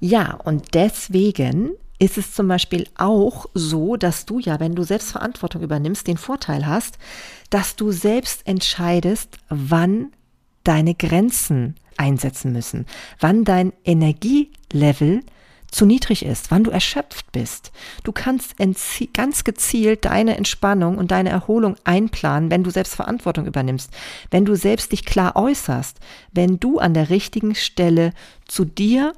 Ja, 0.00 0.34
und 0.44 0.74
deswegen 0.74 1.70
ist 1.98 2.18
es 2.18 2.32
zum 2.32 2.48
Beispiel 2.48 2.86
auch 2.96 3.46
so, 3.54 3.96
dass 3.96 4.24
du 4.24 4.38
ja, 4.38 4.60
wenn 4.60 4.74
du 4.74 4.84
Selbstverantwortung 4.84 5.62
übernimmst, 5.62 6.06
den 6.06 6.16
Vorteil 6.16 6.66
hast, 6.66 6.98
dass 7.50 7.76
du 7.76 7.90
selbst 7.90 8.46
entscheidest, 8.46 9.38
wann 9.48 10.12
deine 10.64 10.94
Grenzen 10.94 11.74
einsetzen 11.96 12.52
müssen, 12.52 12.86
wann 13.18 13.44
dein 13.44 13.72
Energielevel 13.84 15.22
zu 15.70 15.84
niedrig 15.84 16.24
ist, 16.24 16.50
wann 16.50 16.64
du 16.64 16.70
erschöpft 16.70 17.30
bist. 17.32 17.72
Du 18.02 18.12
kannst 18.12 18.56
ganz 19.12 19.44
gezielt 19.44 20.04
deine 20.04 20.36
Entspannung 20.36 20.96
und 20.96 21.10
deine 21.10 21.28
Erholung 21.28 21.76
einplanen, 21.84 22.50
wenn 22.50 22.64
du 22.64 22.70
selbst 22.70 22.94
Verantwortung 22.94 23.46
übernimmst, 23.46 23.90
wenn 24.30 24.44
du 24.44 24.54
selbst 24.54 24.92
dich 24.92 25.04
klar 25.04 25.36
äußerst, 25.36 25.98
wenn 26.32 26.58
du 26.58 26.78
an 26.78 26.94
der 26.94 27.10
richtigen 27.10 27.54
Stelle 27.54 28.12
zu 28.46 28.64
dir 28.64 29.12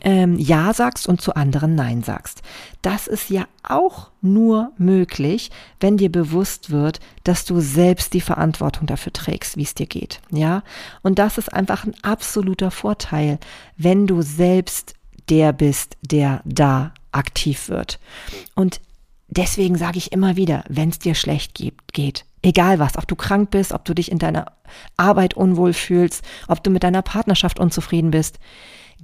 ähm, 0.00 0.38
Ja 0.38 0.72
sagst 0.72 1.06
und 1.06 1.20
zu 1.20 1.36
anderen 1.36 1.74
Nein 1.74 2.02
sagst. 2.02 2.42
Das 2.80 3.06
ist 3.06 3.30
ja 3.30 3.46
auch 3.62 4.10
nur 4.20 4.72
möglich, 4.78 5.50
wenn 5.80 5.96
dir 5.96 6.10
bewusst 6.10 6.70
wird, 6.70 7.00
dass 7.24 7.44
du 7.44 7.60
selbst 7.60 8.14
die 8.14 8.20
Verantwortung 8.20 8.86
dafür 8.86 9.12
trägst, 9.12 9.56
wie 9.56 9.62
es 9.62 9.74
dir 9.74 9.86
geht. 9.86 10.20
Ja, 10.30 10.62
und 11.02 11.18
das 11.18 11.38
ist 11.38 11.52
einfach 11.52 11.84
ein 11.84 11.94
absoluter 12.02 12.70
Vorteil, 12.70 13.38
wenn 13.76 14.06
du 14.06 14.22
selbst 14.22 14.94
der 15.28 15.52
bist, 15.52 15.96
der 16.02 16.40
da 16.44 16.92
aktiv 17.12 17.68
wird. 17.68 18.00
Und 18.54 18.80
deswegen 19.28 19.76
sage 19.76 19.98
ich 19.98 20.12
immer 20.12 20.36
wieder, 20.36 20.64
wenn 20.68 20.88
es 20.88 20.98
dir 20.98 21.14
schlecht 21.14 21.54
geht, 21.54 21.74
geht, 21.92 22.24
Egal 22.42 22.80
was, 22.80 22.98
ob 22.98 23.06
du 23.06 23.14
krank 23.14 23.50
bist, 23.50 23.72
ob 23.72 23.84
du 23.84 23.94
dich 23.94 24.10
in 24.10 24.18
deiner 24.18 24.46
Arbeit 24.96 25.34
unwohl 25.34 25.72
fühlst, 25.72 26.24
ob 26.48 26.62
du 26.64 26.70
mit 26.70 26.82
deiner 26.82 27.02
Partnerschaft 27.02 27.60
unzufrieden 27.60 28.10
bist. 28.10 28.40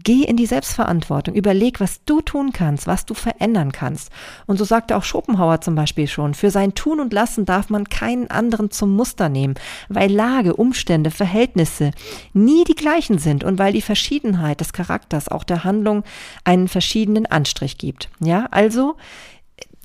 Geh 0.04 0.22
in 0.22 0.36
die 0.36 0.46
Selbstverantwortung, 0.46 1.34
überleg, 1.34 1.80
was 1.80 2.04
du 2.04 2.20
tun 2.20 2.52
kannst, 2.52 2.86
was 2.86 3.04
du 3.04 3.14
verändern 3.14 3.72
kannst. 3.72 4.10
Und 4.46 4.58
so 4.58 4.64
sagte 4.64 4.96
auch 4.96 5.02
Schopenhauer 5.02 5.60
zum 5.60 5.74
Beispiel 5.74 6.06
schon, 6.06 6.34
für 6.34 6.50
sein 6.50 6.74
Tun 6.74 7.00
und 7.00 7.12
Lassen 7.12 7.44
darf 7.44 7.68
man 7.68 7.88
keinen 7.88 8.30
anderen 8.30 8.70
zum 8.70 8.94
Muster 8.94 9.28
nehmen, 9.28 9.54
weil 9.88 10.12
Lage, 10.12 10.54
Umstände, 10.56 11.10
Verhältnisse 11.10 11.90
nie 12.32 12.64
die 12.64 12.74
gleichen 12.74 13.18
sind 13.18 13.44
und 13.44 13.58
weil 13.58 13.72
die 13.72 13.82
Verschiedenheit 13.82 14.60
des 14.60 14.72
Charakters 14.72 15.28
auch 15.28 15.44
der 15.44 15.64
Handlung 15.64 16.04
einen 16.44 16.68
verschiedenen 16.68 17.26
Anstrich 17.26 17.78
gibt. 17.78 18.08
Ja, 18.20 18.46
also 18.50 18.96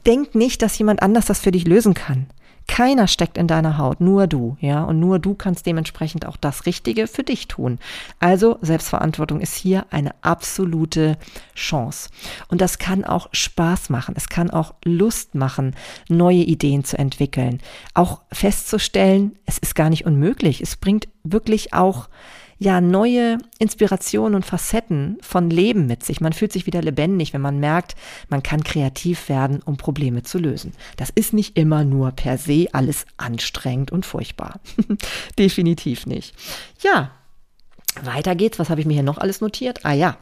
denk 0.06 0.36
nicht, 0.36 0.62
dass 0.62 0.78
jemand 0.78 1.02
anders 1.02 1.26
das 1.26 1.40
für 1.40 1.52
dich 1.52 1.66
lösen 1.66 1.94
kann. 1.94 2.28
Keiner 2.68 3.08
steckt 3.08 3.38
in 3.38 3.48
deiner 3.48 3.78
Haut, 3.78 4.02
nur 4.02 4.28
du, 4.28 4.58
ja, 4.60 4.84
und 4.84 5.00
nur 5.00 5.20
du 5.20 5.36
kannst 5.36 5.66
dementsprechend 5.66 6.26
auch 6.26 6.38
das 6.38 6.66
Richtige 6.66 7.08
für 7.08 7.24
dich 7.24 7.48
tun. 7.48 7.80
Also 8.20 8.58
Selbstverantwortung 8.62 9.42
ist 9.42 9.56
hier 9.56 9.86
eine 9.92 10.16
absolute 10.22 11.18
Chance. 11.56 12.10
Und 12.48 12.62
das 12.62 12.80
kann 12.80 13.04
auch 13.04 13.28
Spaß 13.32 13.90
machen, 13.90 14.16
es 14.18 14.30
kann 14.30 14.50
auch 14.50 14.74
Lust 14.84 15.36
machen, 15.36 15.76
neue 16.10 16.44
Ideen 16.44 16.84
zu 16.84 16.98
entwickeln, 16.98 17.60
auch 17.94 18.22
festzustellen, 18.32 19.38
es 19.46 19.58
ist 19.58 19.76
gar 19.76 19.90
nicht 19.90 20.06
unmöglich, 20.06 20.62
es 20.62 20.76
bringt 20.76 21.08
wirklich 21.24 21.74
auch 21.74 22.10
ja 22.64 22.82
neue 22.82 23.38
Inspirationen 23.60 24.36
und 24.36 24.46
Facetten 24.46 25.18
von 25.22 25.50
Leben 25.50 25.86
mit 25.86 26.04
sich. 26.04 26.22
Man 26.22 26.34
fühlt 26.34 26.54
sich 26.54 26.66
wieder 26.66 26.82
lebendig, 26.82 27.34
wenn 27.34 27.42
man 27.42 27.60
merkt, 27.60 27.96
man 28.30 28.42
kann 28.42 28.64
kreativ 28.64 29.30
werden, 29.30 29.62
um 29.64 29.78
Probleme 29.78 30.24
zu 30.24 30.40
lösen. 30.40 30.72
Das 30.96 31.10
ist 31.10 31.34
nicht 31.34 31.58
immer 31.58 31.84
nur 31.84 32.12
per 32.12 32.38
se 32.38 32.68
alles 32.72 33.06
anstrengend 33.18 33.92
und 33.92 34.06
furchtbar. 34.06 34.62
Definitiv 35.38 36.06
nicht. 36.06 36.34
Ja, 36.82 37.12
weiter 38.02 38.36
geht's. 38.36 38.60
Was 38.60 38.70
habe 38.70 38.82
ich 38.82 38.88
mir 38.88 38.94
hier 38.94 39.04
noch 39.04 39.18
alles 39.18 39.42
notiert? 39.42 39.82
Ah 39.84 39.94
ja, 39.94 40.18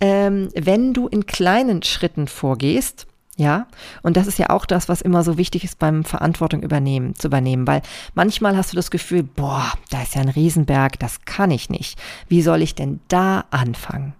ähm, 0.00 0.48
wenn 0.54 0.94
du 0.94 1.08
in 1.08 1.26
kleinen 1.26 1.82
Schritten 1.82 2.26
vorgehst, 2.26 3.06
ja, 3.36 3.66
und 4.02 4.16
das 4.16 4.26
ist 4.26 4.38
ja 4.38 4.50
auch 4.50 4.66
das, 4.66 4.88
was 4.88 5.00
immer 5.00 5.24
so 5.24 5.38
wichtig 5.38 5.64
ist 5.64 5.78
beim 5.78 6.04
Verantwortung 6.04 6.62
übernehmen, 6.62 7.14
zu 7.14 7.28
übernehmen, 7.28 7.66
weil 7.66 7.80
manchmal 8.14 8.56
hast 8.56 8.72
du 8.72 8.76
das 8.76 8.90
Gefühl, 8.90 9.22
boah, 9.22 9.72
da 9.90 10.02
ist 10.02 10.14
ja 10.14 10.20
ein 10.20 10.28
Riesenberg, 10.28 10.98
das 10.98 11.24
kann 11.24 11.50
ich 11.50 11.70
nicht. 11.70 11.98
Wie 12.28 12.42
soll 12.42 12.60
ich 12.60 12.74
denn 12.74 13.00
da 13.08 13.44
anfangen? 13.50 14.14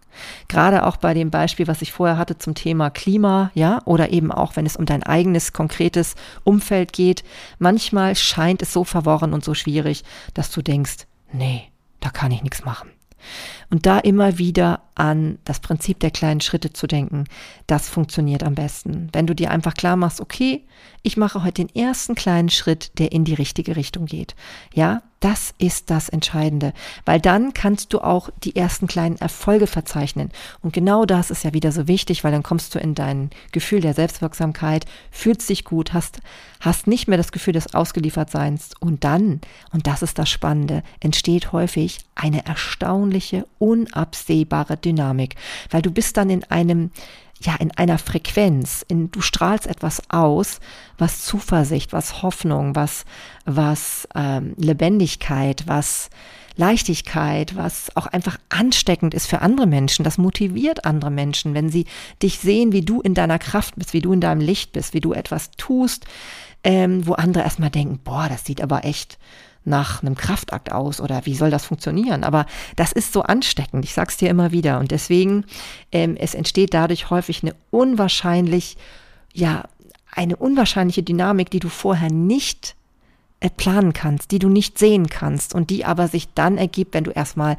Gerade 0.48 0.86
auch 0.86 0.96
bei 0.96 1.14
dem 1.14 1.30
Beispiel, 1.30 1.66
was 1.66 1.82
ich 1.82 1.92
vorher 1.92 2.18
hatte 2.18 2.38
zum 2.38 2.54
Thema 2.54 2.90
Klima, 2.90 3.50
ja, 3.54 3.80
oder 3.84 4.10
eben 4.10 4.32
auch, 4.32 4.56
wenn 4.56 4.66
es 4.66 4.76
um 4.76 4.86
dein 4.86 5.02
eigenes 5.02 5.52
konkretes 5.52 6.14
Umfeld 6.44 6.92
geht. 6.92 7.24
Manchmal 7.58 8.14
scheint 8.16 8.62
es 8.62 8.72
so 8.72 8.84
verworren 8.84 9.32
und 9.32 9.44
so 9.44 9.54
schwierig, 9.54 10.04
dass 10.34 10.50
du 10.50 10.62
denkst, 10.62 11.06
nee, 11.32 11.64
da 12.00 12.10
kann 12.10 12.32
ich 12.32 12.42
nichts 12.42 12.64
machen. 12.64 12.90
Und 13.70 13.86
da 13.86 13.98
immer 13.98 14.38
wieder 14.38 14.82
an 14.94 15.38
das 15.44 15.60
Prinzip 15.60 16.00
der 16.00 16.10
kleinen 16.10 16.40
Schritte 16.40 16.72
zu 16.72 16.86
denken, 16.86 17.24
das 17.66 17.88
funktioniert 17.88 18.42
am 18.42 18.54
besten. 18.54 19.08
Wenn 19.12 19.26
du 19.26 19.34
dir 19.34 19.50
einfach 19.50 19.74
klar 19.74 19.96
machst, 19.96 20.20
okay, 20.20 20.64
ich 21.02 21.16
mache 21.16 21.42
heute 21.42 21.64
den 21.64 21.74
ersten 21.74 22.14
kleinen 22.14 22.50
Schritt, 22.50 22.98
der 22.98 23.12
in 23.12 23.24
die 23.24 23.34
richtige 23.34 23.76
Richtung 23.76 24.06
geht. 24.06 24.34
Ja, 24.74 25.02
das 25.22 25.54
ist 25.58 25.90
das 25.90 26.08
Entscheidende, 26.08 26.72
weil 27.04 27.20
dann 27.20 27.54
kannst 27.54 27.92
du 27.92 28.00
auch 28.00 28.30
die 28.42 28.56
ersten 28.56 28.88
kleinen 28.88 29.16
Erfolge 29.16 29.68
verzeichnen. 29.68 30.30
Und 30.62 30.72
genau 30.72 31.04
das 31.04 31.30
ist 31.30 31.44
ja 31.44 31.54
wieder 31.54 31.70
so 31.70 31.86
wichtig, 31.86 32.24
weil 32.24 32.32
dann 32.32 32.42
kommst 32.42 32.74
du 32.74 32.80
in 32.80 32.94
dein 32.94 33.30
Gefühl 33.52 33.80
der 33.80 33.94
Selbstwirksamkeit, 33.94 34.84
fühlst 35.12 35.48
dich 35.48 35.64
gut, 35.64 35.92
hast, 35.92 36.20
hast 36.60 36.88
nicht 36.88 37.06
mehr 37.06 37.18
das 37.18 37.30
Gefühl 37.30 37.54
des 37.54 37.72
Ausgeliefertseins. 37.72 38.70
Und 38.80 39.04
dann, 39.04 39.40
und 39.72 39.86
das 39.86 40.02
ist 40.02 40.18
das 40.18 40.28
Spannende, 40.28 40.82
entsteht 40.98 41.52
häufig 41.52 42.00
eine 42.16 42.44
erstaunliche, 42.44 43.46
unabsehbare 43.60 44.76
Dynamik, 44.76 45.36
weil 45.70 45.82
du 45.82 45.92
bist 45.92 46.16
dann 46.16 46.30
in 46.30 46.42
einem 46.44 46.90
ja, 47.42 47.56
in 47.56 47.70
einer 47.72 47.98
Frequenz, 47.98 48.84
in, 48.86 49.10
du 49.10 49.20
strahlst 49.20 49.66
etwas 49.66 50.02
aus, 50.08 50.60
was 50.98 51.22
Zuversicht, 51.22 51.92
was 51.92 52.22
Hoffnung, 52.22 52.74
was, 52.76 53.04
was 53.44 54.08
ähm, 54.14 54.54
Lebendigkeit, 54.56 55.64
was 55.66 56.10
Leichtigkeit, 56.56 57.56
was 57.56 57.96
auch 57.96 58.06
einfach 58.06 58.38
ansteckend 58.48 59.14
ist 59.14 59.26
für 59.26 59.40
andere 59.40 59.66
Menschen. 59.66 60.04
Das 60.04 60.18
motiviert 60.18 60.84
andere 60.84 61.10
Menschen, 61.10 61.54
wenn 61.54 61.70
sie 61.70 61.86
dich 62.22 62.38
sehen, 62.38 62.72
wie 62.72 62.82
du 62.82 63.00
in 63.00 63.14
deiner 63.14 63.38
Kraft 63.38 63.74
bist, 63.76 63.92
wie 63.92 64.00
du 64.00 64.12
in 64.12 64.20
deinem 64.20 64.40
Licht 64.40 64.72
bist, 64.72 64.94
wie 64.94 65.00
du 65.00 65.12
etwas 65.12 65.50
tust, 65.52 66.04
ähm, 66.64 67.06
wo 67.06 67.14
andere 67.14 67.42
erstmal 67.42 67.70
denken, 67.70 68.00
boah, 68.04 68.28
das 68.28 68.44
sieht 68.44 68.60
aber 68.60 68.84
echt 68.84 69.18
nach 69.64 70.02
einem 70.02 70.16
Kraftakt 70.16 70.72
aus 70.72 71.00
oder 71.00 71.24
wie 71.24 71.34
soll 71.34 71.50
das 71.50 71.66
funktionieren? 71.66 72.24
Aber 72.24 72.46
das 72.76 72.92
ist 72.92 73.12
so 73.12 73.22
ansteckend, 73.22 73.84
ich 73.84 73.94
sag's 73.94 74.16
dir 74.16 74.30
immer 74.30 74.52
wieder. 74.52 74.78
Und 74.78 74.90
deswegen, 74.90 75.44
ähm, 75.92 76.16
es 76.16 76.34
entsteht 76.34 76.74
dadurch 76.74 77.10
häufig 77.10 77.42
eine 77.42 77.54
unwahrscheinlich, 77.70 78.76
ja, 79.32 79.64
eine 80.10 80.36
unwahrscheinliche 80.36 81.02
Dynamik, 81.02 81.50
die 81.50 81.60
du 81.60 81.68
vorher 81.68 82.10
nicht 82.10 82.74
äh, 83.40 83.50
planen 83.50 83.92
kannst, 83.92 84.30
die 84.30 84.38
du 84.38 84.48
nicht 84.48 84.78
sehen 84.78 85.08
kannst 85.08 85.54
und 85.54 85.70
die 85.70 85.84
aber 85.84 86.08
sich 86.08 86.28
dann 86.34 86.58
ergibt, 86.58 86.94
wenn 86.94 87.04
du 87.04 87.10
erstmal 87.10 87.56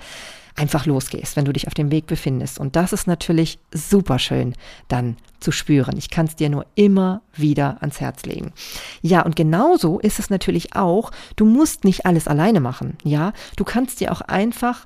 einfach 0.56 0.86
losgehst, 0.86 1.36
wenn 1.36 1.46
du 1.46 1.54
dich 1.54 1.68
auf 1.68 1.74
dem 1.74 1.92
Weg 1.92 2.08
befindest. 2.08 2.60
Und 2.60 2.76
das 2.76 2.94
ist 2.94 3.08
natürlich 3.08 3.60
super 3.74 4.20
schön 4.20 4.54
dann 4.88 5.18
zu 5.40 5.52
spüren. 5.52 5.98
Ich 5.98 6.10
kann 6.10 6.28
es 6.28 6.36
dir 6.36 6.50
nur 6.50 6.66
immer 6.76 7.22
wieder 7.36 7.78
ans 7.82 8.00
Herz 8.00 8.24
legen. 8.24 8.54
Ja, 9.02 9.24
und 9.24 9.36
genauso 9.36 10.00
ist 10.00 10.20
es 10.20 10.30
natürlich 10.30 10.76
auch, 10.76 11.12
du 11.36 11.46
musst 11.46 11.84
nicht 11.84 12.06
alles 12.06 12.28
alleine 12.28 12.60
machen. 12.60 12.98
Ja, 13.04 13.34
du 13.56 13.64
kannst 13.64 14.00
dir 14.00 14.12
auch 14.12 14.22
einfach 14.22 14.86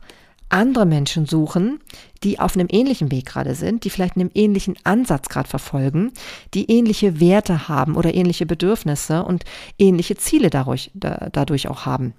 andere 0.50 0.86
Menschen 0.86 1.26
suchen, 1.26 1.80
die 2.24 2.40
auf 2.40 2.56
einem 2.56 2.68
ähnlichen 2.72 3.12
Weg 3.12 3.26
gerade 3.26 3.54
sind, 3.54 3.84
die 3.84 3.90
vielleicht 3.90 4.16
einen 4.16 4.32
ähnlichen 4.34 4.76
Ansatz 4.84 5.28
gerade 5.28 5.50
verfolgen, 5.50 6.12
die 6.54 6.72
ähnliche 6.72 7.20
Werte 7.20 7.68
haben 7.68 7.96
oder 7.96 8.14
ähnliche 8.14 8.46
Bedürfnisse 8.46 9.24
und 9.24 9.44
ähnliche 9.78 10.16
Ziele 10.16 10.50
dadurch, 10.50 10.92
da, 10.94 11.30
dadurch 11.32 11.68
auch 11.68 11.86
haben. 11.86 12.14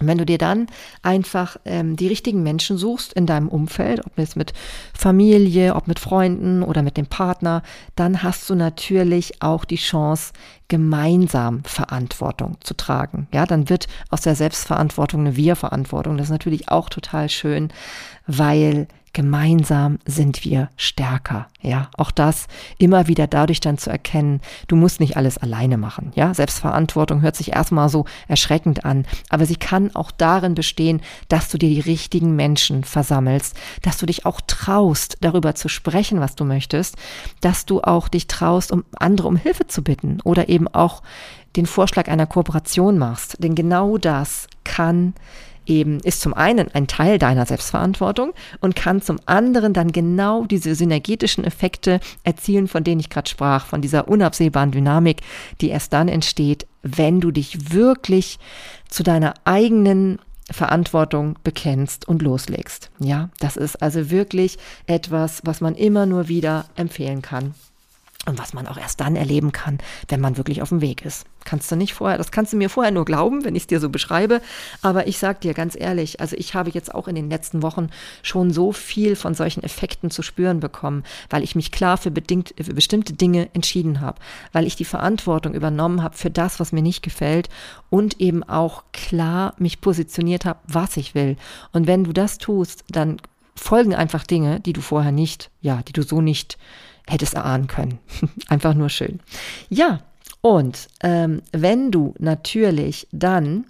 Und 0.00 0.08
wenn 0.08 0.18
du 0.18 0.26
dir 0.26 0.38
dann 0.38 0.66
einfach 1.02 1.56
ähm, 1.64 1.96
die 1.96 2.08
richtigen 2.08 2.42
Menschen 2.42 2.76
suchst 2.76 3.12
in 3.12 3.26
deinem 3.26 3.48
Umfeld, 3.48 4.04
ob 4.04 4.18
es 4.18 4.34
mit 4.34 4.52
Familie, 4.92 5.76
ob 5.76 5.86
mit 5.86 6.00
Freunden 6.00 6.62
oder 6.62 6.82
mit 6.82 6.96
dem 6.96 7.06
Partner, 7.06 7.62
dann 7.94 8.22
hast 8.22 8.50
du 8.50 8.54
natürlich 8.54 9.40
auch 9.40 9.64
die 9.64 9.76
Chance, 9.76 10.32
gemeinsam 10.66 11.62
Verantwortung 11.64 12.56
zu 12.60 12.74
tragen. 12.74 13.28
Ja, 13.32 13.46
dann 13.46 13.68
wird 13.68 13.86
aus 14.10 14.22
der 14.22 14.34
Selbstverantwortung 14.34 15.20
eine 15.20 15.36
Wir-Verantwortung. 15.36 16.16
Das 16.16 16.26
ist 16.26 16.32
natürlich 16.32 16.70
auch 16.70 16.88
total 16.88 17.28
schön, 17.28 17.68
weil 18.26 18.88
gemeinsam 19.14 19.98
sind 20.04 20.44
wir 20.44 20.68
stärker. 20.76 21.48
Ja, 21.62 21.88
auch 21.96 22.10
das 22.10 22.46
immer 22.76 23.08
wieder 23.08 23.26
dadurch 23.26 23.60
dann 23.60 23.78
zu 23.78 23.88
erkennen, 23.88 24.42
du 24.68 24.76
musst 24.76 25.00
nicht 25.00 25.16
alles 25.16 25.38
alleine 25.38 25.78
machen. 25.78 26.12
Ja, 26.14 26.34
Selbstverantwortung 26.34 27.22
hört 27.22 27.36
sich 27.36 27.52
erstmal 27.52 27.88
so 27.88 28.04
erschreckend 28.28 28.84
an, 28.84 29.06
aber 29.30 29.46
sie 29.46 29.56
kann 29.56 29.94
auch 29.94 30.10
darin 30.10 30.54
bestehen, 30.54 31.00
dass 31.28 31.48
du 31.48 31.56
dir 31.56 31.70
die 31.70 31.80
richtigen 31.80 32.36
Menschen 32.36 32.84
versammelst, 32.84 33.56
dass 33.80 33.96
du 33.96 34.04
dich 34.04 34.26
auch 34.26 34.42
traust, 34.46 35.16
darüber 35.22 35.54
zu 35.54 35.68
sprechen, 35.68 36.20
was 36.20 36.34
du 36.34 36.44
möchtest, 36.44 36.96
dass 37.40 37.64
du 37.64 37.80
auch 37.80 38.08
dich 38.08 38.26
traust, 38.26 38.72
um 38.72 38.84
andere 38.98 39.28
um 39.28 39.36
Hilfe 39.36 39.66
zu 39.66 39.82
bitten 39.82 40.20
oder 40.24 40.48
eben 40.50 40.68
auch 40.68 41.02
den 41.56 41.66
Vorschlag 41.66 42.08
einer 42.08 42.26
Kooperation 42.26 42.98
machst. 42.98 43.36
Denn 43.42 43.54
genau 43.54 43.96
das 43.96 44.48
kann 44.64 45.14
eben 45.66 46.00
ist 46.00 46.20
zum 46.20 46.34
einen 46.34 46.68
ein 46.74 46.86
Teil 46.86 47.18
deiner 47.18 47.46
Selbstverantwortung 47.46 48.32
und 48.60 48.76
kann 48.76 49.02
zum 49.02 49.18
anderen 49.26 49.72
dann 49.72 49.92
genau 49.92 50.44
diese 50.44 50.74
synergetischen 50.74 51.44
Effekte 51.44 52.00
erzielen, 52.22 52.68
von 52.68 52.84
denen 52.84 53.00
ich 53.00 53.10
gerade 53.10 53.28
sprach, 53.28 53.66
von 53.66 53.82
dieser 53.82 54.08
unabsehbaren 54.08 54.70
Dynamik, 54.70 55.22
die 55.60 55.68
erst 55.68 55.92
dann 55.92 56.08
entsteht, 56.08 56.66
wenn 56.82 57.20
du 57.20 57.30
dich 57.30 57.72
wirklich 57.72 58.38
zu 58.88 59.02
deiner 59.02 59.34
eigenen 59.44 60.18
Verantwortung 60.50 61.38
bekennst 61.42 62.06
und 62.06 62.20
loslegst. 62.20 62.90
Ja, 62.98 63.30
das 63.40 63.56
ist 63.56 63.82
also 63.82 64.10
wirklich 64.10 64.58
etwas, 64.86 65.40
was 65.44 65.60
man 65.60 65.74
immer 65.74 66.06
nur 66.06 66.28
wieder 66.28 66.66
empfehlen 66.76 67.22
kann 67.22 67.54
und 68.26 68.38
was 68.38 68.52
man 68.52 68.66
auch 68.66 68.76
erst 68.76 69.00
dann 69.00 69.16
erleben 69.16 69.52
kann, 69.52 69.78
wenn 70.08 70.20
man 70.20 70.36
wirklich 70.36 70.62
auf 70.62 70.68
dem 70.68 70.80
Weg 70.80 71.04
ist. 71.04 71.24
Kannst 71.44 71.70
du 71.70 71.76
nicht 71.76 71.94
vorher, 71.94 72.18
das 72.18 72.30
kannst 72.30 72.52
du 72.52 72.56
mir 72.56 72.70
vorher 72.70 72.92
nur 72.92 73.04
glauben, 73.04 73.44
wenn 73.44 73.54
ich 73.54 73.64
es 73.64 73.66
dir 73.66 73.80
so 73.80 73.90
beschreibe. 73.90 74.40
Aber 74.82 75.06
ich 75.06 75.18
sag 75.18 75.40
dir 75.40 75.54
ganz 75.54 75.76
ehrlich, 75.78 76.20
also 76.20 76.36
ich 76.36 76.54
habe 76.54 76.70
jetzt 76.70 76.94
auch 76.94 77.08
in 77.08 77.14
den 77.14 77.30
letzten 77.30 77.62
Wochen 77.62 77.90
schon 78.22 78.50
so 78.50 78.72
viel 78.72 79.16
von 79.16 79.34
solchen 79.34 79.62
Effekten 79.62 80.10
zu 80.10 80.22
spüren 80.22 80.60
bekommen, 80.60 81.04
weil 81.30 81.42
ich 81.42 81.54
mich 81.54 81.70
klar 81.70 81.98
für, 81.98 82.10
bedingt, 82.10 82.54
für 82.60 82.74
bestimmte 82.74 83.12
Dinge 83.12 83.48
entschieden 83.54 84.00
habe, 84.00 84.18
weil 84.52 84.66
ich 84.66 84.76
die 84.76 84.84
Verantwortung 84.84 85.54
übernommen 85.54 86.02
habe 86.02 86.16
für 86.16 86.30
das, 86.30 86.60
was 86.60 86.72
mir 86.72 86.82
nicht 86.82 87.02
gefällt 87.02 87.48
und 87.90 88.20
eben 88.20 88.42
auch 88.42 88.84
klar 88.92 89.54
mich 89.58 89.80
positioniert 89.80 90.44
habe, 90.44 90.60
was 90.66 90.96
ich 90.96 91.14
will. 91.14 91.36
Und 91.72 91.86
wenn 91.86 92.04
du 92.04 92.12
das 92.12 92.38
tust, 92.38 92.84
dann 92.88 93.18
folgen 93.54 93.94
einfach 93.94 94.24
Dinge, 94.24 94.60
die 94.60 94.72
du 94.72 94.80
vorher 94.80 95.12
nicht, 95.12 95.50
ja, 95.60 95.82
die 95.82 95.92
du 95.92 96.02
so 96.02 96.20
nicht 96.20 96.58
hättest 97.06 97.34
erahnen 97.34 97.66
können. 97.66 97.98
Einfach 98.48 98.74
nur 98.74 98.88
schön. 98.88 99.20
Ja, 99.68 100.00
Und 100.44 100.88
ähm, 101.02 101.40
wenn 101.52 101.90
du 101.90 102.12
natürlich 102.18 103.08
dann 103.12 103.64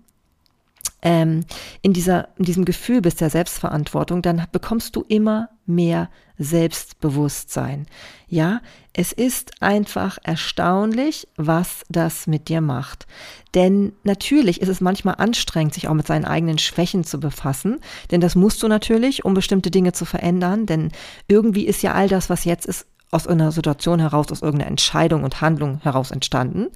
ähm, 1.03 1.45
in, 1.83 1.93
dieser, 1.93 2.31
in 2.37 2.47
diesem 2.47 2.65
Gefühl 2.65 3.01
bist 3.01 3.21
der 3.21 3.31
Selbstverantwortung, 3.31 4.23
dann 4.23 4.45
bekommst 4.51 4.97
du 4.97 5.05
immer 5.07 5.51
mehr 5.67 6.11
Selbstbewusstsein. 6.37 7.87
Ja, 8.27 8.61
es 8.93 9.13
ist 9.13 9.63
einfach 9.63 10.19
erstaunlich, 10.25 11.29
was 11.37 11.85
das 11.91 12.27
mit 12.27 12.49
dir 12.49 12.61
macht. 12.61 13.07
Denn 13.55 13.93
natürlich 14.03 14.61
ist 14.61 14.69
es 14.69 14.81
manchmal 14.81 15.15
anstrengend, 15.19 15.75
sich 15.75 15.87
auch 15.87 15.95
mit 15.95 16.09
seinen 16.09 16.25
eigenen 16.25 16.59
Schwächen 16.59 17.05
zu 17.05 17.21
befassen. 17.21 17.79
Denn 18.11 18.21
das 18.21 18.35
musst 18.35 18.65
du 18.65 18.67
natürlich, 18.67 19.25
um 19.25 19.35
bestimmte 19.35 19.71
Dinge 19.71 19.93
zu 19.93 20.07
verändern. 20.07 20.67
Denn 20.67 20.91
irgendwie 21.29 21.67
ist 21.67 21.85
ja 21.85 21.93
all 21.93 22.09
das, 22.09 22.31
was 22.31 22.45
jetzt 22.45 22.67
ist, 22.67 22.89
aus 23.15 23.29
einer 23.29 23.53
Situation 23.53 24.01
heraus, 24.01 24.33
aus 24.33 24.43
irgendeiner 24.43 24.71
Entscheidung 24.71 25.23
und 25.23 25.41
Handlung 25.41 25.79
heraus 25.83 26.11
entstanden. 26.11 26.67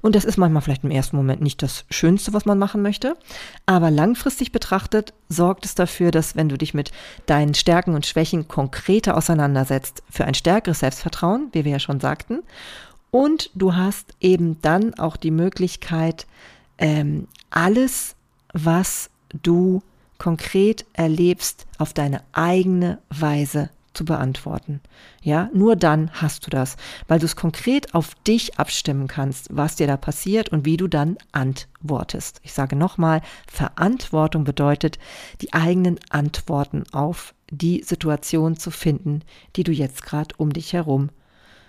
Und 0.00 0.14
das 0.14 0.24
ist 0.24 0.38
manchmal 0.38 0.62
vielleicht 0.62 0.84
im 0.84 0.90
ersten 0.90 1.16
Moment 1.16 1.42
nicht 1.42 1.62
das 1.62 1.84
Schönste, 1.90 2.32
was 2.32 2.46
man 2.46 2.58
machen 2.58 2.80
möchte. 2.80 3.14
Aber 3.66 3.90
langfristig 3.90 4.52
betrachtet 4.52 5.12
sorgt 5.28 5.66
es 5.66 5.74
dafür, 5.74 6.10
dass 6.10 6.34
wenn 6.34 6.48
du 6.48 6.56
dich 6.56 6.72
mit 6.72 6.92
deinen 7.26 7.52
Stärken 7.52 7.94
und 7.94 8.06
Schwächen 8.06 8.48
konkreter 8.48 9.18
auseinandersetzt, 9.18 10.02
für 10.08 10.24
ein 10.24 10.34
stärkeres 10.34 10.80
Selbstvertrauen, 10.80 11.48
wie 11.52 11.66
wir 11.66 11.72
ja 11.72 11.78
schon 11.78 12.00
sagten. 12.00 12.38
Und 13.10 13.50
du 13.54 13.76
hast 13.76 14.14
eben 14.20 14.62
dann 14.62 14.94
auch 14.94 15.18
die 15.18 15.30
Möglichkeit, 15.30 16.26
ähm, 16.78 17.28
alles, 17.50 18.16
was 18.54 19.10
du 19.42 19.82
konkret 20.16 20.86
erlebst, 20.94 21.66
auf 21.76 21.92
deine 21.92 22.22
eigene 22.32 22.98
Weise 23.10 23.68
zu 23.94 24.04
beantworten. 24.04 24.80
Ja, 25.22 25.50
nur 25.52 25.76
dann 25.76 26.10
hast 26.12 26.46
du 26.46 26.50
das, 26.50 26.76
weil 27.08 27.18
du 27.18 27.26
es 27.26 27.36
konkret 27.36 27.94
auf 27.94 28.14
dich 28.26 28.58
abstimmen 28.58 29.08
kannst, 29.08 29.48
was 29.50 29.76
dir 29.76 29.86
da 29.86 29.96
passiert 29.96 30.50
und 30.50 30.64
wie 30.64 30.76
du 30.76 30.88
dann 30.88 31.16
antwortest. 31.32 32.40
Ich 32.42 32.52
sage 32.52 32.76
nochmal, 32.76 33.22
Verantwortung 33.46 34.44
bedeutet, 34.44 34.98
die 35.40 35.52
eigenen 35.52 35.98
Antworten 36.10 36.84
auf 36.92 37.34
die 37.50 37.82
Situation 37.82 38.56
zu 38.56 38.70
finden, 38.70 39.22
die 39.56 39.64
du 39.64 39.72
jetzt 39.72 40.04
gerade 40.04 40.34
um 40.38 40.52
dich 40.52 40.72
herum 40.72 41.10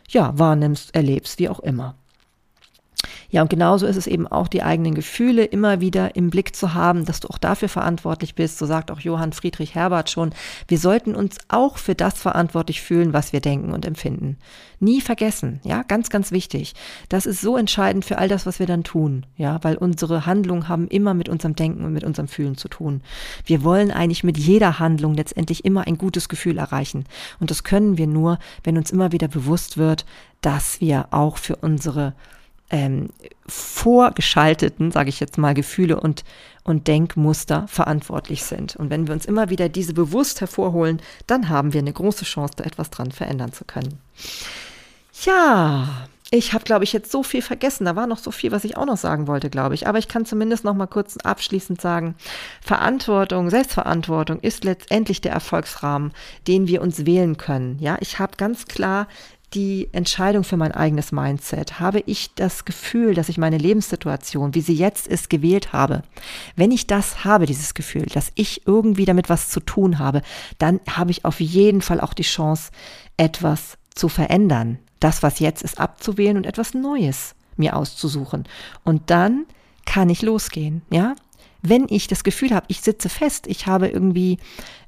ja, 0.09 0.38
wahrnimmst, 0.38 0.95
erlebst, 0.95 1.39
wie 1.39 1.49
auch 1.49 1.59
immer. 1.59 1.95
Ja, 3.30 3.41
und 3.41 3.49
genauso 3.49 3.86
ist 3.86 3.95
es 3.95 4.08
eben 4.08 4.28
auch, 4.28 4.47
die 4.47 4.64
eigenen 4.64 4.93
Gefühle 4.93 5.43
immer 5.43 5.82
wieder 5.82 6.16
im 6.16 6.30
Blick 6.30 6.56
zu 6.56 6.74
haben, 6.74 7.06
dass 7.06 7.20
du 7.20 7.30
auch 7.30 7.38
dafür 7.38 7.70
verantwortlich 7.70 8.36
bist. 8.36 8.58
So 8.58 8.66
sagt 8.66 8.91
auch 8.91 8.99
Johann 8.99 9.34
Friedrich 9.34 9.76
Herbert 9.76 10.10
schon, 10.10 10.34
wir 10.68 10.78
sollten 10.78 11.16
uns 11.16 11.38
auch 11.47 11.78
für 11.78 11.95
das 11.95 12.20
verantwortlich 12.20 12.82
fühlen, 12.82 13.14
was 13.14 13.34
wir 13.34 13.41
denken 13.41 13.74
und 13.74 13.86
empfinden. 13.86 14.38
Nie 14.80 15.01
vergessen, 15.01 15.62
ja, 15.64 15.84
ganz, 15.84 16.10
ganz 16.10 16.32
wichtig. 16.32 16.74
Das 17.10 17.26
ist 17.26 17.41
so 17.41 17.58
entscheidend 17.58 18.06
für 18.06 18.18
all 18.18 18.28
das, 18.28 18.45
was 18.45 18.60
wir 18.60 18.68
dann 18.68 18.84
tun, 18.84 19.26
ja, 19.38 19.64
weil 19.64 19.78
unsere 19.78 20.26
Handlungen 20.26 20.68
haben 20.68 20.88
immer 20.88 21.14
mit 21.14 21.30
unserem 21.30 21.56
Denken 21.56 21.86
und 21.86 21.93
mit 21.93 22.04
unserem 22.04 22.28
Fühlen 22.28 22.58
zu 22.58 22.68
tun. 22.68 23.01
Wir 23.45 23.64
wollen 23.64 23.91
eigentlich 23.91 24.24
mit 24.24 24.38
jeder 24.38 24.80
Handlung 24.80 25.14
letztendlich 25.14 25.66
immer 25.66 25.88
ein 25.88 25.97
gutes 25.97 26.30
Gefühl 26.30 26.58
erreichen. 26.58 27.06
Und 27.39 27.49
das 27.49 27.64
können 27.64 27.97
wir 27.97 28.08
nur, 28.08 28.39
wenn 28.64 28.78
uns 28.78 28.91
immer 28.91 29.12
wieder 29.12 29.28
bewusst 29.28 29.78
wird, 29.78 30.06
dass 30.41 30.82
wir 30.82 31.08
auch 31.12 31.38
für 31.38 31.56
unsere 31.56 32.14
ähm, 32.74 33.09
vorgeschalteten, 33.47 34.91
sage 34.91 35.09
ich 35.09 35.19
jetzt 35.19 35.38
mal, 35.38 35.53
Gefühle 35.53 35.99
und, 35.99 36.24
und 36.63 36.88
Denkmuster 36.88 37.67
verantwortlich 37.67 38.43
sind. 38.43 38.76
Und 38.76 38.89
wenn 38.89 39.05
wir 39.05 39.13
uns 39.13 39.28
immer 39.28 39.51
wieder 39.51 39.69
diese 39.69 39.93
bewusst 39.93 40.41
hervorholen, 40.41 40.99
dann 41.28 41.49
haben 41.49 41.74
wir 41.74 41.80
eine 41.80 41.93
große 41.93 42.26
Chance, 42.26 42.55
da 42.57 42.63
etwas 42.63 42.89
dran 42.89 43.11
verändern 43.11 43.53
zu 43.53 43.63
können. 43.63 43.99
Ja, 45.24 46.07
ich 46.32 46.53
habe, 46.53 46.63
glaube 46.63 46.84
ich, 46.84 46.93
jetzt 46.93 47.11
so 47.11 47.21
viel 47.21 47.43
vergessen. 47.43 47.86
Da 47.86 47.95
war 47.95 48.07
noch 48.07 48.17
so 48.17 48.32
viel, 48.32 48.51
was 48.51 48.63
ich 48.63 48.76
auch 48.76 48.88
noch 48.88 48.97
sagen 48.97 49.28
wollte, 49.28 49.51
glaube 49.51 49.76
ich. 49.76 49.86
Aber 49.86 49.99
ich 49.99 50.07
kann 50.07 50.26
zumindest 50.26 50.63
noch 50.63 50.74
mal 50.74 50.88
kurz 50.88 51.17
abschließend 51.17 51.80
sagen, 51.80 52.15
Verantwortung, 52.59 53.51
Selbstverantwortung 53.51 54.39
ist 54.39 54.63
letztendlich 54.63 55.21
der 55.21 55.32
Erfolgsrahmen, 55.32 56.11
den 56.47 56.67
wir 56.67 56.82
uns 56.82 57.05
wählen 57.05 57.38
können. 57.38 57.78
Ja, 57.80 57.97
ich 57.99 58.17
habe 58.17 58.36
ganz 58.36 58.65
klar 58.65 59.07
die 59.54 59.89
Entscheidung 59.91 60.43
für 60.43 60.58
mein 60.58 60.72
eigenes 60.72 61.12
Mindset? 61.12 61.80
Habe 61.80 62.04
ich 62.06 62.34
das 62.36 62.66
Gefühl, 62.66 63.14
dass 63.14 63.30
ich 63.30 63.38
meine 63.38 63.58
Lebenssituation, 63.58 64.56
wie 64.56 64.62
sie 64.62 64.74
jetzt 64.74 65.08
ist, 65.08 65.30
gewählt 65.30 65.74
habe? 65.74 66.04
Wenn 66.56 66.72
ich 66.72 66.88
das 66.88 67.24
habe, 67.24 67.45
dieses 67.45 67.74
Gefühl, 67.74 68.06
dass 68.06 68.32
ich 68.36 68.66
irgendwie 68.68 69.06
damit 69.06 69.30
was 69.30 69.49
zu 69.49 69.60
tun 69.60 69.99
habe, 69.99 70.22
dann 70.58 70.80
habe 70.89 71.12
ich 71.12 71.26
auf 71.26 71.39
jeden 71.39 71.82
Fall 71.82 72.01
auch 72.01 72.14
die 72.14 72.24
Chance, 72.24 72.72
etwas 73.18 73.78
zu 73.93 74.10
verändern. 74.10 74.80
Das, 74.99 75.24
was 75.24 75.39
jetzt 75.39 75.64
ist, 75.64 75.80
abzuwählen 75.80 76.38
und 76.38 76.45
etwas 76.45 76.74
Neues 76.74 77.36
mir 77.58 77.76
auszusuchen. 77.76 78.45
Und 78.84 79.10
dann 79.10 79.45
kann 79.86 80.10
ich 80.10 80.22
losgehen, 80.22 80.82
ja? 80.89 81.16
Wenn 81.64 81.88
ich 81.89 82.07
das 82.07 82.24
Gefühl 82.24 82.53
habe, 82.53 82.66
ich 82.68 82.82
sitze 82.82 83.09
fest, 83.09 83.47
ich 83.47 83.68
habe 83.68 83.88
irgendwie 83.88 84.38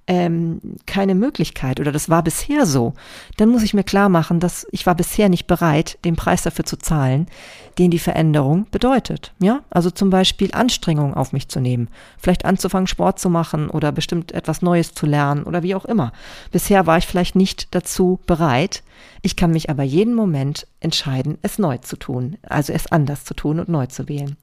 ähm, 0.08 0.60
keine 0.86 1.16
Möglichkeit 1.16 1.80
oder 1.80 1.92
das 1.92 2.10
war 2.10 2.22
bisher 2.22 2.66
so, 2.66 2.94
dann 3.38 3.50
muss 3.50 3.64
ich 3.64 3.74
mir 3.74 3.84
klar 3.84 4.10
machen, 4.10 4.40
dass 4.40 4.68
ich 4.72 4.86
war 4.86 4.94
bisher 4.94 5.30
nicht 5.30 5.48
bereit, 5.48 5.98
den 6.06 6.16
Preis 6.16 6.44
dafür 6.44 6.66
zu 6.66 6.78
zahlen, 6.78 7.28
den 7.80 7.92
die 7.92 8.00
Veränderung 8.00 8.68
bedeutet. 8.70 9.34
Ja, 9.40 9.62
also 9.70 9.90
zum 9.90 10.10
Beispiel 10.10 10.54
Anstrengungen 10.54 11.16
auf 11.16 11.34
mich 11.34 11.48
zu 11.48 11.60
nehmen, 11.60 11.90
vielleicht 12.18 12.46
anzufangen, 12.46 12.88
Sport 12.88 13.20
zu 13.20 13.30
machen 13.30 13.70
oder 13.70 13.92
bestimmt 13.92 14.32
etwas 14.32 14.62
Neues 14.62 14.94
zu 14.94 15.06
lernen 15.06 15.44
oder 15.44 15.64
wie 15.64 15.76
auch 15.76 15.86
immer. 15.86 16.12
Bisher 16.52 16.86
war 16.86 16.98
ich 16.98 17.08
vielleicht 17.08 17.36
nicht 17.36 17.74
dazu 17.74 18.20
bereit. 18.28 18.84
Ich 19.22 19.36
kann 19.36 19.52
mich 19.52 19.70
aber 19.72 19.84
jeden 19.84 20.14
Moment 20.14 20.68
entscheiden, 20.82 21.40
es 21.42 21.58
neu 21.58 21.80
zu 21.80 21.98
tun, 21.98 22.38
also 22.44 22.74
es 22.74 22.92
anders 22.92 23.24
zu 23.26 23.34
tun 23.34 23.60
und 23.60 23.70
neu 23.70 23.88
zu 23.88 24.08
wählen. 24.08 24.38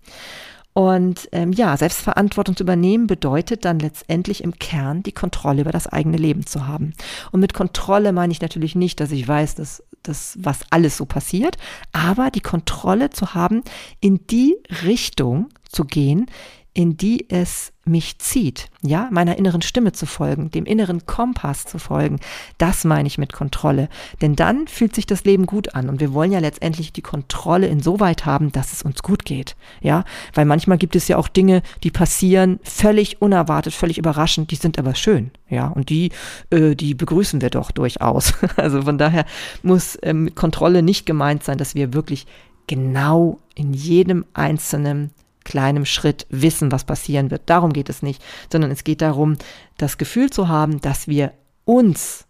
Und 0.74 1.28
ähm, 1.32 1.52
ja, 1.52 1.76
Selbstverantwortung 1.76 2.56
zu 2.56 2.62
übernehmen 2.62 3.06
bedeutet 3.06 3.64
dann 3.64 3.78
letztendlich 3.78 4.42
im 4.42 4.58
Kern 4.58 5.02
die 5.02 5.12
Kontrolle 5.12 5.60
über 5.62 5.72
das 5.72 5.86
eigene 5.86 6.16
Leben 6.16 6.46
zu 6.46 6.66
haben. 6.66 6.94
Und 7.30 7.40
mit 7.40 7.52
Kontrolle 7.52 8.12
meine 8.12 8.32
ich 8.32 8.40
natürlich 8.40 8.74
nicht, 8.74 9.00
dass 9.00 9.12
ich 9.12 9.26
weiß, 9.28 9.54
dass 9.56 9.82
das, 10.02 10.38
was 10.40 10.60
alles 10.70 10.96
so 10.96 11.04
passiert, 11.04 11.56
aber 11.92 12.30
die 12.30 12.40
Kontrolle 12.40 13.10
zu 13.10 13.34
haben, 13.34 13.62
in 14.00 14.26
die 14.28 14.56
Richtung 14.82 15.48
zu 15.68 15.84
gehen, 15.84 16.26
in 16.74 16.96
die 16.96 17.28
es 17.28 17.72
mich 17.84 18.18
zieht, 18.18 18.70
ja, 18.82 19.08
meiner 19.10 19.36
inneren 19.36 19.60
Stimme 19.60 19.92
zu 19.92 20.06
folgen, 20.06 20.50
dem 20.50 20.64
inneren 20.64 21.04
Kompass 21.04 21.64
zu 21.64 21.78
folgen. 21.78 22.20
Das 22.56 22.84
meine 22.84 23.08
ich 23.08 23.18
mit 23.18 23.32
Kontrolle. 23.32 23.88
Denn 24.20 24.36
dann 24.36 24.68
fühlt 24.68 24.94
sich 24.94 25.04
das 25.04 25.24
Leben 25.24 25.46
gut 25.46 25.74
an 25.74 25.88
und 25.88 26.00
wir 26.00 26.14
wollen 26.14 26.32
ja 26.32 26.38
letztendlich 26.38 26.92
die 26.92 27.02
Kontrolle 27.02 27.66
insoweit 27.66 28.24
haben, 28.24 28.52
dass 28.52 28.72
es 28.72 28.82
uns 28.82 29.02
gut 29.02 29.24
geht, 29.24 29.56
ja, 29.80 30.04
weil 30.32 30.44
manchmal 30.44 30.78
gibt 30.78 30.96
es 30.96 31.08
ja 31.08 31.16
auch 31.18 31.28
Dinge, 31.28 31.62
die 31.82 31.90
passieren 31.90 32.60
völlig 32.62 33.20
unerwartet, 33.20 33.74
völlig 33.74 33.98
überraschend, 33.98 34.50
die 34.50 34.56
sind 34.56 34.78
aber 34.78 34.94
schön, 34.94 35.32
ja, 35.48 35.66
und 35.66 35.90
die, 35.90 36.12
äh, 36.50 36.74
die 36.76 36.94
begrüßen 36.94 37.40
wir 37.40 37.50
doch 37.50 37.70
durchaus. 37.70 38.34
Also 38.56 38.82
von 38.82 38.98
daher 38.98 39.24
muss 39.62 39.98
ähm, 40.02 40.34
Kontrolle 40.34 40.82
nicht 40.82 41.04
gemeint 41.04 41.42
sein, 41.42 41.58
dass 41.58 41.74
wir 41.74 41.94
wirklich 41.94 42.26
genau 42.66 43.38
in 43.54 43.72
jedem 43.72 44.24
einzelnen 44.34 45.10
kleinem 45.44 45.84
Schritt 45.84 46.26
wissen, 46.30 46.72
was 46.72 46.84
passieren 46.84 47.30
wird. 47.30 47.42
Darum 47.46 47.72
geht 47.72 47.88
es 47.88 48.02
nicht, 48.02 48.22
sondern 48.50 48.70
es 48.70 48.84
geht 48.84 49.02
darum, 49.02 49.36
das 49.76 49.98
Gefühl 49.98 50.30
zu 50.30 50.48
haben, 50.48 50.80
dass 50.80 51.08
wir 51.08 51.32
uns 51.64 52.26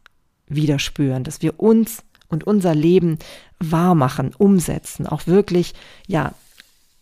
wieder 0.46 0.78
spüren, 0.78 1.24
dass 1.24 1.42
wir 1.42 1.60
uns 1.60 2.02
und 2.28 2.44
unser 2.44 2.74
Leben 2.74 3.18
wahr 3.58 3.94
machen, 3.94 4.34
umsetzen, 4.36 5.06
auch 5.06 5.26
wirklich, 5.26 5.74
ja, 6.06 6.34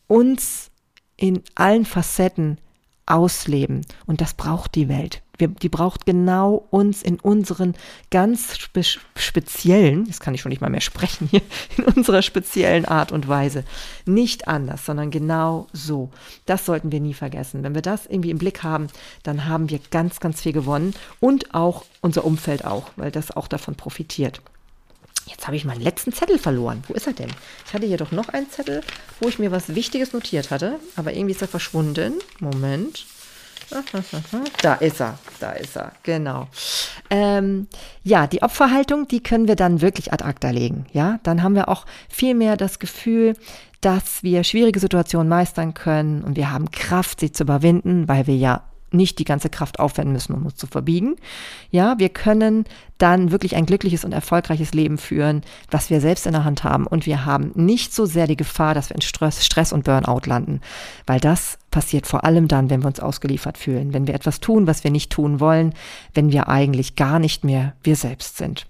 uns 0.07 0.71
in 1.17 1.43
allen 1.55 1.85
Facetten 1.85 2.59
ausleben. 3.07 3.87
Und 4.07 4.21
das 4.21 4.35
braucht 4.35 4.75
die 4.75 4.89
Welt. 4.89 5.23
Wir, 5.41 5.49
die 5.49 5.69
braucht 5.69 6.07
genau 6.07 6.67
uns 6.71 7.03
in 7.03 7.19
unseren 7.19 7.75
ganz 8.11 8.59
spe 8.59 8.83
speziellen, 9.17 10.07
jetzt 10.07 10.21
kann 10.21 10.35
ich 10.35 10.41
schon 10.41 10.51
nicht 10.51 10.61
mal 10.61 10.71
mehr 10.71 10.81
sprechen 10.81 11.29
hier, 11.31 11.43
in 11.77 11.85
unserer 11.85 12.23
speziellen 12.23 12.85
Art 12.85 13.13
und 13.13 13.29
Weise. 13.29 13.65
Nicht 14.07 14.49
anders, 14.49 14.85
sondern 14.87 15.11
genau 15.11 15.67
so. 15.73 16.11
Das 16.47 16.67
sollten 16.67 16.93
wir 16.93 17.01
nie 17.01 17.15
vergessen. 17.15 17.63
Wenn 17.63 17.75
wir 17.75 17.83
das 17.83 18.07
irgendwie 18.07 18.31
im 18.31 18.39
Blick 18.39 18.63
haben, 18.63 18.89
dann 19.23 19.47
haben 19.47 19.71
wir 19.71 19.81
ganz, 19.91 20.21
ganz 20.21 20.43
viel 20.43 20.53
gewonnen 20.53 20.95
und 21.19 21.55
auch 21.55 21.85
unser 22.01 22.25
Umfeld 22.25 22.65
auch, 22.65 22.91
weil 22.97 23.11
das 23.11 23.37
auch 23.37 23.49
davon 23.49 23.75
profitiert. 23.75 24.41
Jetzt 25.27 25.47
habe 25.47 25.57
ich 25.57 25.65
meinen 25.65 25.81
letzten 25.81 26.13
Zettel 26.13 26.39
verloren. 26.39 26.83
Wo 26.89 26.95
ist 26.95 27.07
er 27.07 27.13
denn? 27.13 27.31
Ich 27.67 27.73
hatte 27.73 27.87
hier 27.87 27.97
doch 27.97 28.11
noch 28.11 28.29
einen 28.29 28.51
Zettel, 28.51 28.83
wo 29.21 29.29
ich 29.29 29.39
mir 29.39 29.51
was 29.51 29.75
Wichtiges 29.75 30.13
notiert 30.13 30.51
hatte, 30.51 30.81
aber 30.97 31.13
irgendwie 31.13 31.35
ist 31.35 31.43
er 31.43 31.49
verschwunden. 31.49 32.15
Moment. 32.41 33.07
Da 34.63 34.75
ist 34.75 35.01
er, 35.01 35.19
da 35.39 35.53
ist 35.53 35.77
er, 35.77 35.93
genau. 36.03 36.49
Ähm, 37.09 37.67
ja, 38.03 38.27
die 38.27 38.43
Opferhaltung, 38.43 39.09
die 39.09 39.23
können 39.23 39.49
wir 39.49 39.57
dann 39.57 39.81
wirklich 39.81 40.13
ad 40.13 40.25
acta 40.25 40.51
legen. 40.51 40.87
Ja, 40.93 41.19
dann 41.23 41.43
haben 41.43 41.55
wir 41.55 41.69
auch 41.69 41.87
viel 42.09 42.35
mehr 42.35 42.57
das 42.57 42.79
Gefühl, 42.79 43.35
dass 43.81 44.23
wir 44.23 44.45
schwierige 44.45 44.81
Situationen 44.81 45.29
meistern 45.29 45.75
können 45.75 46.23
und 46.23 46.37
wir 46.37 46.53
haben 46.53 46.71
Kraft, 46.71 47.21
sie 47.21 47.33
zu 47.33 47.45
überwinden, 47.45 48.09
weil 48.09 48.27
wir 48.27 48.37
ja 48.37 48.63
nicht 48.93 49.19
die 49.19 49.25
ganze 49.25 49.51
Kraft 49.51 49.79
aufwenden 49.79 50.13
müssen, 50.13 50.35
um 50.35 50.45
uns 50.45 50.57
zu 50.57 50.67
verbiegen. 50.67 51.17
Ja, 51.71 51.99
wir 51.99 52.09
können 52.09 52.65
dann 52.99 53.31
wirklich 53.31 53.57
ein 53.57 53.67
glückliches 53.67 54.05
und 54.05 54.13
erfolgreiches 54.13 54.75
Leben 54.75 54.99
führen, 54.99 55.43
was 55.71 55.91
wir 55.91 56.01
selbst 56.01 56.27
in 56.27 56.33
der 56.33 56.45
Hand 56.45 56.65
haben. 56.65 56.87
Und 56.87 57.07
wir 57.07 57.25
haben 57.25 57.53
nicht 57.55 57.95
so 57.95 58.05
sehr 58.07 58.27
die 58.27 58.37
Gefahr, 58.37 58.75
dass 58.75 58.91
wir 58.91 58.97
in 58.97 59.03
Stress, 59.03 59.73
und 59.73 59.85
Burnout 59.85 60.23
landen, 60.27 60.61
weil 61.07 61.21
das 61.21 61.59
passiert 61.71 62.07
vor 62.07 62.25
allem 62.25 62.49
dann, 62.49 62.71
wenn 62.71 62.83
wir 62.83 62.89
uns 62.89 63.01
ausgeliefert 63.01 63.59
fühlen, 63.59 63.93
wenn 63.93 64.07
wir 64.07 64.15
etwas 64.15 64.41
tun, 64.41 64.67
was 64.67 64.85
wir 64.85 64.91
nicht 64.91 65.13
tun 65.13 65.39
wollen, 65.39 65.75
wenn 66.15 66.33
wir 66.33 66.49
eigentlich 66.49 66.97
gar 66.97 67.19
nicht 67.19 67.45
mehr 67.45 67.75
wir 67.83 67.97
selbst 67.97 68.37
sind. 68.37 68.67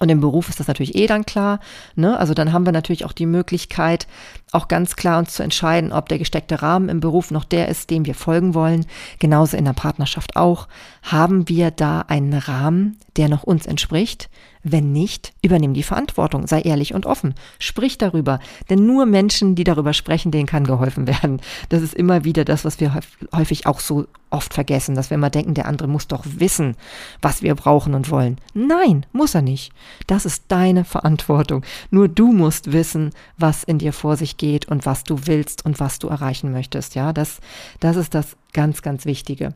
Und 0.00 0.08
im 0.08 0.20
Beruf 0.20 0.48
ist 0.48 0.58
das 0.58 0.66
natürlich 0.66 0.96
eh 0.96 1.06
dann 1.06 1.24
klar. 1.24 1.60
Ne? 1.94 2.18
Also 2.18 2.34
dann 2.34 2.52
haben 2.52 2.66
wir 2.66 2.72
natürlich 2.72 3.04
auch 3.04 3.12
die 3.12 3.26
Möglichkeit, 3.26 4.06
auch 4.50 4.68
ganz 4.68 4.96
klar 4.96 5.18
uns 5.18 5.34
zu 5.34 5.42
entscheiden, 5.42 5.92
ob 5.92 6.08
der 6.08 6.18
gesteckte 6.18 6.62
Rahmen 6.62 6.88
im 6.88 7.00
Beruf 7.00 7.30
noch 7.30 7.44
der 7.44 7.68
ist, 7.68 7.90
dem 7.90 8.04
wir 8.04 8.14
folgen 8.14 8.54
wollen. 8.54 8.86
Genauso 9.18 9.56
in 9.56 9.64
der 9.64 9.72
Partnerschaft 9.72 10.36
auch. 10.36 10.68
Haben 11.02 11.48
wir 11.48 11.70
da 11.70 12.00
einen 12.00 12.34
Rahmen, 12.34 12.98
der 13.16 13.28
noch 13.28 13.44
uns 13.44 13.66
entspricht? 13.66 14.28
Wenn 14.64 14.92
nicht, 14.92 15.34
übernimm 15.42 15.74
die 15.74 15.82
Verantwortung, 15.82 16.46
sei 16.46 16.62
ehrlich 16.62 16.94
und 16.94 17.04
offen, 17.04 17.34
sprich 17.58 17.98
darüber, 17.98 18.40
denn 18.70 18.86
nur 18.86 19.04
Menschen, 19.04 19.54
die 19.54 19.64
darüber 19.64 19.92
sprechen, 19.92 20.32
denen 20.32 20.46
kann 20.46 20.64
geholfen 20.64 21.06
werden. 21.06 21.40
Das 21.68 21.82
ist 21.82 21.94
immer 21.94 22.24
wieder 22.24 22.46
das, 22.46 22.64
was 22.64 22.80
wir 22.80 22.98
häufig 23.34 23.66
auch 23.66 23.78
so 23.78 24.06
oft 24.30 24.54
vergessen, 24.54 24.94
dass 24.94 25.10
wir 25.10 25.16
immer 25.16 25.30
denken, 25.30 25.54
der 25.54 25.66
andere 25.66 25.86
muss 25.86 26.08
doch 26.08 26.24
wissen, 26.24 26.76
was 27.22 27.42
wir 27.42 27.54
brauchen 27.54 27.94
und 27.94 28.10
wollen. 28.10 28.38
Nein, 28.54 29.06
muss 29.12 29.34
er 29.34 29.42
nicht. 29.42 29.72
Das 30.06 30.24
ist 30.24 30.44
deine 30.48 30.84
Verantwortung. 30.84 31.62
Nur 31.90 32.08
du 32.08 32.32
musst 32.32 32.72
wissen, 32.72 33.10
was 33.36 33.64
in 33.64 33.78
dir 33.78 33.92
vor 33.92 34.16
sich 34.16 34.36
geht 34.38 34.66
und 34.66 34.86
was 34.86 35.04
du 35.04 35.26
willst 35.26 35.64
und 35.64 35.78
was 35.78 35.98
du 35.98 36.08
erreichen 36.08 36.52
möchtest. 36.52 36.94
Ja, 36.94 37.12
das, 37.12 37.40
das 37.80 37.96
ist 37.96 38.14
das 38.14 38.36
ganz, 38.52 38.82
ganz 38.82 39.04
Wichtige. 39.04 39.54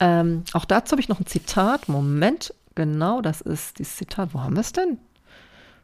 Ähm, 0.00 0.44
auch 0.52 0.64
dazu 0.64 0.92
habe 0.92 1.00
ich 1.00 1.08
noch 1.08 1.20
ein 1.20 1.26
Zitat. 1.26 1.88
Moment, 1.88 2.52
genau, 2.74 3.20
das 3.20 3.40
ist 3.40 3.78
dieses 3.78 3.96
Zitat. 3.96 4.34
Wo 4.34 4.40
haben 4.40 4.54
wir 4.54 4.60
es 4.60 4.72
denn? 4.72 4.98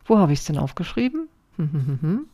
Wo 0.05 0.18
habe 0.18 0.32
ich 0.32 0.41
es 0.41 0.45
denn 0.45 0.59
aufgeschrieben? 0.59 1.28
Hm, 1.57 1.72
hm, 1.72 1.99
hm, 2.01 2.26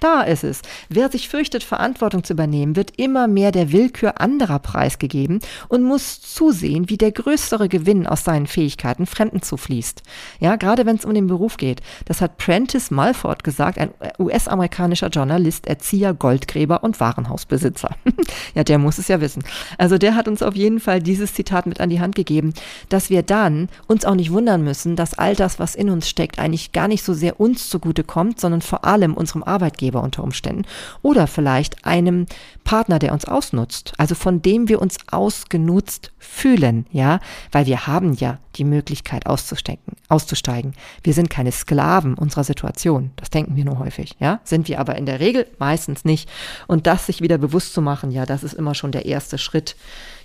da 0.00 0.22
ist 0.22 0.44
es. 0.44 0.62
Wer 0.88 1.10
sich 1.10 1.28
fürchtet, 1.28 1.64
Verantwortung 1.64 2.24
zu 2.24 2.32
übernehmen, 2.32 2.76
wird 2.76 2.92
immer 2.96 3.26
mehr 3.26 3.52
der 3.52 3.72
Willkür 3.72 4.20
anderer 4.20 4.58
preisgegeben 4.58 5.40
und 5.68 5.82
muss 5.82 6.20
zusehen, 6.20 6.88
wie 6.88 6.96
der 6.96 7.12
größere 7.12 7.68
Gewinn 7.68 8.06
aus 8.06 8.24
seinen 8.24 8.46
Fähigkeiten 8.46 9.06
Fremden 9.06 9.42
zufließt. 9.42 10.02
Ja, 10.40 10.56
gerade 10.56 10.86
wenn 10.86 10.96
es 10.96 11.04
um 11.04 11.14
den 11.14 11.26
Beruf 11.26 11.56
geht. 11.56 11.80
Das 12.04 12.20
hat 12.20 12.38
Prentice 12.38 12.90
Malford 12.90 13.44
gesagt, 13.44 13.78
ein 13.78 13.90
US-amerikanischer 14.18 15.08
Journalist, 15.08 15.66
Erzieher, 15.66 16.14
Goldgräber 16.14 16.84
und 16.84 17.00
Warenhausbesitzer. 17.00 17.90
ja, 18.54 18.64
der 18.64 18.78
muss 18.78 18.98
es 18.98 19.08
ja 19.08 19.20
wissen. 19.20 19.42
Also 19.78 19.98
der 19.98 20.14
hat 20.14 20.28
uns 20.28 20.42
auf 20.42 20.54
jeden 20.54 20.80
Fall 20.80 21.00
dieses 21.00 21.34
Zitat 21.34 21.66
mit 21.66 21.80
an 21.80 21.90
die 21.90 22.00
Hand 22.00 22.14
gegeben, 22.14 22.54
dass 22.88 23.10
wir 23.10 23.22
dann 23.22 23.68
uns 23.86 24.04
auch 24.04 24.14
nicht 24.14 24.32
wundern 24.32 24.62
müssen, 24.62 24.96
dass 24.96 25.14
all 25.14 25.34
das, 25.34 25.58
was 25.58 25.74
in 25.74 25.90
uns 25.90 26.08
steckt, 26.08 26.38
eigentlich 26.38 26.72
gar 26.72 26.88
nicht 26.88 27.04
so 27.04 27.14
sehr 27.14 27.40
uns 27.40 27.68
zugute 27.68 28.04
kommt, 28.04 28.40
sondern 28.40 28.62
vor 28.62 28.84
allem 28.84 29.14
unserem 29.14 29.42
Arbeitgeber 29.42 29.87
Arbeitgeber 29.88 30.02
unter 30.02 30.22
Umständen 30.22 30.64
oder 31.02 31.26
vielleicht 31.26 31.84
einem 31.84 32.26
Partner, 32.64 32.98
der 32.98 33.12
uns 33.12 33.24
ausnutzt, 33.24 33.92
also 33.96 34.14
von 34.14 34.42
dem 34.42 34.68
wir 34.68 34.80
uns 34.80 34.98
ausgenutzt 35.10 36.12
fühlen, 36.18 36.86
ja, 36.90 37.20
weil 37.52 37.66
wir 37.66 37.86
haben 37.86 38.12
ja 38.14 38.38
die 38.56 38.64
Möglichkeit 38.64 39.26
auszusteigen, 39.26 39.96
auszusteigen. 40.08 40.74
Wir 41.02 41.14
sind 41.14 41.30
keine 41.30 41.52
Sklaven 41.52 42.14
unserer 42.14 42.44
Situation, 42.44 43.10
das 43.16 43.30
denken 43.30 43.56
wir 43.56 43.64
nur 43.64 43.78
häufig, 43.78 44.16
ja, 44.20 44.40
sind 44.44 44.68
wir 44.68 44.80
aber 44.80 44.96
in 44.96 45.06
der 45.06 45.20
Regel 45.20 45.46
meistens 45.58 46.04
nicht 46.04 46.28
und 46.66 46.86
das 46.86 47.06
sich 47.06 47.20
wieder 47.20 47.38
bewusst 47.38 47.72
zu 47.72 47.80
machen, 47.80 48.10
ja, 48.10 48.26
das 48.26 48.42
ist 48.42 48.54
immer 48.54 48.74
schon 48.74 48.92
der 48.92 49.06
erste 49.06 49.38
Schritt, 49.38 49.76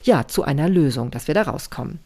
ja, 0.03 0.27
zu 0.27 0.43
einer 0.43 0.69
Lösung, 0.69 1.11
dass 1.11 1.27
wir 1.27 1.35
da 1.35 1.43
rauskommen. 1.43 1.99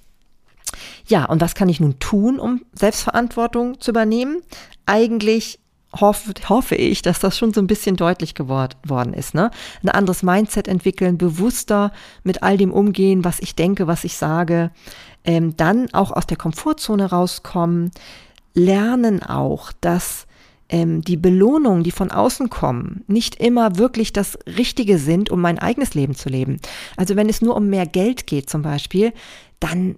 Ja, 1.07 1.25
und 1.25 1.39
was 1.39 1.55
kann 1.55 1.69
ich 1.69 1.79
nun 1.79 1.97
tun, 1.99 2.39
um 2.39 2.61
Selbstverantwortung 2.73 3.79
zu 3.79 3.91
übernehmen? 3.91 4.41
Eigentlich 4.85 5.59
hoffe, 5.93 6.33
hoffe 6.49 6.75
ich, 6.75 7.01
dass 7.01 7.19
das 7.19 7.37
schon 7.37 7.53
so 7.53 7.61
ein 7.61 7.67
bisschen 7.67 7.95
deutlich 7.95 8.35
geworden 8.35 9.13
ist. 9.13 9.33
Ne? 9.33 9.51
Ein 9.83 9.89
anderes 9.89 10.23
Mindset 10.23 10.67
entwickeln, 10.67 11.17
bewusster 11.17 11.91
mit 12.23 12.43
all 12.43 12.57
dem 12.57 12.71
umgehen, 12.71 13.23
was 13.23 13.39
ich 13.39 13.55
denke, 13.55 13.87
was 13.87 14.03
ich 14.03 14.17
sage. 14.17 14.71
Ähm, 15.23 15.55
dann 15.57 15.93
auch 15.93 16.11
aus 16.11 16.27
der 16.27 16.37
Komfortzone 16.37 17.09
rauskommen, 17.09 17.91
lernen 18.53 19.23
auch, 19.23 19.71
dass 19.81 20.27
ähm, 20.69 21.01
die 21.01 21.17
Belohnungen, 21.17 21.83
die 21.83 21.91
von 21.91 22.11
außen 22.11 22.49
kommen, 22.49 23.03
nicht 23.07 23.35
immer 23.35 23.77
wirklich 23.77 24.13
das 24.13 24.37
Richtige 24.45 24.97
sind, 24.97 25.29
um 25.29 25.39
mein 25.41 25.59
eigenes 25.59 25.93
Leben 25.93 26.15
zu 26.15 26.29
leben. 26.29 26.57
Also 26.97 27.15
wenn 27.15 27.29
es 27.29 27.41
nur 27.41 27.55
um 27.55 27.67
mehr 27.67 27.85
Geld 27.85 28.27
geht 28.27 28.49
zum 28.49 28.61
Beispiel, 28.61 29.13
dann 29.59 29.95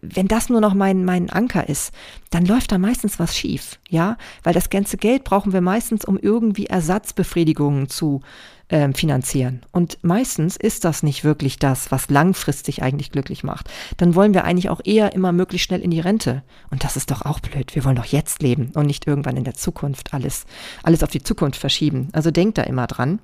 wenn 0.00 0.28
das 0.28 0.48
nur 0.48 0.60
noch 0.60 0.74
mein, 0.74 1.04
mein 1.04 1.30
Anker 1.30 1.68
ist, 1.68 1.92
dann 2.30 2.44
läuft 2.44 2.72
da 2.72 2.78
meistens 2.78 3.18
was 3.18 3.36
schief, 3.36 3.78
ja, 3.88 4.16
weil 4.42 4.54
das 4.54 4.70
ganze 4.70 4.96
Geld 4.96 5.24
brauchen 5.24 5.52
wir 5.52 5.60
meistens, 5.60 6.04
um 6.04 6.18
irgendwie 6.18 6.66
Ersatzbefriedigungen 6.66 7.88
zu 7.88 8.20
äh, 8.68 8.92
finanzieren. 8.92 9.62
Und 9.72 9.98
meistens 10.02 10.56
ist 10.56 10.84
das 10.84 11.02
nicht 11.02 11.24
wirklich 11.24 11.58
das, 11.58 11.90
was 11.90 12.10
langfristig 12.10 12.82
eigentlich 12.82 13.10
glücklich 13.10 13.42
macht. 13.42 13.68
Dann 13.96 14.14
wollen 14.14 14.34
wir 14.34 14.44
eigentlich 14.44 14.70
auch 14.70 14.80
eher 14.84 15.12
immer 15.12 15.32
möglichst 15.32 15.66
schnell 15.66 15.80
in 15.80 15.90
die 15.90 16.00
Rente. 16.00 16.42
Und 16.70 16.84
das 16.84 16.96
ist 16.96 17.10
doch 17.10 17.22
auch 17.22 17.40
blöd. 17.40 17.74
Wir 17.74 17.84
wollen 17.84 17.96
doch 17.96 18.04
jetzt 18.04 18.42
leben 18.42 18.70
und 18.74 18.86
nicht 18.86 19.06
irgendwann 19.06 19.36
in 19.36 19.44
der 19.44 19.54
Zukunft 19.54 20.14
alles, 20.14 20.46
alles 20.82 21.02
auf 21.02 21.10
die 21.10 21.22
Zukunft 21.22 21.58
verschieben. 21.58 22.08
Also 22.12 22.30
denkt 22.30 22.58
da 22.58 22.62
immer 22.62 22.86
dran. 22.86 23.18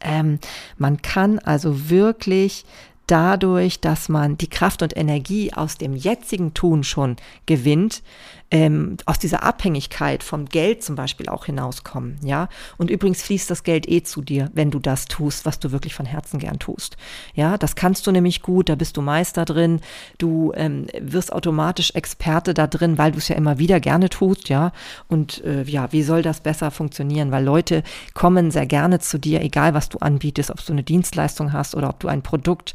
Ähm, 0.00 0.38
man 0.78 1.02
kann 1.02 1.38
also 1.38 1.90
wirklich 1.90 2.64
dadurch, 3.10 3.80
dass 3.80 4.08
man 4.08 4.38
die 4.38 4.48
Kraft 4.48 4.82
und 4.82 4.96
Energie 4.96 5.52
aus 5.52 5.76
dem 5.78 5.94
jetzigen 5.94 6.54
Tun 6.54 6.84
schon 6.84 7.16
gewinnt, 7.46 8.02
ähm, 8.50 8.96
aus 9.06 9.18
dieser 9.18 9.42
Abhängigkeit 9.42 10.22
vom 10.22 10.46
Geld 10.46 10.82
zum 10.82 10.96
Beispiel 10.96 11.28
auch 11.28 11.46
hinauskommen, 11.46 12.18
ja. 12.24 12.48
Und 12.78 12.90
übrigens 12.90 13.22
fließt 13.22 13.50
das 13.50 13.62
Geld 13.62 13.88
eh 13.88 14.02
zu 14.02 14.22
dir, 14.22 14.50
wenn 14.54 14.70
du 14.70 14.78
das 14.80 15.04
tust, 15.04 15.46
was 15.46 15.60
du 15.60 15.70
wirklich 15.70 15.94
von 15.94 16.06
Herzen 16.06 16.38
gern 16.38 16.58
tust. 16.58 16.96
Ja, 17.34 17.56
das 17.58 17.76
kannst 17.76 18.06
du 18.06 18.12
nämlich 18.12 18.42
gut, 18.42 18.68
da 18.68 18.74
bist 18.74 18.96
du 18.96 19.02
Meister 19.02 19.44
drin, 19.44 19.80
du 20.18 20.52
ähm, 20.56 20.86
wirst 20.98 21.32
automatisch 21.32 21.92
Experte 21.92 22.52
da 22.52 22.66
drin, 22.66 22.98
weil 22.98 23.12
du 23.12 23.18
es 23.18 23.28
ja 23.28 23.36
immer 23.36 23.58
wieder 23.58 23.78
gerne 23.78 24.08
tust, 24.08 24.48
ja. 24.48 24.72
Und 25.08 25.44
äh, 25.44 25.62
ja, 25.62 25.92
wie 25.92 26.02
soll 26.02 26.22
das 26.22 26.40
besser 26.40 26.70
funktionieren? 26.70 27.30
Weil 27.30 27.44
Leute 27.44 27.84
kommen 28.14 28.50
sehr 28.50 28.66
gerne 28.66 28.98
zu 28.98 29.18
dir, 29.18 29.42
egal 29.42 29.74
was 29.74 29.88
du 29.88 29.98
anbietest, 29.98 30.50
ob 30.50 30.64
du 30.64 30.72
eine 30.72 30.82
Dienstleistung 30.82 31.52
hast 31.52 31.74
oder 31.74 31.88
ob 31.88 32.00
du 32.00 32.08
ein 32.08 32.22
Produkt 32.22 32.74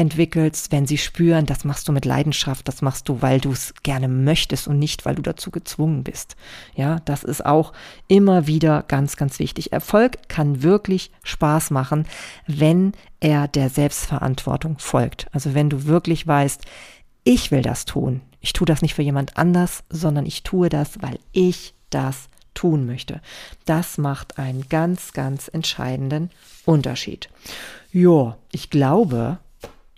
entwickelst, 0.00 0.72
wenn 0.72 0.86
sie 0.86 0.96
spüren, 0.96 1.44
das 1.44 1.64
machst 1.64 1.86
du 1.86 1.92
mit 1.92 2.06
Leidenschaft, 2.06 2.66
das 2.68 2.80
machst 2.80 3.06
du, 3.10 3.20
weil 3.20 3.38
du 3.38 3.52
es 3.52 3.74
gerne 3.82 4.08
möchtest 4.08 4.66
und 4.66 4.78
nicht, 4.78 5.04
weil 5.04 5.14
du 5.14 5.20
dazu 5.20 5.50
gezwungen 5.50 6.04
bist. 6.04 6.36
Ja, 6.74 7.00
das 7.04 7.22
ist 7.22 7.44
auch 7.44 7.74
immer 8.08 8.46
wieder 8.46 8.82
ganz, 8.88 9.18
ganz 9.18 9.38
wichtig. 9.38 9.74
Erfolg 9.74 10.26
kann 10.30 10.62
wirklich 10.62 11.10
Spaß 11.22 11.70
machen, 11.70 12.06
wenn 12.46 12.92
er 13.20 13.46
der 13.46 13.68
Selbstverantwortung 13.68 14.78
folgt. 14.78 15.26
Also 15.32 15.52
wenn 15.52 15.68
du 15.68 15.84
wirklich 15.84 16.26
weißt, 16.26 16.64
ich 17.24 17.50
will 17.50 17.60
das 17.60 17.84
tun. 17.84 18.22
Ich 18.40 18.54
tue 18.54 18.64
das 18.64 18.80
nicht 18.80 18.94
für 18.94 19.02
jemand 19.02 19.36
anders, 19.36 19.84
sondern 19.90 20.24
ich 20.24 20.44
tue 20.44 20.70
das, 20.70 21.02
weil 21.02 21.18
ich 21.32 21.74
das 21.90 22.30
tun 22.54 22.86
möchte. 22.86 23.20
Das 23.66 23.98
macht 23.98 24.38
einen 24.38 24.66
ganz, 24.70 25.12
ganz 25.12 25.48
entscheidenden 25.48 26.30
Unterschied. 26.64 27.28
Ja, 27.92 28.38
ich 28.50 28.70
glaube, 28.70 29.38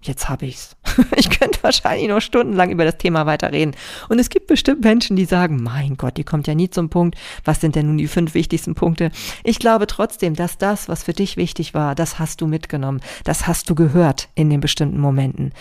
jetzt 0.03 0.28
habe 0.28 0.46
ich's. 0.46 0.76
Ich 1.16 1.30
könnte 1.30 1.62
wahrscheinlich 1.62 2.09
noch 2.09 2.20
stundenlang 2.20 2.70
über 2.70 2.84
das 2.84 2.99
Thema 2.99 3.26
weiterreden. 3.26 3.74
Und 4.09 4.18
es 4.18 4.28
gibt 4.28 4.47
bestimmt 4.47 4.82
Menschen, 4.82 5.16
die 5.16 5.24
sagen, 5.24 5.62
mein 5.62 5.97
Gott, 5.97 6.16
die 6.16 6.24
kommt 6.24 6.47
ja 6.47 6.55
nie 6.55 6.70
zum 6.70 6.88
Punkt. 6.88 7.16
Was 7.45 7.61
sind 7.61 7.76
denn 7.76 7.86
nun 7.86 7.99
die 7.99 8.09
fünf 8.09 8.34
wichtigsten 8.34 8.74
Punkte? 8.74 9.11
Ich 9.45 9.59
glaube 9.59 9.86
trotzdem, 9.86 10.34
dass 10.34 10.59
das, 10.59 10.88
was 10.88 11.05
für 11.05 11.12
dich 11.12 11.36
wichtig 11.36 11.74
war, 11.74 11.95
das 11.95 12.18
hast 12.18 12.40
du 12.40 12.47
mitgenommen. 12.47 13.01
Das 13.24 13.47
hast 13.47 13.70
du 13.70 13.74
gehört 13.74 14.28
in 14.34 14.51
den 14.51 14.61
bestimmten 14.61 14.99
Momenten. 14.99 15.53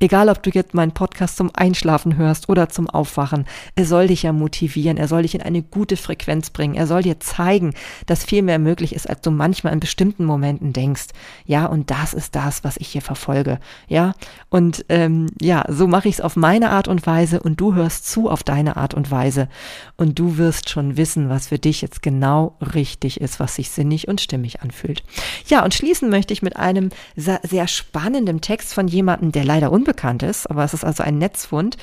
Egal, 0.00 0.28
ob 0.28 0.42
du 0.42 0.50
jetzt 0.50 0.74
meinen 0.74 0.92
Podcast 0.92 1.36
zum 1.36 1.50
Einschlafen 1.54 2.16
hörst 2.16 2.48
oder 2.48 2.68
zum 2.68 2.88
Aufwachen, 2.88 3.46
er 3.74 3.84
soll 3.84 4.08
dich 4.08 4.22
ja 4.22 4.32
motivieren. 4.32 4.96
Er 4.96 5.08
soll 5.08 5.22
dich 5.22 5.34
in 5.34 5.42
eine 5.42 5.62
gute 5.62 5.96
Frequenz 5.96 6.50
bringen. 6.50 6.74
Er 6.74 6.86
soll 6.86 7.02
dir 7.02 7.20
zeigen, 7.20 7.74
dass 8.06 8.24
viel 8.24 8.42
mehr 8.42 8.58
möglich 8.58 8.94
ist, 8.94 9.08
als 9.08 9.20
du 9.22 9.30
manchmal 9.30 9.72
in 9.72 9.80
bestimmten 9.80 10.24
Momenten 10.24 10.72
denkst. 10.72 11.08
Ja, 11.44 11.66
und 11.66 11.90
das 11.90 12.14
ist 12.14 12.34
das, 12.34 12.64
was 12.64 12.76
ich 12.76 12.88
hier 12.88 13.02
verfolge. 13.02 13.58
Ja, 13.88 14.14
und 14.50 14.77
ähm, 14.88 15.26
ja, 15.40 15.64
so 15.68 15.86
mache 15.86 16.08
ich 16.08 16.16
es 16.16 16.20
auf 16.20 16.36
meine 16.36 16.70
Art 16.70 16.88
und 16.88 17.06
Weise 17.06 17.40
und 17.40 17.60
du 17.60 17.74
hörst 17.74 18.08
zu 18.08 18.30
auf 18.30 18.42
deine 18.42 18.76
Art 18.76 18.94
und 18.94 19.10
Weise 19.10 19.48
und 19.96 20.18
du 20.18 20.36
wirst 20.36 20.70
schon 20.70 20.96
wissen, 20.96 21.28
was 21.28 21.48
für 21.48 21.58
dich 21.58 21.82
jetzt 21.82 22.02
genau 22.02 22.56
richtig 22.74 23.20
ist, 23.20 23.40
was 23.40 23.56
sich 23.56 23.70
sinnig 23.70 24.08
und 24.08 24.20
stimmig 24.20 24.62
anfühlt. 24.62 25.02
Ja, 25.46 25.64
und 25.64 25.74
schließen 25.74 26.08
möchte 26.08 26.32
ich 26.32 26.42
mit 26.42 26.56
einem 26.56 26.90
sehr, 27.16 27.68
spannenden 27.68 28.40
Text 28.40 28.74
von 28.74 28.88
jemandem, 28.88 29.32
der 29.32 29.44
leider 29.44 29.72
unbekannt 29.72 30.22
ist, 30.22 30.48
aber 30.50 30.64
es 30.64 30.74
ist 30.74 30.84
also 30.84 31.02
ein 31.02 31.18
Netzfund 31.18 31.76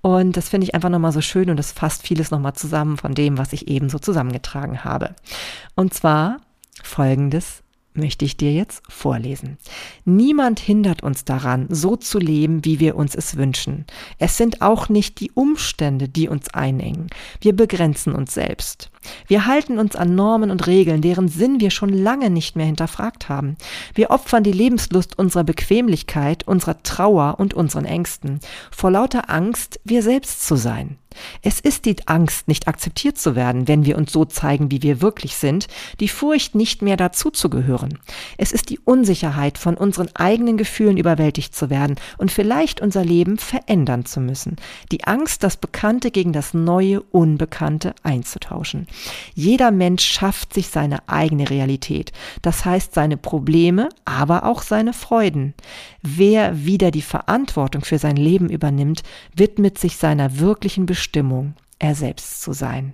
und 0.00 0.36
das 0.36 0.48
finde 0.48 0.66
ich 0.66 0.74
einfach 0.74 0.90
nochmal 0.90 1.12
so 1.12 1.20
schön 1.20 1.50
und 1.50 1.58
es 1.58 1.72
fasst 1.72 2.06
vieles 2.06 2.30
nochmal 2.30 2.54
zusammen 2.54 2.96
von 2.96 3.14
dem, 3.14 3.38
was 3.38 3.52
ich 3.52 3.68
eben 3.68 3.88
so 3.88 3.98
zusammengetragen 3.98 4.84
habe. 4.84 5.14
Und 5.74 5.94
zwar 5.94 6.38
folgendes 6.82 7.61
möchte 7.94 8.24
ich 8.24 8.36
dir 8.36 8.52
jetzt 8.52 8.82
vorlesen. 8.88 9.58
Niemand 10.04 10.60
hindert 10.60 11.02
uns 11.02 11.24
daran, 11.24 11.66
so 11.70 11.96
zu 11.96 12.18
leben, 12.18 12.64
wie 12.64 12.80
wir 12.80 12.96
uns 12.96 13.14
es 13.14 13.36
wünschen. 13.36 13.84
Es 14.18 14.36
sind 14.36 14.62
auch 14.62 14.88
nicht 14.88 15.20
die 15.20 15.30
Umstände, 15.32 16.08
die 16.08 16.28
uns 16.28 16.52
einengen. 16.54 17.08
Wir 17.40 17.54
begrenzen 17.54 18.14
uns 18.14 18.34
selbst. 18.34 18.90
Wir 19.26 19.46
halten 19.46 19.78
uns 19.78 19.96
an 19.96 20.14
Normen 20.14 20.50
und 20.50 20.66
Regeln, 20.66 21.02
deren 21.02 21.28
Sinn 21.28 21.60
wir 21.60 21.70
schon 21.70 21.90
lange 21.90 22.30
nicht 22.30 22.56
mehr 22.56 22.66
hinterfragt 22.66 23.28
haben. 23.28 23.56
Wir 23.94 24.10
opfern 24.10 24.44
die 24.44 24.52
Lebenslust 24.52 25.18
unserer 25.18 25.44
Bequemlichkeit, 25.44 26.46
unserer 26.46 26.82
Trauer 26.82 27.36
und 27.38 27.54
unseren 27.54 27.84
Ängsten, 27.84 28.40
vor 28.70 28.90
lauter 28.90 29.28
Angst, 29.30 29.80
wir 29.84 30.02
selbst 30.02 30.46
zu 30.46 30.56
sein. 30.56 30.98
Es 31.42 31.60
ist 31.60 31.84
die 31.84 31.96
Angst, 32.06 32.48
nicht 32.48 32.68
akzeptiert 32.68 33.18
zu 33.18 33.36
werden, 33.36 33.68
wenn 33.68 33.84
wir 33.84 33.96
uns 33.96 34.12
so 34.12 34.24
zeigen, 34.24 34.70
wie 34.70 34.82
wir 34.82 35.00
wirklich 35.00 35.36
sind, 35.36 35.68
die 36.00 36.08
Furcht, 36.08 36.54
nicht 36.54 36.82
mehr 36.82 36.96
dazuzugehören. 36.96 37.98
Es 38.36 38.52
ist 38.52 38.70
die 38.70 38.78
Unsicherheit, 38.78 39.58
von 39.58 39.76
unseren 39.76 40.08
eigenen 40.14 40.56
Gefühlen 40.56 40.96
überwältigt 40.96 41.54
zu 41.54 41.70
werden 41.70 41.96
und 42.18 42.30
vielleicht 42.30 42.80
unser 42.80 43.04
Leben 43.04 43.38
verändern 43.38 44.04
zu 44.04 44.20
müssen. 44.20 44.56
Die 44.90 45.04
Angst, 45.04 45.42
das 45.42 45.56
Bekannte 45.56 46.10
gegen 46.10 46.32
das 46.32 46.54
neue, 46.54 47.02
Unbekannte 47.02 47.94
einzutauschen. 48.02 48.86
Jeder 49.34 49.70
Mensch 49.70 50.04
schafft 50.04 50.54
sich 50.54 50.68
seine 50.68 51.08
eigene 51.08 51.48
Realität, 51.50 52.12
das 52.42 52.64
heißt 52.64 52.94
seine 52.94 53.16
Probleme, 53.16 53.88
aber 54.04 54.44
auch 54.44 54.62
seine 54.62 54.92
Freuden. 54.92 55.54
Wer 56.02 56.64
wieder 56.64 56.90
die 56.90 57.02
Verantwortung 57.02 57.84
für 57.84 57.98
sein 57.98 58.16
Leben 58.16 58.48
übernimmt, 58.48 59.02
widmet 59.36 59.78
sich 59.78 59.96
seiner 59.96 60.38
wirklichen 60.38 60.86
Bestimmung 60.86 61.01
Bestimmung, 61.02 61.54
er 61.80 61.96
selbst 61.96 62.42
zu 62.42 62.52
sein. 62.52 62.92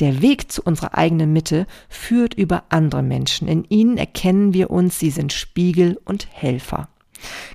Der 0.00 0.22
Weg 0.22 0.50
zu 0.50 0.62
unserer 0.62 0.96
eigenen 0.96 1.30
Mitte 1.30 1.66
führt 1.90 2.32
über 2.32 2.64
andere 2.70 3.02
Menschen. 3.02 3.48
In 3.48 3.64
ihnen 3.68 3.98
erkennen 3.98 4.54
wir 4.54 4.70
uns, 4.70 4.98
sie 4.98 5.10
sind 5.10 5.34
Spiegel 5.34 6.00
und 6.06 6.26
Helfer. 6.32 6.88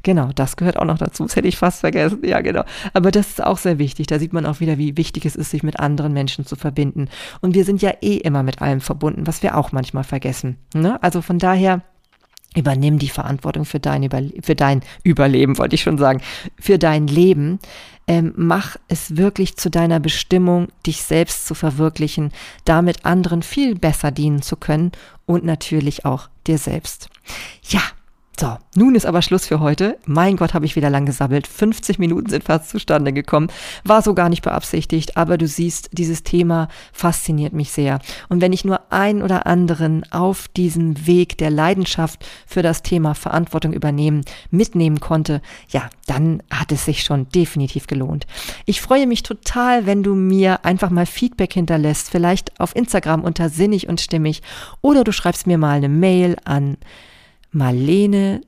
Genau, 0.04 0.30
das 0.36 0.58
gehört 0.58 0.78
auch 0.78 0.86
noch 0.86 1.00
dazu. 1.00 1.24
Das 1.24 1.36
hätte 1.36 1.48
ich 1.48 1.58
fast 1.58 1.80
vergessen. 1.80 2.20
Ja, 2.24 2.42
genau. 2.42 2.64
Aber 2.94 3.10
das 3.10 3.30
ist 3.30 3.44
auch 3.44 3.58
sehr 3.58 3.80
wichtig. 3.80 4.06
Da 4.06 4.20
sieht 4.20 4.32
man 4.32 4.46
auch 4.46 4.60
wieder, 4.60 4.78
wie 4.78 4.96
wichtig 4.96 5.26
es 5.26 5.36
ist, 5.36 5.50
sich 5.50 5.64
mit 5.64 5.80
anderen 5.80 6.14
Menschen 6.14 6.46
zu 6.46 6.56
verbinden. 6.56 7.10
Und 7.42 7.56
wir 7.56 7.66
sind 7.66 7.82
ja 7.82 7.92
eh 8.02 8.18
immer 8.18 8.44
mit 8.44 8.62
allem 8.62 8.80
verbunden, 8.80 9.26
was 9.26 9.42
wir 9.42 9.58
auch 9.58 9.72
manchmal 9.72 10.04
vergessen. 10.04 10.58
Ne? 10.76 11.02
Also 11.02 11.24
von 11.24 11.40
daher, 11.40 11.82
Übernimm 12.56 12.98
die 12.98 13.10
Verantwortung 13.10 13.64
für 13.64 13.80
dein, 13.80 14.02
Überle 14.02 14.34
für 14.42 14.56
dein 14.56 14.82
Überleben, 15.04 15.60
wollte 15.60 15.76
ich 15.76 15.84
schon 15.84 16.00
sagen, 16.00 16.22
für 16.60 16.80
dein 16.80 17.06
Leben. 17.06 17.60
Ähm, 18.10 18.34
mach 18.36 18.76
es 18.88 19.18
wirklich 19.18 19.56
zu 19.56 19.70
deiner 19.70 20.00
Bestimmung, 20.00 20.70
dich 20.84 21.04
selbst 21.04 21.46
zu 21.46 21.54
verwirklichen, 21.54 22.32
damit 22.66 23.06
anderen 23.06 23.44
viel 23.44 23.76
besser 23.76 24.10
dienen 24.10 24.42
zu 24.42 24.56
können 24.56 24.92
und 25.28 25.46
natürlich 25.46 26.06
auch 26.06 26.28
dir 26.48 26.58
selbst. 26.58 27.10
Ja, 27.62 27.82
so, 28.40 28.58
nun 28.74 28.96
ist 28.96 29.06
aber 29.06 29.22
Schluss 29.22 29.46
für 29.46 29.60
heute. 29.60 29.98
Mein 30.06 30.38
Gott, 30.38 30.54
habe 30.54 30.66
ich 30.66 30.78
wieder 30.78 30.90
lang 30.90 31.06
gesabbelt. 31.06 31.46
50 31.46 32.00
Minuten 32.00 32.30
sind 32.30 32.46
fast 32.46 32.70
zustande 32.70 33.12
gekommen. 33.12 33.50
War 33.84 34.02
so 34.02 34.14
gar 34.14 34.30
nicht 34.30 34.44
beabsichtigt, 34.44 35.18
aber 35.18 35.38
du 35.38 35.46
siehst, 35.46 35.90
dieses 35.92 36.24
Thema 36.24 36.70
fasziniert 36.94 37.52
mich 37.52 37.72
sehr. 37.72 38.00
Und 38.30 38.40
wenn 38.40 38.54
ich 38.54 38.64
nur 38.64 38.94
einen 38.94 39.24
oder 39.24 39.46
anderen 39.46 40.10
auf 40.12 40.48
diesem 40.48 41.06
Weg 41.06 41.38
der 41.38 41.50
Leidenschaft 41.50 42.26
für 42.48 42.62
das 42.62 42.82
Thema 42.82 43.14
Verantwortung 43.14 43.74
übernehmen 43.74 44.24
mitnehmen 44.52 45.02
konnte, 45.02 45.42
ja, 45.68 45.90
dann 46.08 46.42
hat 46.50 46.72
es 46.72 46.86
sich 46.86 47.04
schon 47.04 47.28
definitiv 47.28 47.88
gelohnt. 47.88 48.26
Ich 48.66 48.80
freue 48.80 49.06
mich 49.06 49.22
total, 49.22 49.86
wenn 49.86 50.02
du 50.02 50.16
mir 50.16 50.64
einfach 50.64 50.92
mal 50.92 51.06
Feedback 51.06 51.52
hinterlässt, 51.52 52.10
vielleicht 52.10 52.58
auf 52.62 52.74
Instagram 52.74 53.26
unter 53.26 53.50
sinnig 53.50 53.90
und 53.90 54.00
stimmig 54.00 54.42
oder 54.80 55.04
du 55.04 55.12
schreibst 55.12 55.46
mir 55.46 55.58
mal 55.58 55.76
eine 55.76 55.90
Mail 55.90 56.38
an 56.46 56.78
Marlene, 57.52 58.42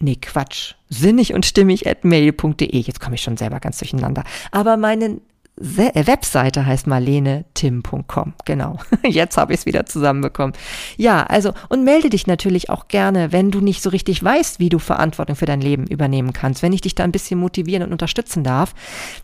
nee, 0.00 0.16
Quatsch, 0.16 0.74
sinnig 0.88 1.34
und 1.34 1.46
stimmig 1.46 1.86
at 1.86 2.04
mail.de. 2.04 2.78
Jetzt 2.78 3.00
komme 3.00 3.16
ich 3.16 3.22
schon 3.22 3.36
selber 3.36 3.60
ganz 3.60 3.78
durcheinander. 3.78 4.24
Aber 4.50 4.76
meine 4.76 5.20
äh, 5.56 6.06
Webseite 6.06 6.66
heißt 6.66 6.86
marlenetim.com. 6.86 8.34
Genau. 8.44 8.78
Jetzt 9.06 9.36
habe 9.36 9.52
ich 9.52 9.60
es 9.60 9.66
wieder 9.66 9.86
zusammenbekommen. 9.86 10.54
Ja, 10.96 11.24
also 11.24 11.52
und 11.68 11.84
melde 11.84 12.10
dich 12.10 12.26
natürlich 12.26 12.70
auch 12.70 12.88
gerne, 12.88 13.32
wenn 13.32 13.50
du 13.50 13.60
nicht 13.60 13.82
so 13.82 13.90
richtig 13.90 14.22
weißt, 14.22 14.58
wie 14.58 14.68
du 14.68 14.78
Verantwortung 14.78 15.36
für 15.36 15.46
dein 15.46 15.60
Leben 15.60 15.86
übernehmen 15.86 16.32
kannst. 16.32 16.62
Wenn 16.62 16.72
ich 16.72 16.80
dich 16.80 16.94
da 16.94 17.04
ein 17.04 17.12
bisschen 17.12 17.38
motivieren 17.38 17.84
und 17.84 17.92
unterstützen 17.92 18.42
darf. 18.42 18.74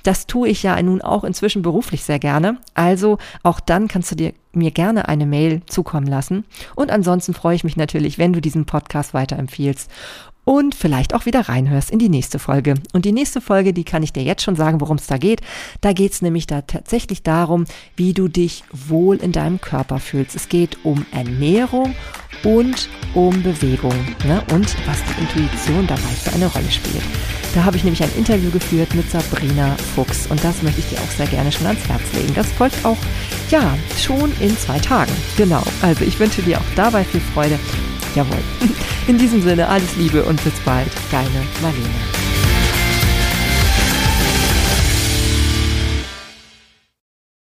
Das 0.02 0.26
tue 0.26 0.48
ich 0.48 0.62
ja 0.62 0.80
nun 0.80 1.02
auch 1.02 1.24
inzwischen 1.24 1.62
beruflich 1.62 2.04
sehr 2.04 2.18
gerne. 2.18 2.58
Also 2.74 3.18
auch 3.42 3.60
dann 3.60 3.88
kannst 3.88 4.10
du 4.12 4.14
dir 4.14 4.32
mir 4.52 4.70
gerne 4.70 5.08
eine 5.08 5.26
Mail 5.26 5.62
zukommen 5.66 6.06
lassen. 6.06 6.44
Und 6.74 6.90
ansonsten 6.90 7.34
freue 7.34 7.54
ich 7.54 7.64
mich 7.64 7.76
natürlich, 7.76 8.18
wenn 8.18 8.32
du 8.32 8.40
diesen 8.40 8.66
Podcast 8.66 9.14
weiterempfiehlst 9.14 9.90
und 10.44 10.74
vielleicht 10.74 11.14
auch 11.14 11.26
wieder 11.26 11.48
reinhörst 11.48 11.90
in 11.90 11.98
die 11.98 12.08
nächste 12.08 12.38
Folge. 12.38 12.74
Und 12.92 13.04
die 13.04 13.12
nächste 13.12 13.40
Folge, 13.40 13.72
die 13.72 13.84
kann 13.84 14.02
ich 14.02 14.12
dir 14.12 14.22
jetzt 14.22 14.42
schon 14.42 14.56
sagen, 14.56 14.80
worum 14.80 14.96
es 14.96 15.06
da 15.06 15.18
geht. 15.18 15.40
Da 15.80 15.92
geht 15.92 16.12
es 16.12 16.22
nämlich 16.22 16.46
da 16.46 16.62
tatsächlich 16.62 17.22
darum, 17.22 17.66
wie 17.96 18.14
du 18.14 18.28
dich 18.28 18.64
wohl 18.72 19.16
in 19.16 19.32
deinem 19.32 19.60
Körper 19.60 19.98
fühlst. 19.98 20.34
Es 20.34 20.48
geht 20.48 20.78
um 20.84 21.06
Ernährung 21.12 21.94
und 22.44 22.88
um 23.14 23.42
Bewegung 23.42 23.94
ne? 24.26 24.42
und 24.52 24.74
was 24.86 24.98
die 25.04 25.20
Intuition 25.20 25.86
dabei 25.86 26.00
für 26.00 26.32
eine 26.34 26.46
Rolle 26.46 26.70
spielt. 26.70 27.02
Da 27.54 27.64
habe 27.64 27.76
ich 27.76 27.82
nämlich 27.82 28.02
ein 28.02 28.14
Interview 28.16 28.50
geführt 28.50 28.94
mit 28.94 29.10
Sabrina 29.10 29.76
Fuchs 29.94 30.28
und 30.28 30.42
das 30.44 30.62
möchte 30.62 30.80
ich 30.80 30.88
dir 30.88 30.98
auch 30.98 31.10
sehr 31.10 31.26
gerne 31.26 31.50
schon 31.50 31.66
ans 31.66 31.86
Herz 31.88 32.02
legen. 32.14 32.32
Das 32.34 32.46
folgt 32.52 32.84
auch, 32.84 32.98
ja, 33.50 33.76
schon 33.98 34.32
in 34.40 34.56
zwei 34.56 34.78
Tagen. 34.78 35.12
Genau, 35.36 35.62
also 35.82 36.04
ich 36.04 36.18
wünsche 36.20 36.42
dir 36.42 36.58
auch 36.58 36.74
dabei 36.76 37.02
viel 37.02 37.20
Freude 37.20 37.58
Jawohl. 38.14 38.42
In 39.06 39.18
diesem 39.18 39.42
Sinne, 39.42 39.68
alles 39.68 39.96
Liebe 39.96 40.22
und 40.24 40.42
bis 40.42 40.54
bald. 40.64 40.90
Deine 41.10 41.42
Marlene. 41.62 41.88